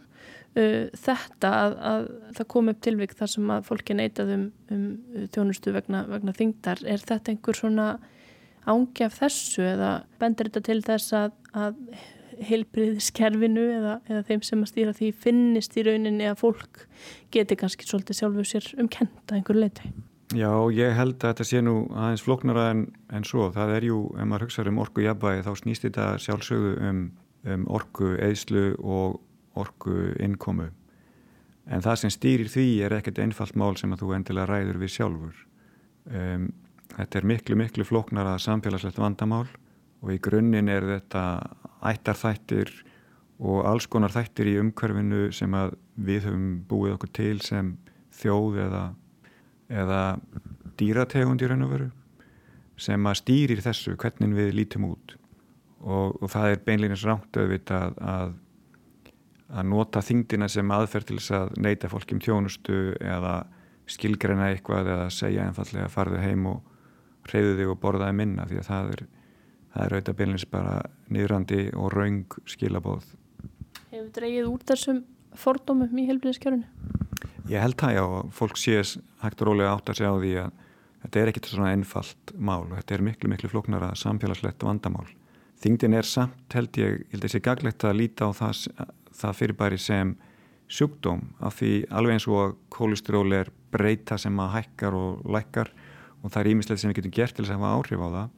uh, 0.58 0.88
þetta 1.04 1.52
að, 1.58 1.76
að 1.90 2.08
það 2.38 2.48
kom 2.54 2.72
upp 2.72 2.80
tilvík 2.86 3.14
þar 3.18 3.34
sem 3.34 3.52
að 3.54 3.68
fólki 3.68 3.98
neitað 3.98 4.32
um, 4.36 4.48
um 4.72 4.88
þjónustu 5.34 5.74
vegna, 5.76 6.06
vegna 6.10 6.34
þingdar 6.36 6.82
er 6.86 7.04
þetta 7.04 7.34
einhver 7.34 7.58
svona 7.58 7.92
ángjaf 8.68 9.18
þessu 9.18 9.64
eða 9.66 9.92
bendur 10.20 10.50
þetta 10.50 10.66
til 10.68 10.82
þess 10.86 11.16
að, 11.18 11.32
að 11.58 11.78
heilbriðiskerfinu 12.42 13.64
eða, 13.78 13.96
eða 14.08 14.22
þeim 14.28 14.44
sem 14.46 14.62
að 14.62 14.70
stýra 14.70 14.94
því 14.96 15.10
finnist 15.24 15.76
í 15.76 15.84
rauninni 15.86 16.28
að 16.30 16.40
fólk 16.40 16.86
geti 17.34 17.58
kannski 17.58 17.86
svolítið 17.86 18.20
sjálfuð 18.20 18.48
sér 18.48 18.70
umkenda 18.80 19.36
einhver 19.36 19.58
leiti. 19.58 19.92
Já, 20.32 20.48
ég 20.72 20.94
held 20.96 21.18
að 21.18 21.34
þetta 21.34 21.44
sé 21.44 21.60
nú 21.60 21.74
aðeins 21.90 22.22
floknara 22.24 22.70
en, 22.72 22.86
en 23.12 23.26
svo. 23.28 23.50
Það 23.52 23.74
er 23.76 23.86
jú, 23.90 23.98
ef 24.16 24.28
maður 24.28 24.46
hugsaður 24.46 24.70
um 24.70 24.80
orku 24.84 25.04
jafnvægi, 25.04 25.44
þá 25.44 25.52
snýst 25.60 25.84
þetta 25.84 26.06
sjálfsögðu 26.24 26.72
um, 26.88 27.02
um 27.52 27.66
orku 27.76 28.14
eðslu 28.16 28.64
og 28.80 29.20
orku 29.58 30.12
innkomu. 30.22 30.70
En 31.70 31.82
það 31.84 31.98
sem 32.02 32.12
stýrir 32.12 32.50
því 32.50 32.66
er 32.86 32.96
ekkert 32.98 33.20
einfalt 33.22 33.56
mál 33.58 33.76
sem 33.78 33.92
að 33.94 34.02
þú 34.02 34.14
endilega 34.16 34.50
ræður 34.50 34.80
við 34.82 34.94
sjálfur. 34.96 35.42
Um, 36.10 36.48
þetta 36.96 37.20
er 37.20 37.28
miklu, 37.30 37.58
miklu 37.58 37.86
floknara 37.86 38.38
samfélagslegt 38.42 38.98
vandamál 38.98 39.46
og 40.02 40.10
í 40.10 40.18
grunninn 40.22 40.70
er 40.72 40.86
þetta 40.96 41.22
ættarþættir 41.92 42.72
og 43.42 43.64
alls 43.66 43.88
konar 43.90 44.12
þættir 44.14 44.50
í 44.52 44.58
umhverfinu 44.60 45.30
sem 45.34 45.54
að 45.56 45.76
við 45.94 46.28
höfum 46.28 46.50
búið 46.68 46.96
okkur 46.96 47.12
til 47.16 47.38
sem 47.44 47.72
þjóð 48.18 48.60
eða, 48.66 48.84
eða 49.82 50.02
dýrategund 50.78 51.42
í 51.42 51.50
raun 51.50 51.66
og 51.66 51.74
veru 51.74 51.90
sem 52.82 53.06
að 53.06 53.18
stýrir 53.20 53.62
þessu 53.62 53.96
hvernig 54.00 54.36
við 54.36 54.54
lítum 54.56 54.88
út 54.90 55.16
og, 55.82 56.18
og 56.22 56.30
það 56.30 56.54
er 56.54 56.62
beinleginins 56.66 57.04
rámt 57.06 57.38
auðvitað 57.38 57.98
að, 57.98 58.34
að 59.52 59.68
nota 59.68 60.02
þingdina 60.04 60.48
sem 60.48 60.70
aðferð 60.72 61.08
til 61.08 61.18
þess 61.20 61.34
að 61.36 61.56
neyta 61.60 61.90
fólk 61.92 62.12
um 62.14 62.20
tjónustu 62.24 62.78
eða 63.00 63.42
skilgreina 63.90 64.50
eitthvað 64.52 64.92
eða 64.94 65.08
segja 65.12 65.48
einfallega 65.48 65.90
farðu 65.92 66.22
heim 66.22 66.46
og 66.48 67.28
reyðu 67.28 67.58
þig 67.58 67.72
og 67.74 67.82
borðaði 67.82 68.16
minna 68.18 68.46
því 68.48 68.62
að 68.62 68.70
það 68.70 68.94
er 68.94 69.04
það 69.72 69.84
er 69.84 69.94
auðvitað 69.96 70.18
byrjins 70.20 70.48
bara 70.52 70.74
niðrandi 71.12 71.62
og 71.78 71.92
raung 71.94 72.36
skilabóð. 72.50 73.06
Hefur 73.92 74.10
dreigið 74.16 74.50
úr 74.50 74.66
þessum 74.68 75.00
fordómum 75.38 76.00
í 76.00 76.06
helbriðskjörunu? 76.10 76.66
Ég 77.50 77.62
held 77.62 77.78
það 77.80 77.96
já, 77.96 78.04
fólk 78.36 78.60
séðs 78.60 78.96
hægt 79.22 79.42
og 79.42 79.50
rólega 79.50 79.72
átt 79.74 79.90
að 79.92 79.98
segja 79.98 80.12
á 80.12 80.16
því 80.20 80.32
að 80.42 80.52
þetta 81.02 81.20
er 81.20 81.32
ekkert 81.32 81.50
svona 81.50 81.72
einfalt 81.74 82.34
mál 82.36 82.62
og 82.68 82.76
þetta 82.76 82.96
er 82.96 83.04
miklu 83.08 83.32
miklu 83.32 83.50
floknara 83.52 83.92
samfélagslegt 83.98 84.66
vandamál. 84.66 85.08
Þingdin 85.62 85.96
er 85.98 86.08
samt 86.08 86.56
held 86.56 86.78
ég, 86.78 87.02
ég 87.06 87.14
held 87.14 87.26
að 87.26 87.34
sé 87.34 87.42
gaglegt 87.42 87.86
að 87.86 87.98
líta 87.98 88.28
á 88.28 88.30
það, 88.34 88.62
það 89.16 89.38
fyrirbæri 89.38 89.80
sem 89.80 90.14
sjúkdóm 90.72 91.24
af 91.44 91.58
því 91.58 91.72
alveg 91.92 92.16
eins 92.16 92.28
og 92.30 92.56
kólistról 92.72 93.32
er 93.36 93.50
breyta 93.72 94.18
sem 94.20 94.38
að 94.40 94.54
hækkar 94.56 94.96
og 94.96 95.26
lækkar 95.32 95.72
og 96.22 96.30
það 96.30 96.40
er 96.42 96.50
ímislegt 96.52 96.82
sem 96.82 96.92
við 96.92 97.00
getum 97.00 97.16
gert 97.18 97.36
til 97.36 97.44
þess 97.44 97.56
að 97.56 97.60
hafa 97.60 97.74
áhrif 97.80 98.04
á 98.04 98.08
það. 98.16 98.30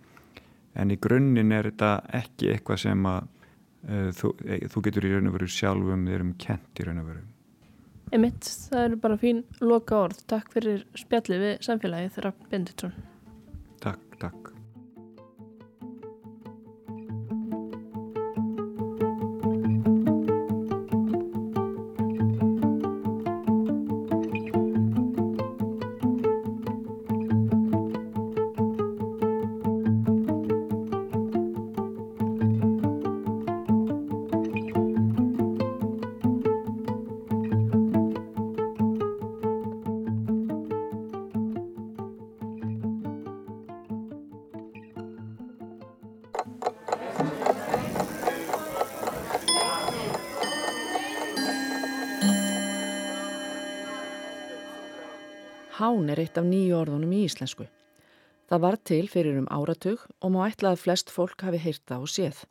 En 0.74 0.90
í 0.90 0.98
grunninn 0.98 1.54
er 1.54 1.68
þetta 1.70 1.92
ekki 2.20 2.50
eitthvað 2.54 2.80
sem 2.82 3.06
að 3.06 3.28
uh, 3.90 4.08
þú, 4.18 4.32
e, 4.42 4.58
þú 4.72 4.84
getur 4.88 5.06
í 5.06 5.12
raun 5.12 5.30
og 5.30 5.36
veru 5.36 5.50
sjálfum 5.54 6.08
þeir 6.08 6.24
um 6.26 6.32
kent 6.46 6.82
í 6.82 6.88
raun 6.88 7.04
og 7.04 7.12
veru. 7.12 7.22
Emitt, 8.14 8.48
það 8.70 8.88
eru 8.88 8.98
bara 9.04 9.20
fín 9.20 9.44
loka 9.62 10.00
orð. 10.06 10.24
Takk 10.30 10.50
fyrir 10.54 10.82
spjallið 10.98 11.46
við 11.46 11.54
samfélagið, 11.68 12.18
Raff 12.26 12.50
Benditsson. 12.50 12.98
Takk, 13.82 14.04
takk 14.22 14.53
er 56.14 56.22
eitt 56.22 56.38
af 56.38 56.46
nýju 56.46 56.78
orðunum 56.78 57.12
í 57.12 57.24
íslensku. 57.26 57.66
Það 58.48 58.62
var 58.64 58.76
til 58.90 59.04
fyrir 59.10 59.38
um 59.40 59.50
áratug 59.50 60.02
og 60.20 60.32
má 60.34 60.44
ætla 60.46 60.74
að 60.74 60.82
flest 60.84 61.10
fólk 61.10 61.42
hafi 61.46 61.60
heyrta 61.60 61.98
og 61.98 62.10
séð. 62.12 62.44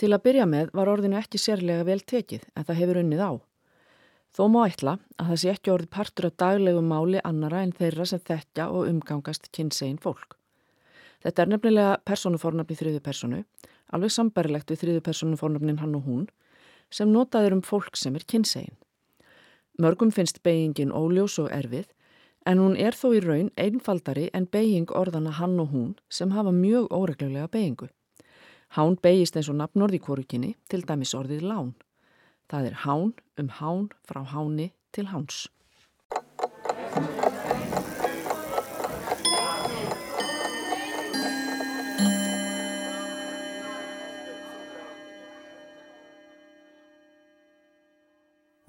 Til 0.00 0.10
að 0.10 0.22
byrja 0.24 0.46
með 0.48 0.70
var 0.74 0.90
orðinu 0.90 1.18
ekki 1.20 1.38
sérlega 1.38 1.84
vel 1.86 2.00
tekið 2.00 2.46
en 2.56 2.66
það 2.66 2.80
hefur 2.80 3.00
unnið 3.02 3.24
á. 3.28 3.32
Þó 4.32 4.44
má 4.48 4.62
ætla 4.64 4.96
að 5.20 5.28
það 5.28 5.40
sé 5.42 5.50
ekki 5.52 5.72
orðið 5.74 5.90
partur 5.92 6.26
af 6.30 6.36
daglegu 6.40 6.82
máli 6.82 7.20
annara 7.28 7.60
en 7.62 7.74
þeirra 7.76 8.06
sem 8.08 8.22
þettja 8.24 8.70
og 8.72 8.88
umgangast 8.88 9.50
kynsegin 9.52 10.00
fólk. 10.00 10.38
Þetta 11.22 11.42
er 11.42 11.50
nefnilega 11.52 11.98
personufornafni 12.08 12.76
þriðu 12.78 13.02
personu, 13.04 13.42
alveg 13.92 14.14
sambarilegt 14.14 14.72
við 14.72 14.80
þriðu 14.80 15.02
personufornafnin 15.06 15.82
hann 15.82 15.98
og 15.98 16.08
hún, 16.08 16.24
sem 16.90 17.12
notaður 17.12 17.58
um 17.58 17.62
fólk 17.62 18.00
sem 18.00 18.16
er 18.16 18.24
kynsegin. 18.24 18.74
Mörgum 19.78 20.10
finnst 20.12 20.40
beigingin 20.42 20.96
óljós 20.96 21.38
og 21.42 21.52
erfið 21.52 21.86
en 22.46 22.58
hún 22.58 22.76
er 22.76 22.96
þó 22.98 23.12
í 23.16 23.20
raun 23.22 23.50
einfaldari 23.56 24.28
en 24.34 24.48
beiging 24.50 24.90
orðana 24.98 25.32
hann 25.38 25.58
og 25.62 25.72
hún 25.72 25.90
sem 26.08 26.32
hafa 26.34 26.52
mjög 26.52 26.90
óreglulega 26.90 27.48
beigingu. 27.52 27.88
Hán 28.76 28.96
beigist 29.04 29.36
eins 29.36 29.50
og 29.52 29.58
nafnorð 29.60 29.98
í 29.98 30.00
kvorukinni, 30.02 30.54
til 30.68 30.82
dæmis 30.88 31.12
orðið 31.14 31.44
lán. 31.44 31.72
Það 32.48 32.68
er 32.70 32.78
hán 32.84 33.12
um 33.40 33.50
hán 33.58 33.90
frá 34.08 34.22
háni 34.24 34.72
til 34.92 35.10
háns. 35.12 35.48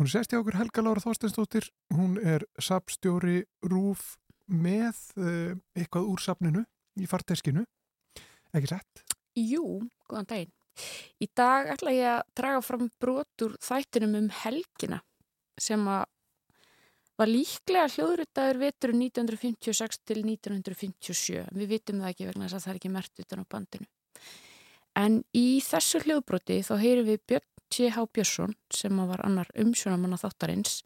Hún 0.03 0.09
er 0.19 0.25
í 0.27 0.35
okkur 0.35 0.57
Helga 0.59 0.81
Lára 0.83 0.99
Þorsteinsdóttir, 0.99 1.69
hún 1.95 2.17
er 2.19 2.43
sapstjóri 2.59 3.37
Rúf 3.71 4.17
með 4.51 4.97
uh, 5.15 5.53
eitthvað 5.79 6.09
úr 6.11 6.19
sapninu 6.19 6.63
í 6.99 7.07
farteskinu, 7.07 7.63
ekki 8.51 8.67
sett? 8.73 9.03
Jú, 9.39 9.63
góðan 10.11 10.27
daginn. 10.27 10.51
Í 11.23 11.29
dag 11.31 11.71
ætla 11.71 11.93
ég 11.95 12.09
að 12.17 12.19
draga 12.35 12.59
fram 12.67 12.89
brotur 12.99 13.55
þættinum 13.63 14.17
um 14.19 14.27
helgina 14.41 14.99
sem 15.55 15.87
að 15.87 16.03
var 17.15 17.31
líklega 17.31 17.87
hljóðritaður 17.95 18.59
vetur 18.65 18.95
1956 18.97 20.03
til 20.03 20.19
1957. 20.25 21.47
Við 21.55 21.75
vitum 21.77 22.03
það 22.03 22.11
ekki 22.11 22.27
vegna 22.27 22.51
þess 22.51 22.59
að 22.59 22.67
það 22.67 22.75
er 22.75 22.81
ekki 22.81 22.93
mert 22.99 23.23
utan 23.23 23.47
á 23.47 23.51
bandinu. 23.55 23.89
En 24.99 25.21
í 25.31 25.47
þessu 25.63 26.03
hljóðbroti 26.03 26.59
þá 26.67 26.75
heyrum 26.83 27.07
við 27.07 27.23
Björn 27.31 27.52
T.H. 27.69 28.05
Björnsson 28.13 28.55
sem 28.73 28.97
var 29.07 29.23
annar 29.25 29.49
umsjónamanna 29.57 30.19
þáttarins 30.21 30.81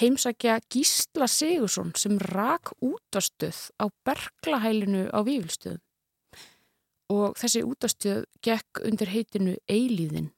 heimsækja 0.00 0.58
Gísla 0.72 1.26
Sigursson 1.26 1.92
sem 1.96 2.18
rak 2.18 2.72
útastöð 2.80 3.70
á 3.78 3.88
Berglahælinu 4.04 5.08
á 5.12 5.20
Vífilstöðum. 5.24 5.82
Og 7.12 7.36
þessi 7.36 7.60
útastöð 7.66 8.24
gekk 8.42 8.80
undir 8.86 9.10
heitinu 9.12 9.56
Eilíðin 9.68 10.30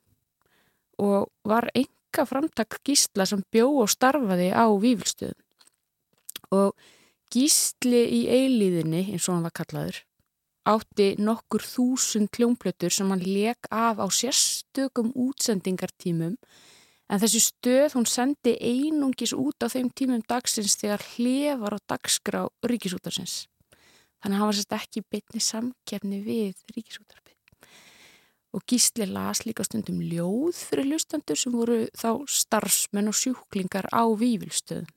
og 0.98 1.30
var 1.46 1.70
enga 1.74 2.26
framtak 2.26 2.80
Gísla 2.86 3.26
sem 3.26 3.44
bjó 3.50 3.68
og 3.82 3.90
starfaði 3.90 4.50
á 4.50 4.66
Vífilstöðum. 4.66 5.38
Og 6.50 6.74
Gísli 7.34 8.02
í 8.14 8.20
Eilíðinni, 8.30 9.10
eins 9.14 9.28
og 9.28 9.38
hann 9.38 9.46
var 9.46 9.54
kallaður, 9.54 10.02
átti 10.64 11.14
nokkur 11.20 11.64
þúsund 11.64 12.30
kljómplötur 12.32 12.92
sem 12.92 13.10
hann 13.12 13.24
leik 13.24 13.68
af 13.70 14.00
á 14.00 14.06
sérstökum 14.08 15.12
útsendingartímum 15.12 16.38
en 17.08 17.20
þessi 17.20 17.42
stöð 17.44 17.98
hún 17.98 18.08
sendi 18.08 18.54
einungis 18.56 19.34
út 19.36 19.60
á 19.60 19.68
þeim 19.68 19.90
tímum 19.92 20.24
dagsins 20.28 20.78
þegar 20.80 21.04
hlefar 21.14 21.76
á 21.76 21.78
dagskrá 21.92 22.40
ríkisútarsins. 22.64 23.44
Þannig 24.24 24.36
að 24.36 24.40
hann 24.40 24.48
var 24.48 24.56
sérst 24.56 24.76
ekki 24.78 25.04
betni 25.12 25.44
samkefni 25.44 26.22
við 26.24 26.56
ríkisútarfi. 26.72 27.36
Og 28.54 28.62
Gísli 28.70 29.04
las 29.10 29.42
líka 29.44 29.66
stundum 29.66 30.00
ljóð 30.00 30.56
fyrir 30.70 30.94
hlustandur 30.94 31.36
sem 31.36 31.52
voru 31.52 31.82
þá 31.92 32.22
starfsmenn 32.30 33.10
og 33.10 33.18
sjúklingar 33.18 33.90
á 33.92 34.08
vývilstöðum. 34.08 34.88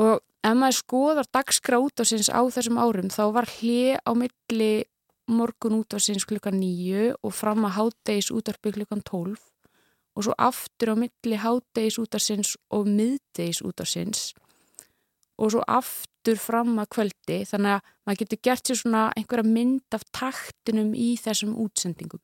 Og 0.00 0.22
ef 0.42 0.56
maður 0.58 0.78
skoðar 0.78 1.28
dagskrá 1.34 1.78
útafsins 1.82 2.30
á 2.32 2.40
þessum 2.50 2.80
árum 2.80 3.10
þá 3.12 3.24
var 3.36 3.48
hlið 3.58 3.98
á 4.02 4.10
milli 4.16 4.72
morgun 5.30 5.78
útafsins 5.80 6.26
klukkan 6.26 6.58
nýju 6.58 7.12
og 7.22 7.34
fram 7.34 7.66
að 7.68 7.76
háttegis 7.78 8.32
útarpi 8.34 8.72
klukkan 8.74 9.04
tólf 9.06 9.50
og 10.16 10.26
svo 10.26 10.34
aftur 10.36 10.92
á 10.92 10.94
milli 10.98 11.38
háttegis 11.38 12.00
útafsins 12.02 12.56
og 12.74 12.88
miðdegis 12.90 13.62
útafsins 13.64 14.32
og 15.38 15.54
svo 15.54 15.62
aftur 15.70 16.40
fram 16.40 16.74
að 16.82 16.90
kvöldi 16.96 17.38
þannig 17.48 17.76
að 17.76 17.92
maður 18.06 18.20
getur 18.24 18.42
gert 18.48 18.66
sér 18.66 18.80
svona 18.82 19.04
einhverja 19.16 19.48
mynd 19.48 19.96
af 19.96 20.04
taktinum 20.14 20.92
í 20.94 21.14
þessum 21.18 21.54
útsendingum. 21.62 22.20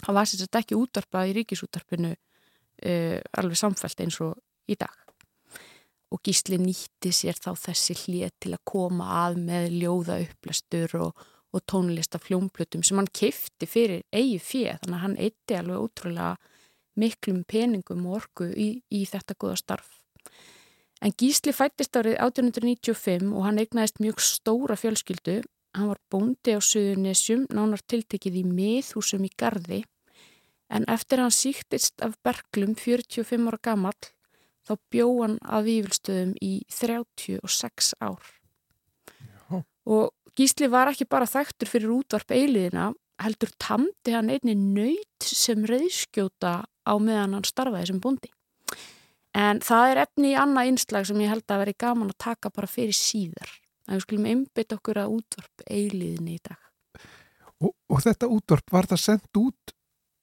Það 0.00 0.16
var 0.16 0.28
sérstaklega 0.28 0.64
ekki 0.64 0.78
útarpað 0.78 1.30
í 1.30 1.36
ríkisútarpinu 1.38 2.12
uh, 2.14 3.18
alveg 3.38 3.58
samfælt 3.58 4.04
eins 4.04 4.20
og 4.24 4.36
í 4.70 4.76
dag 4.78 5.09
og 6.10 6.22
Gísli 6.26 6.58
nýtti 6.58 7.12
sér 7.14 7.38
þá 7.38 7.50
þessi 7.64 7.96
hlið 8.04 8.32
til 8.42 8.54
að 8.56 8.64
koma 8.66 9.08
að 9.24 9.38
með 9.46 9.66
ljóða 9.78 10.18
upplæstur 10.24 10.96
og, 10.98 11.26
og 11.54 11.64
tónlist 11.70 12.16
af 12.18 12.26
fljómplutum 12.26 12.82
sem 12.86 12.98
hann 12.98 13.10
kifti 13.14 13.68
fyrir 13.70 14.02
eigi 14.10 14.40
fjöð 14.42 14.82
þannig 14.82 14.96
að 14.96 15.04
hann 15.04 15.18
eitti 15.26 15.58
alveg 15.58 15.84
ótrúlega 15.84 16.32
miklum 17.00 17.44
peningum 17.48 18.08
og 18.08 18.18
orgu 18.20 18.50
í, 18.50 18.68
í 18.90 19.04
þetta 19.08 19.38
góða 19.38 19.60
starf. 19.60 19.94
En 21.00 21.14
Gísli 21.16 21.54
fættist 21.56 21.96
árið 21.96 22.18
1895 22.20 23.30
og 23.32 23.46
hann 23.46 23.62
eignaðist 23.62 24.02
mjög 24.02 24.20
stóra 24.20 24.76
fjölskyldu. 24.76 25.38
Hann 25.78 25.88
var 25.88 26.00
bóndi 26.12 26.52
á 26.52 26.60
Suðunisjum, 26.60 27.46
nánar 27.54 27.80
tiltekið 27.88 28.42
í 28.42 28.44
miðhúsum 28.44 29.24
í 29.24 29.30
Garði 29.38 29.84
en 30.70 30.86
eftir 30.90 31.22
hann 31.22 31.34
síktist 31.34 32.02
af 32.04 32.16
Berglum 32.26 32.76
45 32.78 33.48
ára 33.50 33.58
gammal 33.62 33.96
þá 34.70 34.74
bjóðan 34.94 35.36
að 35.42 35.68
vývilstöðum 35.68 36.32
í 36.44 36.52
36 36.70 37.92
ár. 38.00 38.32
Já. 39.50 39.62
Og 39.90 40.10
Gísli 40.38 40.70
var 40.70 40.92
ekki 40.92 41.08
bara 41.10 41.28
þekktur 41.28 41.70
fyrir 41.70 41.94
útvarp 41.98 42.30
eiliðina, 42.32 42.90
heldur 43.20 43.50
tamdi 43.60 44.14
hann 44.14 44.30
einni 44.32 44.54
nöyt 44.56 45.26
sem 45.26 45.66
reyðskjóta 45.68 46.60
á 46.64 46.94
meðan 47.02 47.36
hann 47.36 47.48
starfaði 47.48 47.90
sem 47.90 48.00
bondi. 48.00 48.30
En 49.36 49.60
það 49.62 49.92
er 49.92 50.00
efni 50.06 50.32
í 50.32 50.38
annað 50.38 50.70
einslag 50.70 51.06
sem 51.06 51.20
ég 51.22 51.30
held 51.30 51.52
að 51.52 51.62
veri 51.64 51.74
gaman 51.78 52.10
að 52.10 52.22
taka 52.24 52.50
bara 52.54 52.70
fyrir 52.70 52.96
síðar. 52.96 53.52
En 53.86 53.98
við 53.98 54.06
skulum 54.06 54.30
einbytta 54.30 54.78
okkur 54.78 55.02
að 55.02 55.18
útvarp 55.18 55.64
eiliðinni 55.66 56.38
í 56.38 56.42
dag. 56.46 56.58
Og, 57.60 57.74
og 57.92 58.02
þetta 58.02 58.30
útvarp, 58.32 58.72
var 58.72 58.88
það 58.90 59.02
sendt 59.04 59.38
út 59.38 59.74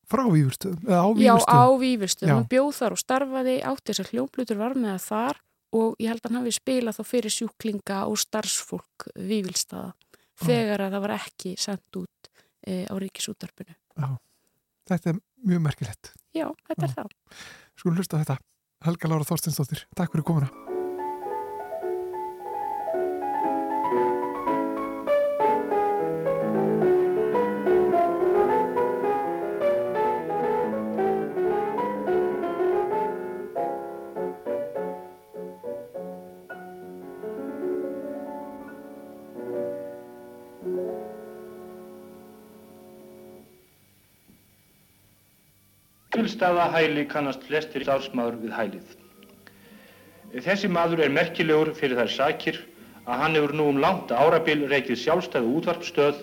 frá 0.07 0.23
Vífurstöðum? 0.31 0.79
Já, 1.21 1.35
á 1.37 1.63
Vífurstöðum. 1.81 2.33
Hann 2.33 2.49
bjóð 2.51 2.71
þar 2.79 2.95
og 2.95 3.01
starfaði 3.01 3.55
átti 3.67 3.91
þessar 3.91 4.11
hljómblutur 4.13 4.61
var 4.61 4.77
með 4.79 4.99
þar 5.07 5.41
og 5.77 5.97
ég 6.01 6.11
held 6.11 6.23
að 6.23 6.29
hann 6.29 6.39
hafi 6.41 6.55
spilað 6.55 6.99
þá 6.99 7.03
fyrir 7.11 7.33
sjúklinga 7.33 8.03
og 8.07 8.19
starfsfólk 8.21 9.09
Vífilstaða 9.15 9.91
þegar 10.45 10.85
að 10.85 10.95
það 10.95 11.05
var 11.07 11.15
ekki 11.17 11.55
sendt 11.59 11.99
út 11.99 12.31
e, 12.63 12.85
á 12.87 12.93
ríkisútarpinu. 13.01 13.75
Já, 13.97 14.07
þetta 14.93 15.13
er 15.13 15.19
mjög 15.49 15.65
merkilegt. 15.65 16.13
Já, 16.37 16.47
þetta 16.69 16.85
Já. 16.85 16.87
er 16.87 16.95
það. 16.95 17.11
Skulum 17.77 17.99
hlusta 17.99 18.23
þetta. 18.23 18.39
Helga 18.85 19.09
Lára 19.09 19.25
Þorstinsdóttir, 19.25 19.87
takk 19.97 20.13
fyrir 20.13 20.27
komuna. 20.27 20.76
Tilstaða 46.37 46.65
hæli 46.69 47.03
kannast 47.09 47.47
flestir 47.49 47.81
starfsmaður 47.81 48.35
við 48.43 48.51
hælið. 48.53 48.89
Þessi 50.45 50.67
maður 50.69 50.99
er 51.07 51.15
merkilegur 51.15 51.71
fyrir 51.73 51.97
þær 51.97 52.11
sakir 52.13 52.59
að 53.07 53.23
hann 53.23 53.37
hefur 53.39 53.53
nú 53.57 53.65
um 53.71 53.79
langt 53.81 54.13
árabil 54.13 54.67
reykið 54.69 54.99
sjálfstæðu 55.01 55.55
útvarpstöð 55.57 56.19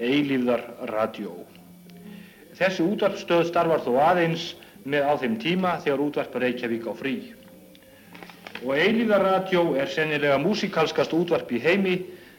Eilífðar 0.00 0.64
Radio. 0.94 1.34
Þessi 2.56 2.86
útvarpstöð 2.86 3.44
starfar 3.50 3.84
þó 3.84 3.90
aðeins 4.06 4.48
með 4.88 5.12
á 5.12 5.12
þeim 5.20 5.36
tíma 5.44 5.76
þegar 5.84 6.06
útvarpa 6.06 6.44
Reykjavík 6.46 6.88
á 6.88 6.92
frí. 6.96 7.14
Og 8.64 8.72
Eilífðar 8.80 9.28
Radio 9.28 9.68
er 9.76 9.92
sennilega 9.92 10.40
músikalskast 10.40 11.12
útvarp 11.12 11.52
í 11.52 11.60
heimi 11.60 11.98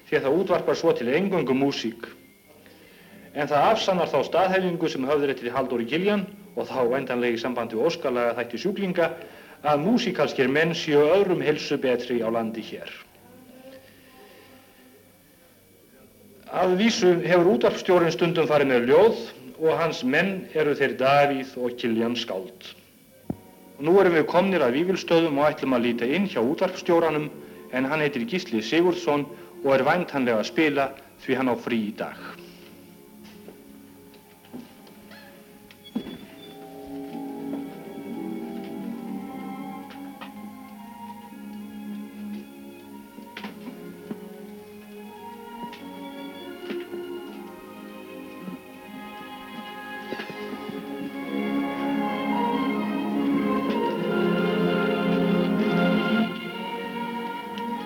því 0.09 0.17
að 0.17 0.25
það 0.25 0.41
útvarpar 0.41 0.81
svo 0.81 0.97
til 0.97 1.13
engöngu 1.13 1.53
músík. 1.53 2.09
En 3.37 3.45
það 3.45 3.71
afsannar 3.75 4.09
þá 4.09 4.21
staðhæfingu 4.25 4.89
sem 4.89 5.05
höfður 5.05 5.37
eftir 5.37 5.53
Halldóri 5.53 5.85
Giljan 5.85 6.25
og 6.55 6.67
þá 6.67 6.81
endanlega 6.97 7.37
í 7.37 7.41
sambandi 7.41 7.77
við 7.77 7.87
óskalega 7.89 8.35
þætti 8.39 8.59
sjúklinga 8.63 9.07
að 9.61 9.83
músikalskir 9.85 10.49
menn 10.49 10.73
séu 10.75 11.03
öðrum 11.15 11.43
helsu 11.45 11.77
betri 11.81 12.19
á 12.25 12.29
landi 12.33 12.63
hér. 12.65 12.89
Að 16.51 16.75
vísu 16.81 17.13
hefur 17.23 17.53
útvarpstjórin 17.53 18.11
stundum 18.11 18.49
farið 18.49 18.71
með 18.73 18.89
ljóð 18.89 19.21
og 19.61 19.77
hans 19.79 20.01
menn 20.03 20.33
eru 20.57 20.73
þeir 20.75 20.97
Davíð 20.99 21.53
og 21.61 21.77
Kiljan 21.79 22.17
Skáld. 22.19 22.73
Nú 23.81 23.95
erum 24.01 24.17
við 24.17 24.27
komnir 24.29 24.65
að 24.65 24.75
Vívilstöðum 24.79 25.39
og 25.39 25.47
ætlum 25.47 25.77
að 25.77 25.87
líta 25.87 26.09
inn 26.09 26.27
hjá 26.29 26.41
útvarpstjóranum 26.41 27.29
en 27.71 27.87
hann 27.87 28.03
heitir 28.03 28.27
Gísli 28.27 28.61
Sigurdsson 28.61 29.23
og 29.63 29.73
er 29.77 29.85
væntanlega 29.87 30.41
að 30.41 30.49
spila 30.51 30.91
því 31.23 31.39
hann 31.39 31.53
á 31.53 31.55
frí 31.55 31.79
í 31.87 31.93
dag. 31.97 32.17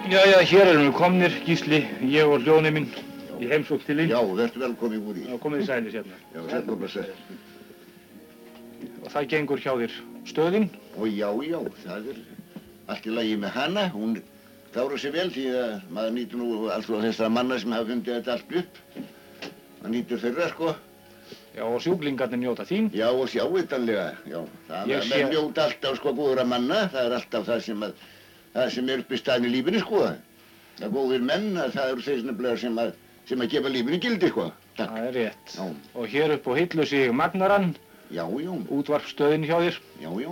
Jæja, 0.06 0.38
hér 0.46 0.68
erum 0.70 0.84
við 0.84 0.92
komnir, 0.94 1.36
Gísli, 1.48 1.80
ég 2.06 2.30
og 2.30 2.44
hljóðni 2.46 2.70
minn 2.76 2.86
í 3.42 3.48
heimsók 3.50 3.82
til 3.88 3.96
þín. 3.98 4.12
Já, 4.14 4.20
verður 4.38 4.62
velkomið 4.62 5.08
úr 5.10 5.18
í. 5.18 5.24
Já, 5.32 5.38
komið 5.42 5.64
í 5.64 5.66
sæli 5.66 5.94
sérna. 5.96 6.20
Já, 6.36 6.42
velkomið 6.52 6.92
sæli. 6.94 7.16
Og 9.02 9.10
það 9.16 9.28
gengur 9.32 9.64
hjá 9.64 9.72
þér 9.80 9.96
stöðin. 10.30 10.68
Og 11.00 11.10
já, 11.10 11.26
já, 11.50 11.58
það 11.82 12.12
er 12.14 12.22
allt 12.94 13.10
í 13.10 13.16
lagi 13.18 13.36
með 13.42 13.56
hana. 13.58 13.88
Hún 13.96 14.16
klára 14.76 15.02
sér 15.02 15.16
vel 15.18 15.28
því 15.34 15.46
að 15.64 15.76
maður 15.98 16.16
nýtur 16.20 16.44
nú 16.44 16.50
alltaf 16.76 17.06
þessara 17.08 17.34
manna 17.40 17.58
sem 17.64 17.74
hafa 17.74 17.90
fundið 17.90 18.20
þetta 18.20 18.36
allt 18.38 18.58
upp. 18.62 18.82
Það 19.82 19.94
nýtur 19.96 20.22
þeirra, 20.28 20.52
sko. 20.54 20.76
Já, 21.56 21.64
og 21.66 21.80
sjúklingarnir 21.82 22.44
njóta 22.44 22.70
þín. 22.70 22.92
Já, 22.94 23.08
og 23.10 23.26
sjáutanlega, 23.34 24.12
já. 24.30 24.44
Það 24.70 25.00
er 25.00 25.10
sé... 25.10 25.26
njóta 25.34 25.66
alltaf, 25.66 25.98
sko, 25.98 26.14
góðra 26.14 26.46
manna. 26.46 26.86
Það 26.94 27.10
er 27.10 27.18
alltaf 27.24 27.50
það 27.50 27.66
sem, 27.72 27.86
að, 27.90 28.06
það 28.56 28.70
sem 28.76 28.90
er 28.96 29.02
upp 29.04 29.12
í 29.12 29.20
staðin 29.20 29.50
í 29.50 29.54
lífinu, 29.58 29.82
sko. 29.84 30.04
Það 30.76 30.86
er 30.88 30.94
góðir 30.96 31.26
menn, 31.30 31.50
að 31.60 31.74
það 31.78 31.90
eru 31.94 32.06
þeir 32.06 32.22
nefnilega 32.30 32.62
sem 32.66 32.80
að, 32.84 32.94
sem 33.30 33.42
að 33.46 33.52
gefa 33.56 33.72
lífinu 33.76 34.00
gildi, 34.06 34.30
sko. 34.32 34.46
Takk. 34.76 34.92
Það 34.96 35.08
er 35.10 35.14
rétt. 35.20 35.56
Já, 35.56 35.66
Og 35.96 36.08
hér 36.12 36.34
upp 36.36 36.48
á 36.48 36.54
hillu 36.60 36.86
sé 36.88 37.04
ég 37.06 37.14
Magnarann, 37.16 37.76
útvarpstöðin 38.76 39.46
hjá 39.48 39.56
þér. 39.64 39.78
já, 40.02 40.10
já. 40.22 40.32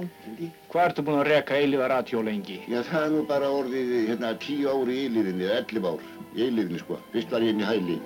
Hvað 0.71 0.85
ertu 0.87 1.03
búin 1.07 1.19
að 1.21 1.27
reka 1.31 1.55
eilifa 1.57 1.87
ratjó 1.89 2.21
lengi? 2.23 2.59
Já, 2.69 2.81
það 2.83 3.05
er 3.05 3.11
nú 3.15 3.23
bara 3.27 3.49
orðið, 3.49 3.93
hérna, 4.09 4.33
tíu 4.39 4.67
ári 4.69 4.97
í 4.97 5.05
eilíðinni, 5.07 5.47
eða 5.47 5.61
ellefu 5.63 5.87
ár 5.93 6.03
í 6.37 6.43
eilíðinni, 6.47 6.79
sko. 6.83 6.99
Fyrst 7.13 7.31
var 7.33 7.41
ég 7.41 7.53
inn 7.55 7.63
í 7.63 7.69
hæli. 7.69 7.97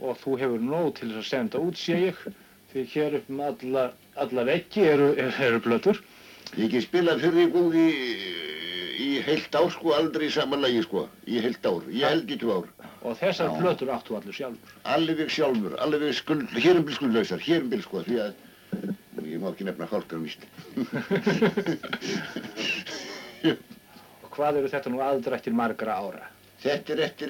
Og 0.00 0.16
þú 0.22 0.38
hefur 0.40 0.62
nóg 0.64 0.94
til 0.96 1.10
þess 1.10 1.20
að 1.20 1.28
senda 1.28 1.60
út, 1.60 1.76
sé 1.76 1.98
ég. 2.06 2.22
Því 2.72 2.84
hér 2.94 3.18
upp 3.18 3.28
um 3.34 3.40
alla, 3.44 3.84
alla 4.16 4.44
veggi 4.46 4.86
eru, 4.88 5.10
eru 5.18 5.60
blötur. 5.60 6.00
Ég 6.56 6.64
ekki 6.70 6.80
spilað 6.86 7.20
fyrir 7.20 7.36
því 7.36 7.48
góði 7.52 7.84
í 9.00 9.08
heilt 9.24 9.54
ár, 9.56 9.70
sko, 9.72 9.92
aldrei 9.96 10.26
í 10.28 10.32
sama 10.34 10.58
lagi, 10.60 10.82
sko. 10.84 11.06
Í 11.30 11.40
heilt 11.44 11.66
ár. 11.66 11.82
Ég 11.94 12.04
held 12.08 12.30
í 12.30 12.36
tvö 12.40 12.58
ár. 12.60 12.66
Og 13.00 13.16
þessar 13.16 13.48
Já. 13.48 13.56
blötur 13.62 13.92
áttu 13.94 14.16
allur 14.18 14.36
sjálfur. 14.36 14.74
Alveg 14.94 15.30
sjálfur, 15.32 15.76
alveg 15.80 16.14
skuld, 16.18 16.48
hérumbil 16.56 16.94
skuldlausar, 16.98 17.40
hérumbil, 17.44 17.82
sko, 17.86 18.02
því 18.06 18.16
að 18.26 18.32
ég 19.30 19.40
má 19.40 19.48
ekki 19.52 19.64
nefna 19.68 19.88
hálkar 19.90 20.20
víst. 20.20 20.42
Og 24.20 24.28
hvað 24.34 24.60
eru 24.60 24.68
þetta 24.72 24.92
nú 24.92 25.00
aðdrættir 25.04 25.54
margra 25.56 25.96
ára? 25.96 26.26
Þetta 26.60 26.92
er 26.92 27.00
eftir, 27.06 27.28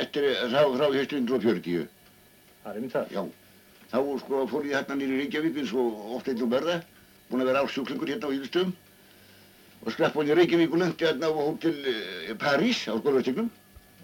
eftir, 0.00 0.22
frá, 0.48 0.62
frá 0.64 0.86
höstu 0.94 1.20
140. 1.20 1.88
Það 2.64 2.72
er 2.74 2.80
minn 2.80 2.94
það. 2.94 3.12
Já. 3.12 3.22
Þá, 3.90 3.98
sko, 4.22 4.34
fór 4.48 4.68
ég 4.68 4.76
hérna 4.78 4.96
nýri 4.96 5.18
Reykjavík 5.24 5.56
eins 5.60 5.72
og 5.76 6.14
oft 6.16 6.30
einn 6.30 6.44
og 6.46 6.52
verða, 6.52 6.76
búinn 7.28 7.42
að 7.44 7.50
vera 7.50 7.64
ásjúklingur 7.66 8.08
hérna 8.12 8.30
á 8.30 8.34
Íðustöðum 8.36 8.72
og 9.80 9.94
skrapp 9.94 10.16
hann 10.18 10.28
í 10.28 10.36
Reykjavík 10.36 10.74
og 10.74 10.82
löndi 10.82 11.06
hérna 11.06 11.30
á 11.30 11.32
hótel 11.32 11.76
eh, 11.88 12.34
París 12.38 12.84
á 12.90 12.94
skólastignum. 12.98 13.48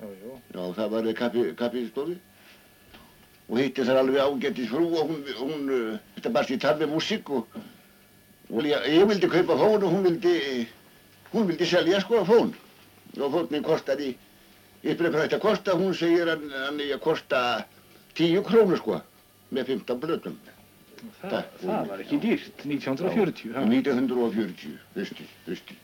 Jú, 0.01 0.09
jú. 0.23 0.33
Já, 0.55 0.63
það 0.79 0.91
var 0.95 1.13
kappi, 1.19 1.45
kappistofi 1.57 2.17
og 3.49 3.59
hitti 3.61 3.85
þar 3.87 4.01
alveg 4.03 4.23
ágættis 4.25 4.71
frú 4.71 4.87
og 4.99 5.11
hún, 5.11 5.21
hún 5.39 5.69
uh, 5.71 5.99
þetta 6.17 6.33
barst 6.35 6.51
í 6.51 6.59
með 6.59 6.89
músík 6.91 7.31
og, 7.31 7.47
og 8.51 8.67
ég, 8.67 8.89
ég 8.91 9.07
vildi 9.07 9.29
kaupa 9.31 9.59
fón 9.61 9.85
og 9.85 9.93
hún 9.93 10.03
vildi, 10.09 10.67
hún 11.33 11.47
vildi 11.47 11.67
selja 11.67 12.01
sko 12.01 12.25
fón 12.27 12.51
og 13.21 13.33
fónnin 13.33 13.65
kostaði, 13.65 14.17
ég 14.83 14.97
spyrir 14.97 15.13
hvað 15.13 15.29
þetta 15.29 15.41
kosta, 15.41 15.77
hún 15.79 15.95
segir 15.95 16.29
hann, 16.29 16.51
hann 16.51 16.81
er 16.81 16.97
að 16.97 17.05
kosta 17.07 17.41
10 18.19 18.43
krónur 18.49 18.83
sko 18.83 19.01
með 19.55 19.77
15 19.77 20.03
blötum. 20.03 20.37
Það, 21.21 21.31
Takk. 21.31 21.59
það 21.63 21.89
var 21.91 22.03
ekki 22.05 22.19
dýrt, 22.23 22.63
1940. 22.65 23.53
ha? 23.55 23.65
1940, 23.69 24.79
veistu, 24.97 25.27
veistu. 25.47 25.75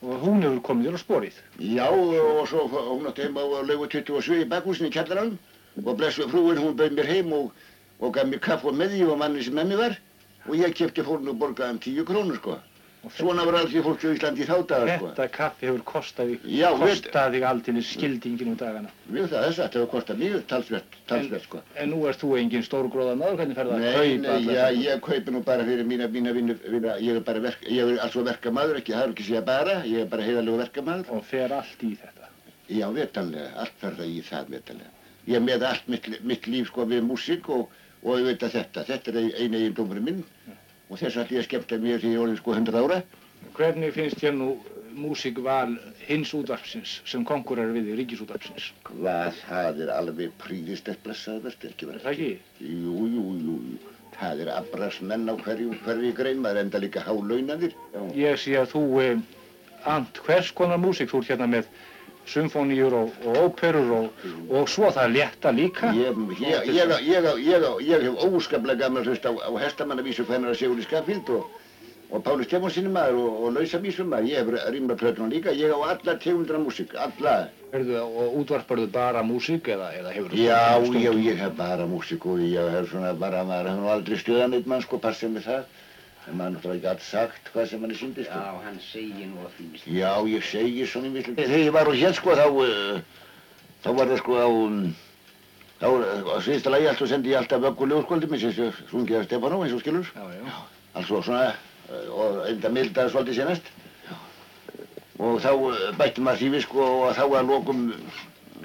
Og 0.00 0.22
hún 0.24 0.40
hefur 0.44 0.60
komið 0.68 0.86
þér 0.88 0.96
á 0.96 1.00
sporið. 1.02 1.38
Já, 1.60 1.86
og 1.92 2.46
svo 2.48 2.66
hún 2.72 3.08
átti 3.10 3.26
heima 3.26 3.44
á 3.44 3.60
laugu 3.68 3.88
27 3.92 4.44
í 4.44 4.48
bakhúsinu 4.48 4.88
í 4.88 4.94
kjallaranum 4.94 5.36
og 5.84 5.96
blessu 5.98 6.28
frúin, 6.28 6.60
hún 6.60 6.76
bauð 6.76 6.96
mér 6.96 7.08
heim 7.12 7.32
og, 7.36 7.50
og 8.00 8.14
gaf 8.16 8.28
mér 8.28 8.40
kaff 8.40 8.64
og 8.64 8.76
með 8.76 8.96
því 8.96 9.02
og 9.12 9.18
manni 9.20 9.44
sem 9.44 9.54
með 9.56 9.72
mér 9.72 9.82
var 9.84 9.98
og 10.48 10.56
ég 10.56 10.72
kefti 10.76 11.04
fórn 11.04 11.28
og 11.28 11.36
borgaði 11.40 11.76
um 11.76 11.80
10 11.84 12.06
krónur, 12.08 12.36
sko. 12.40 12.56
Svona 13.08 13.46
var 13.48 13.56
alls 13.56 13.72
í 13.72 13.80
fólki 13.80 14.10
á 14.10 14.12
Íslandi 14.12 14.42
í 14.44 14.46
þá 14.46 14.56
dagar, 14.68 14.90
sko. 14.98 15.06
Þetta 15.08 15.26
kaffi 15.32 15.68
hefur 15.70 15.82
kostað 15.88 16.32
þig, 17.32 17.44
aldrei 17.48 17.82
skildingin 17.88 18.50
úr 18.52 18.58
dagana. 18.60 18.90
Við 19.08 19.24
það 19.30 19.46
þess 19.46 19.56
að 19.56 19.64
þetta 19.64 19.78
hefur 19.80 19.90
kostað 19.94 20.20
mjög 20.20 20.42
talsvert, 20.50 20.98
talsvert, 21.08 21.46
sko. 21.48 21.62
En 21.80 21.90
nú 21.94 22.02
ert 22.10 22.20
þú 22.20 22.28
engin 22.36 22.66
stórgróða 22.66 23.14
maður, 23.16 23.38
hvernig 23.40 23.56
ferð 23.56 23.72
að 23.72 23.80
Nei, 23.80 23.88
kaupa 23.88 24.20
nei, 24.20 24.30
alla 24.34 24.52
já, 24.58 24.64
ég 24.84 25.02
kaupi 25.08 25.34
nú 25.34 25.42
bara 25.48 25.66
fyrir 25.70 25.88
mína, 25.88 26.10
mína 26.12 26.36
vinnu, 26.36 26.58
vinna, 26.76 26.98
ég 27.00 27.16
er 27.16 27.24
bara 27.30 27.44
verk, 27.48 27.64
ég 27.72 27.94
er 27.96 28.04
altså 28.04 28.24
verkamaður, 28.28 28.82
ekki, 28.82 28.96
það 28.98 29.06
er 29.06 29.14
ekki 29.16 29.24
að 29.26 29.30
segja 29.32 29.44
bara, 29.48 29.80
ég 29.88 30.04
er 30.04 30.12
bara 30.12 30.28
heiðalegu 30.28 30.60
verkamaður. 30.60 31.12
Og 31.16 31.24
fer 31.32 31.56
allt 31.56 31.84
í 31.88 31.94
þetta. 32.04 32.32
Já, 32.68 32.86
vetanlega, 33.00 33.50
allt 33.64 33.76
fer 33.80 33.96
það 33.96 34.12
í 34.12 34.24
það, 34.28 34.56
vetanlega. 34.58 34.96
Ég 35.30 35.46
með 35.48 35.68
allt 35.72 35.88
mitt, 35.88 36.12
mitt 36.20 36.44
líf, 36.52 36.68
sko, 36.68 36.84
við 36.90 37.06
músík 37.08 37.48
og, 37.48 37.72
og 38.04 38.20
og 40.90 40.98
þess 40.98 41.16
að 41.22 41.32
ég 41.38 41.46
skemmta 41.46 41.78
mér 41.78 42.00
því 42.02 42.12
ég 42.16 42.20
orðin, 42.24 42.38
sko, 42.40 42.54
100 42.58 42.80
ára. 42.84 43.00
Hvernig 43.56 43.94
finnst 43.96 44.20
þér 44.20 44.34
nú 44.36 44.48
músikval 45.00 45.76
hins 46.08 46.32
útvarpsins 46.34 46.96
sem 47.08 47.22
konkurar 47.24 47.70
við 47.72 47.92
í 47.92 47.98
ríkisútvarpsins? 48.00 48.72
Hvað, 48.88 49.38
það 49.46 49.80
er 49.86 49.92
alveg 49.94 50.32
príðistett 50.42 51.00
blessaður, 51.06 51.46
verður 51.54 51.70
ekki 51.70 51.86
Er 51.86 51.90
verið. 51.92 52.02
það 52.02 52.12
ekki? 52.12 52.30
Jú, 52.60 52.96
jú, 53.14 53.24
jú, 53.46 53.56
jú. 53.70 53.78
Það 54.20 54.42
er 54.44 54.50
abrasmenn 54.58 55.30
á 55.30 55.34
hverju, 55.40 55.70
hverju 55.86 56.10
grein, 56.18 56.42
maður 56.42 56.64
enda 56.64 56.80
líka 56.82 57.00
hálaunadir. 57.06 57.72
Já. 57.94 58.00
Ég 58.18 58.40
sé 58.42 58.56
að 58.60 58.72
þú 58.74 58.82
um, 59.06 59.22
ant 59.94 60.18
hvers 60.26 60.50
konar 60.58 60.82
músík, 60.82 61.08
þú 61.12 61.22
ert 61.22 61.30
hérna 61.32 61.46
með 61.54 61.70
symfóníur 62.26 62.94
og, 62.94 63.14
og 63.26 63.38
óperur 63.44 63.90
og, 63.96 64.26
og 64.50 64.68
svo 64.68 64.90
það 64.94 65.14
létta 65.16 65.52
líka. 65.54 65.92
Ég, 65.96 66.20
ég, 66.40 66.68
ég, 67.06 67.32
ég, 67.86 68.04
hef 68.04 68.24
óskaplega 68.26 68.86
gaman 68.86 69.02
að 69.02 69.10
hlusta 69.10 69.32
á, 69.32 69.34
á 69.48 69.52
hestamannavísu 69.64 70.26
hvernig 70.28 70.52
að 70.52 70.60
Sigurði 70.60 70.86
Skaffild 70.86 71.32
og, 71.34 71.48
og 72.10 72.24
Páli 72.26 72.46
Stefánsinni 72.46 72.92
maður 72.92 73.22
og, 73.24 73.48
lausavísum 73.56 74.12
maður. 74.12 74.30
Ég 74.30 74.44
hef 74.44 74.70
rýmla 74.74 74.98
plötuna 75.00 75.32
líka, 75.32 75.54
ég 75.56 75.74
á 75.74 75.78
alla 75.94 76.16
tegundra 76.22 76.60
músík, 76.62 76.94
alla. 76.94 77.36
Erðu, 77.70 78.00
og 78.02 78.38
útvarparðu 78.40 78.88
bara 78.90 79.22
músík 79.22 79.68
eða, 79.70 79.92
eða 79.94 80.14
hefur 80.14 80.32
Já, 80.34 80.82
já, 80.98 81.12
ég 81.14 81.38
hef 81.38 81.52
bara 81.58 81.86
músík 81.86 82.26
og 82.26 82.42
ég 82.42 82.72
hef 82.74 82.90
svona 82.90 83.12
bara, 83.14 83.44
maður 83.46 83.70
hef 83.70 83.78
nú 83.78 83.92
aldrei 83.92 84.18
stuðan 84.18 84.58
eitt 84.58 84.66
mann 84.70 84.82
sko, 84.82 84.98
passið 85.02 85.36
með 85.36 85.46
það. 85.50 85.78
En 86.28 86.36
maður 86.36 86.56
náttúrulega 86.56 86.90
allt 86.92 87.04
sagt 87.04 87.48
hvað 87.54 87.68
sem 87.70 87.84
hann 87.84 87.92
er 87.94 87.98
síndi 87.98 88.24
sko. 88.26 88.40
Já, 88.40 88.58
hann 88.66 88.80
segir 88.84 89.28
nú 89.30 89.44
að 89.46 89.54
því. 89.56 89.68
Já, 89.96 90.10
ég 90.28 90.44
segi 90.44 90.86
svona 90.86 91.12
mislu. 91.14 91.34
Þegar 91.38 91.62
ég 91.64 91.72
var 91.76 91.88
á 91.88 91.92
hér 91.96 92.16
sko, 92.18 92.34
þá, 92.36 92.46
uh, 92.64 93.24
þá 93.84 93.90
var 93.96 94.12
það 94.12 94.20
sko 94.20 94.36
á, 94.36 94.46
um, 94.52 94.78
þá, 95.80 95.86
uh, 95.88 96.28
á 96.28 96.36
síðasta 96.44 96.74
lagi 96.74 96.90
alltaf 96.92 97.10
sendi 97.10 97.32
ég 97.32 97.40
alltaf 97.40 97.64
vöggu 97.64 97.88
ljóðskvöldi 97.90 98.30
með 98.30 98.44
sér 98.44 98.80
sungið 98.92 99.18
af 99.22 99.28
Stefánó, 99.30 99.62
eins 99.64 99.76
og 99.78 99.82
skilur. 99.84 100.12
Já, 100.12 100.24
já. 100.36 100.60
Alltaf 101.00 101.24
svona, 101.30 101.44
uh, 101.88 102.08
og 102.20 102.40
enda 102.52 102.74
mildaði 102.76 103.14
svolítið 103.16 103.40
senast. 103.40 103.72
Og 105.20 105.40
þá 105.40 105.50
uh, 105.56 105.86
bætti 105.96 106.24
maður 106.24 106.44
því 106.44 106.52
við 106.58 106.66
sko, 106.68 106.90
og 107.06 107.16
þá 107.16 107.24
að 107.30 107.54
lokum 107.54 107.86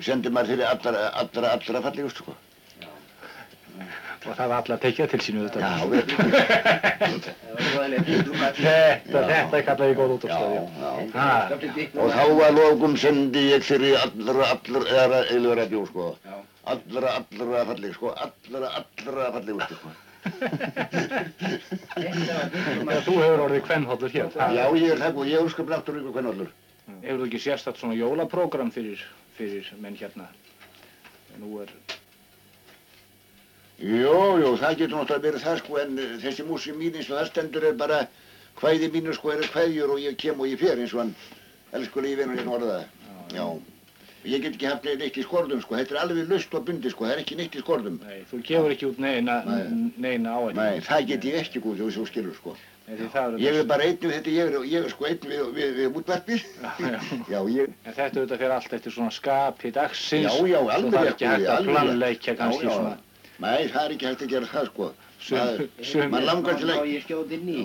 sendi 0.03 0.28
maður 0.30 0.53
þeirri 0.53 0.68
allra, 0.74 1.08
allra, 1.24 1.56
allra 1.56 1.88
fallegust 1.88 2.20
sko. 2.20 2.36
Og 4.26 4.34
það 4.34 4.47
var 4.51 4.57
alla 4.63 4.78
tekjað 4.82 5.11
til 5.13 5.21
sínu 5.21 5.45
þetta. 5.45 5.59
Þetta, 8.55 9.21
þetta 9.30 9.57
er 9.59 9.65
kallað 9.67 9.91
í 9.91 9.97
góð. 9.99 10.26
Ha, 11.13 11.30
Og 12.01 12.09
þá 12.15 12.23
að 12.47 12.57
lokum 12.57 12.97
sendi 12.97 13.43
ég 13.51 13.65
þeirri 13.67 13.91
allra, 13.99 14.49
allra, 14.55 14.82
eða 15.03 15.19
eða 15.36 15.57
ræðjó 15.61 15.84
sko. 15.91 16.09
Allra, 16.65 17.09
allra 17.19 17.65
falleg 17.69 17.93
sko, 17.93 18.07
allra, 18.26 18.71
allra 18.82 19.32
fallegust 19.38 19.78
sko. 19.78 19.93
þegar 21.95 23.03
þú 23.05 23.17
hefur 23.21 23.43
orðið 23.45 23.65
kvennhollur 23.67 24.15
hér. 24.15 24.32
Já, 24.55 24.63
ég 24.73 24.95
er 24.95 25.03
það 25.03 25.19
og 25.21 25.30
ég 25.30 25.43
er 25.43 25.53
skap 25.53 25.69
náttúrulega 25.69 26.09
ykkur 26.09 26.15
hvernig 26.17 26.32
allur. 26.34 26.49
Hefur 27.03 27.19
þú 27.21 27.28
ekki 27.30 27.41
sérstætt 27.43 27.82
svona 27.82 27.97
jólaprógram 27.99 28.71
fyrir, 28.73 28.99
fyrir 29.38 29.69
menn 29.82 29.97
hérna? 29.99 30.26
Nú 31.41 31.59
er, 31.61 31.69
Jó, 33.76 34.38
jó, 34.39 34.49
það 34.55 34.78
getur 34.80 34.95
náttúrulega 34.95 35.23
verið 35.26 35.43
það 35.43 35.57
sko, 35.59 35.78
en 35.84 35.97
uh, 35.99 36.11
þessi 36.23 36.43
músík 36.47 36.78
mín 36.80 36.95
eins 36.95 37.09
og 37.11 37.17
það 37.19 37.30
stendur 37.32 37.65
er 37.67 37.73
bara 37.80 38.01
hvæði 38.61 38.88
mínu 38.93 39.15
sko 39.17 39.34
eru 39.34 39.47
hvæðjur 39.51 39.95
og 39.97 39.99
ég 39.99 40.15
kem 40.21 40.39
og 40.39 40.47
ég 40.47 40.61
fer 40.61 40.80
eins 40.80 40.93
og 40.95 41.01
hann 41.03 41.15
elskulegi 41.76 42.19
vinur 42.21 42.39
hérna 42.39 42.53
orðaði. 42.55 42.86
Já. 43.36 43.47
Ég 44.26 44.41
get 44.41 44.55
ekki 44.55 44.69
haft 44.69 44.86
neitt 44.88 45.17
í 45.19 45.26
skordum 45.26 45.59
sko, 45.61 45.76
þetta 45.78 45.93
er 45.93 45.99
alveg 46.05 46.32
lust 46.32 46.55
og 46.57 46.63
bundi 46.65 46.89
sko, 46.89 47.05
það 47.05 47.17
er 47.17 47.19
ekki 47.26 47.36
neitt 47.38 47.57
í 47.57 47.61
skordum. 47.61 47.99
nei, 48.07 48.23
þú 48.32 48.39
gefur 48.47 48.71
ekki 48.73 48.88
út 48.88 49.01
neina, 49.03 49.36
neina 50.01 50.38
áættu. 50.39 50.55
Nei, 50.57 50.80
það 50.88 51.05
get 51.11 51.28
ég 51.30 51.38
ekki 51.43 51.61
góð, 51.61 51.84
þú 51.93 52.07
skilur 52.09 52.39
sko. 52.39 52.55
Nei, 52.88 52.99
Ég 53.41 53.55
er 53.59 53.65
bara 53.65 53.84
einn 53.84 53.97
við 53.97 54.11
þetta, 54.13 54.30
ég 54.30 54.49
er, 54.49 54.65
ég 54.69 54.84
er 54.86 54.91
sko 54.93 55.07
einn 55.09 55.23
við, 55.26 55.39
við, 55.57 55.71
við 55.80 55.95
útvarpið. 55.99 56.43
Já, 56.86 56.99
Já, 57.34 57.39
ég, 57.49 57.71
En 57.84 57.95
þetta 57.97 58.19
auðvitað 58.21 58.41
fyrir 58.43 58.53
allt 58.55 58.76
eftir 58.78 58.93
svona 58.93 59.13
skapi 59.13 59.71
dagsins. 59.73 60.28
já, 60.30 60.47
já, 60.51 60.59
alveg 60.76 60.93
er 60.93 61.07
rétt, 61.07 61.15
ekki 61.15 61.30
hægt 61.32 61.49
að 61.49 61.69
planleikja 61.71 62.36
kannski 62.38 62.67
Já, 62.67 62.69
já. 62.69 62.76
svona. 62.78 62.97
Nei, 63.43 63.67
það 63.67 63.81
er 63.86 63.93
ekki 63.95 64.07
hægt 64.09 64.21
að 64.25 64.29
gera 64.33 64.47
það 64.51 64.67
sko. 64.71 64.89
Það- 65.25 66.09
Man 66.11 66.25
langar 66.25 66.59
til 66.59 66.69
að... 66.69 66.86
ég 66.91 67.03
skjóti 67.05 67.39
inn 67.39 67.49
í. 67.49 67.63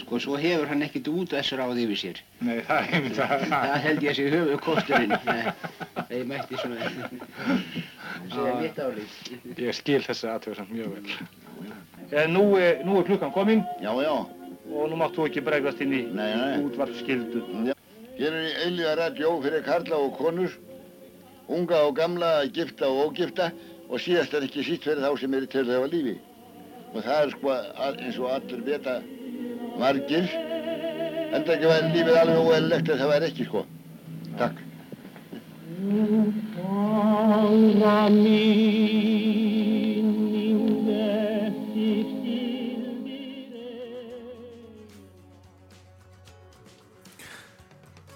Sko, 0.00 0.18
svo 0.22 0.36
hefur 0.38 0.68
hann 0.70 0.82
ekkert 0.86 1.08
út 1.10 1.32
þess 1.34 1.52
ráð 1.58 1.78
yfir 1.82 1.98
sér. 2.00 2.18
Nei, 2.46 2.60
það 2.66 2.78
er 2.80 2.94
einmitt 2.98 3.16
það. 3.18 3.44
Það 3.50 3.76
held 3.84 4.02
ég 4.06 4.10
að 4.12 4.18
sé 4.18 4.26
höfu 4.34 4.58
kosturinn. 4.64 5.14
Það 5.26 6.14
ég 6.14 6.26
mætti 6.30 6.60
svona. 6.60 6.90
Segja 8.30 8.54
mitt 8.60 8.78
álið. 8.78 9.16
Ég 9.64 9.76
skil 9.78 10.00
þessa 10.06 10.34
aðtöðsamt 10.36 10.72
mjög 10.74 10.94
vel. 10.94 11.16
En 12.22 12.32
nú 12.34 12.44
er, 12.58 12.80
nú 12.86 12.98
er 13.00 13.06
klukkan 13.06 13.32
komin 13.34 13.60
Já, 13.82 13.90
já. 14.02 14.14
og 14.70 14.88
nú 14.90 14.96
máttu 14.98 15.26
ekki 15.26 15.42
bregðast 15.46 15.82
inn 15.84 15.92
í 15.94 16.02
Nei, 16.10 16.30
nei. 16.38 16.62
útvarpskildu. 16.66 17.42
Hér 18.20 18.36
er 18.36 18.48
eilíða 18.66 18.94
radjó 19.04 19.34
fyrir 19.42 19.62
karla 19.66 19.96
og 20.06 20.16
konur, 20.18 20.54
unga 21.50 21.82
og 21.88 21.94
gamla, 21.98 22.32
gifta 22.54 22.88
og 22.90 23.10
ógifta 23.12 23.50
og 23.90 23.98
síðast 24.02 24.34
en 24.38 24.46
ekki 24.46 24.62
sítt 24.66 24.84
fyrir 24.86 25.02
þá 25.02 25.10
sem 25.20 25.34
eru 25.34 25.48
til 25.50 25.64
þeirra 25.66 25.90
lífi. 25.92 26.16
Og 26.94 27.02
það 27.04 27.22
er 27.24 27.30
sko 27.34 27.52
að- 27.54 28.00
eins 28.04 28.18
og 28.18 28.30
allir 28.36 28.64
vita 28.66 28.96
margir, 29.78 30.26
enda 31.34 31.54
ekki 31.56 31.70
væri 31.72 31.92
lífið 31.96 32.20
alveg 32.22 32.42
óeðlilegt 32.46 32.90
en 32.94 32.98
það 33.02 33.12
væri 33.14 33.30
ekki 33.32 33.48
sko. 33.50 33.66
Takk. 34.38 34.66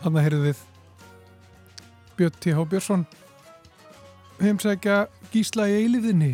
Þannig 0.04 0.18
að 0.20 0.24
heyrðu 0.26 0.40
við 0.44 0.62
Björn 2.18 2.34
T.H. 2.44 2.64
Björnsson 2.70 3.04
heimsækja 4.44 5.04
Gísla 5.32 5.66
í 5.70 5.78
eiliðinni 5.82 6.32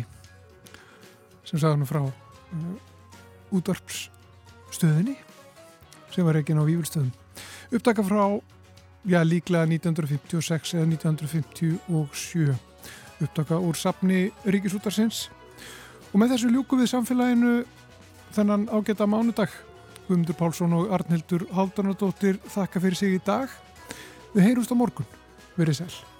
sem 1.47 1.57
sagði 1.59 1.71
hann 1.73 1.89
frá 1.89 2.01
uh, 2.05 3.55
útvarpsstöðinni 3.55 5.17
sem 6.11 6.27
var 6.27 6.39
ekki 6.39 6.55
á 6.55 6.67
vývilstöðum. 6.67 7.11
Upptaka 7.71 8.03
frá, 8.03 8.23
já 9.07 9.21
líklega 9.23 9.63
1956 9.69 10.75
eða 10.75 10.89
1957 10.91 12.55
upptaka 13.21 13.59
úr 13.61 13.77
sapni 13.79 14.29
Ríkisútarsins 14.43 15.29
og 16.11 16.19
með 16.19 16.35
þessu 16.35 16.51
ljúku 16.51 16.79
við 16.79 16.91
samfélaginu 16.91 17.57
þennan 18.35 18.67
ágæta 18.71 19.07
mánudag 19.07 19.53
Guðmundur 20.11 20.35
Pálsson 20.35 20.73
og 20.75 20.91
Arnhildur 20.91 21.45
Haldanadóttir 21.55 22.41
þakka 22.51 22.83
fyrir 22.83 22.99
sig 22.99 23.15
í 23.15 23.23
dag. 23.23 23.47
Við 24.35 24.49
heyrumst 24.49 24.75
á 24.75 24.75
morgun. 24.75 25.07
Verið 25.55 25.85
sæl. 25.85 26.10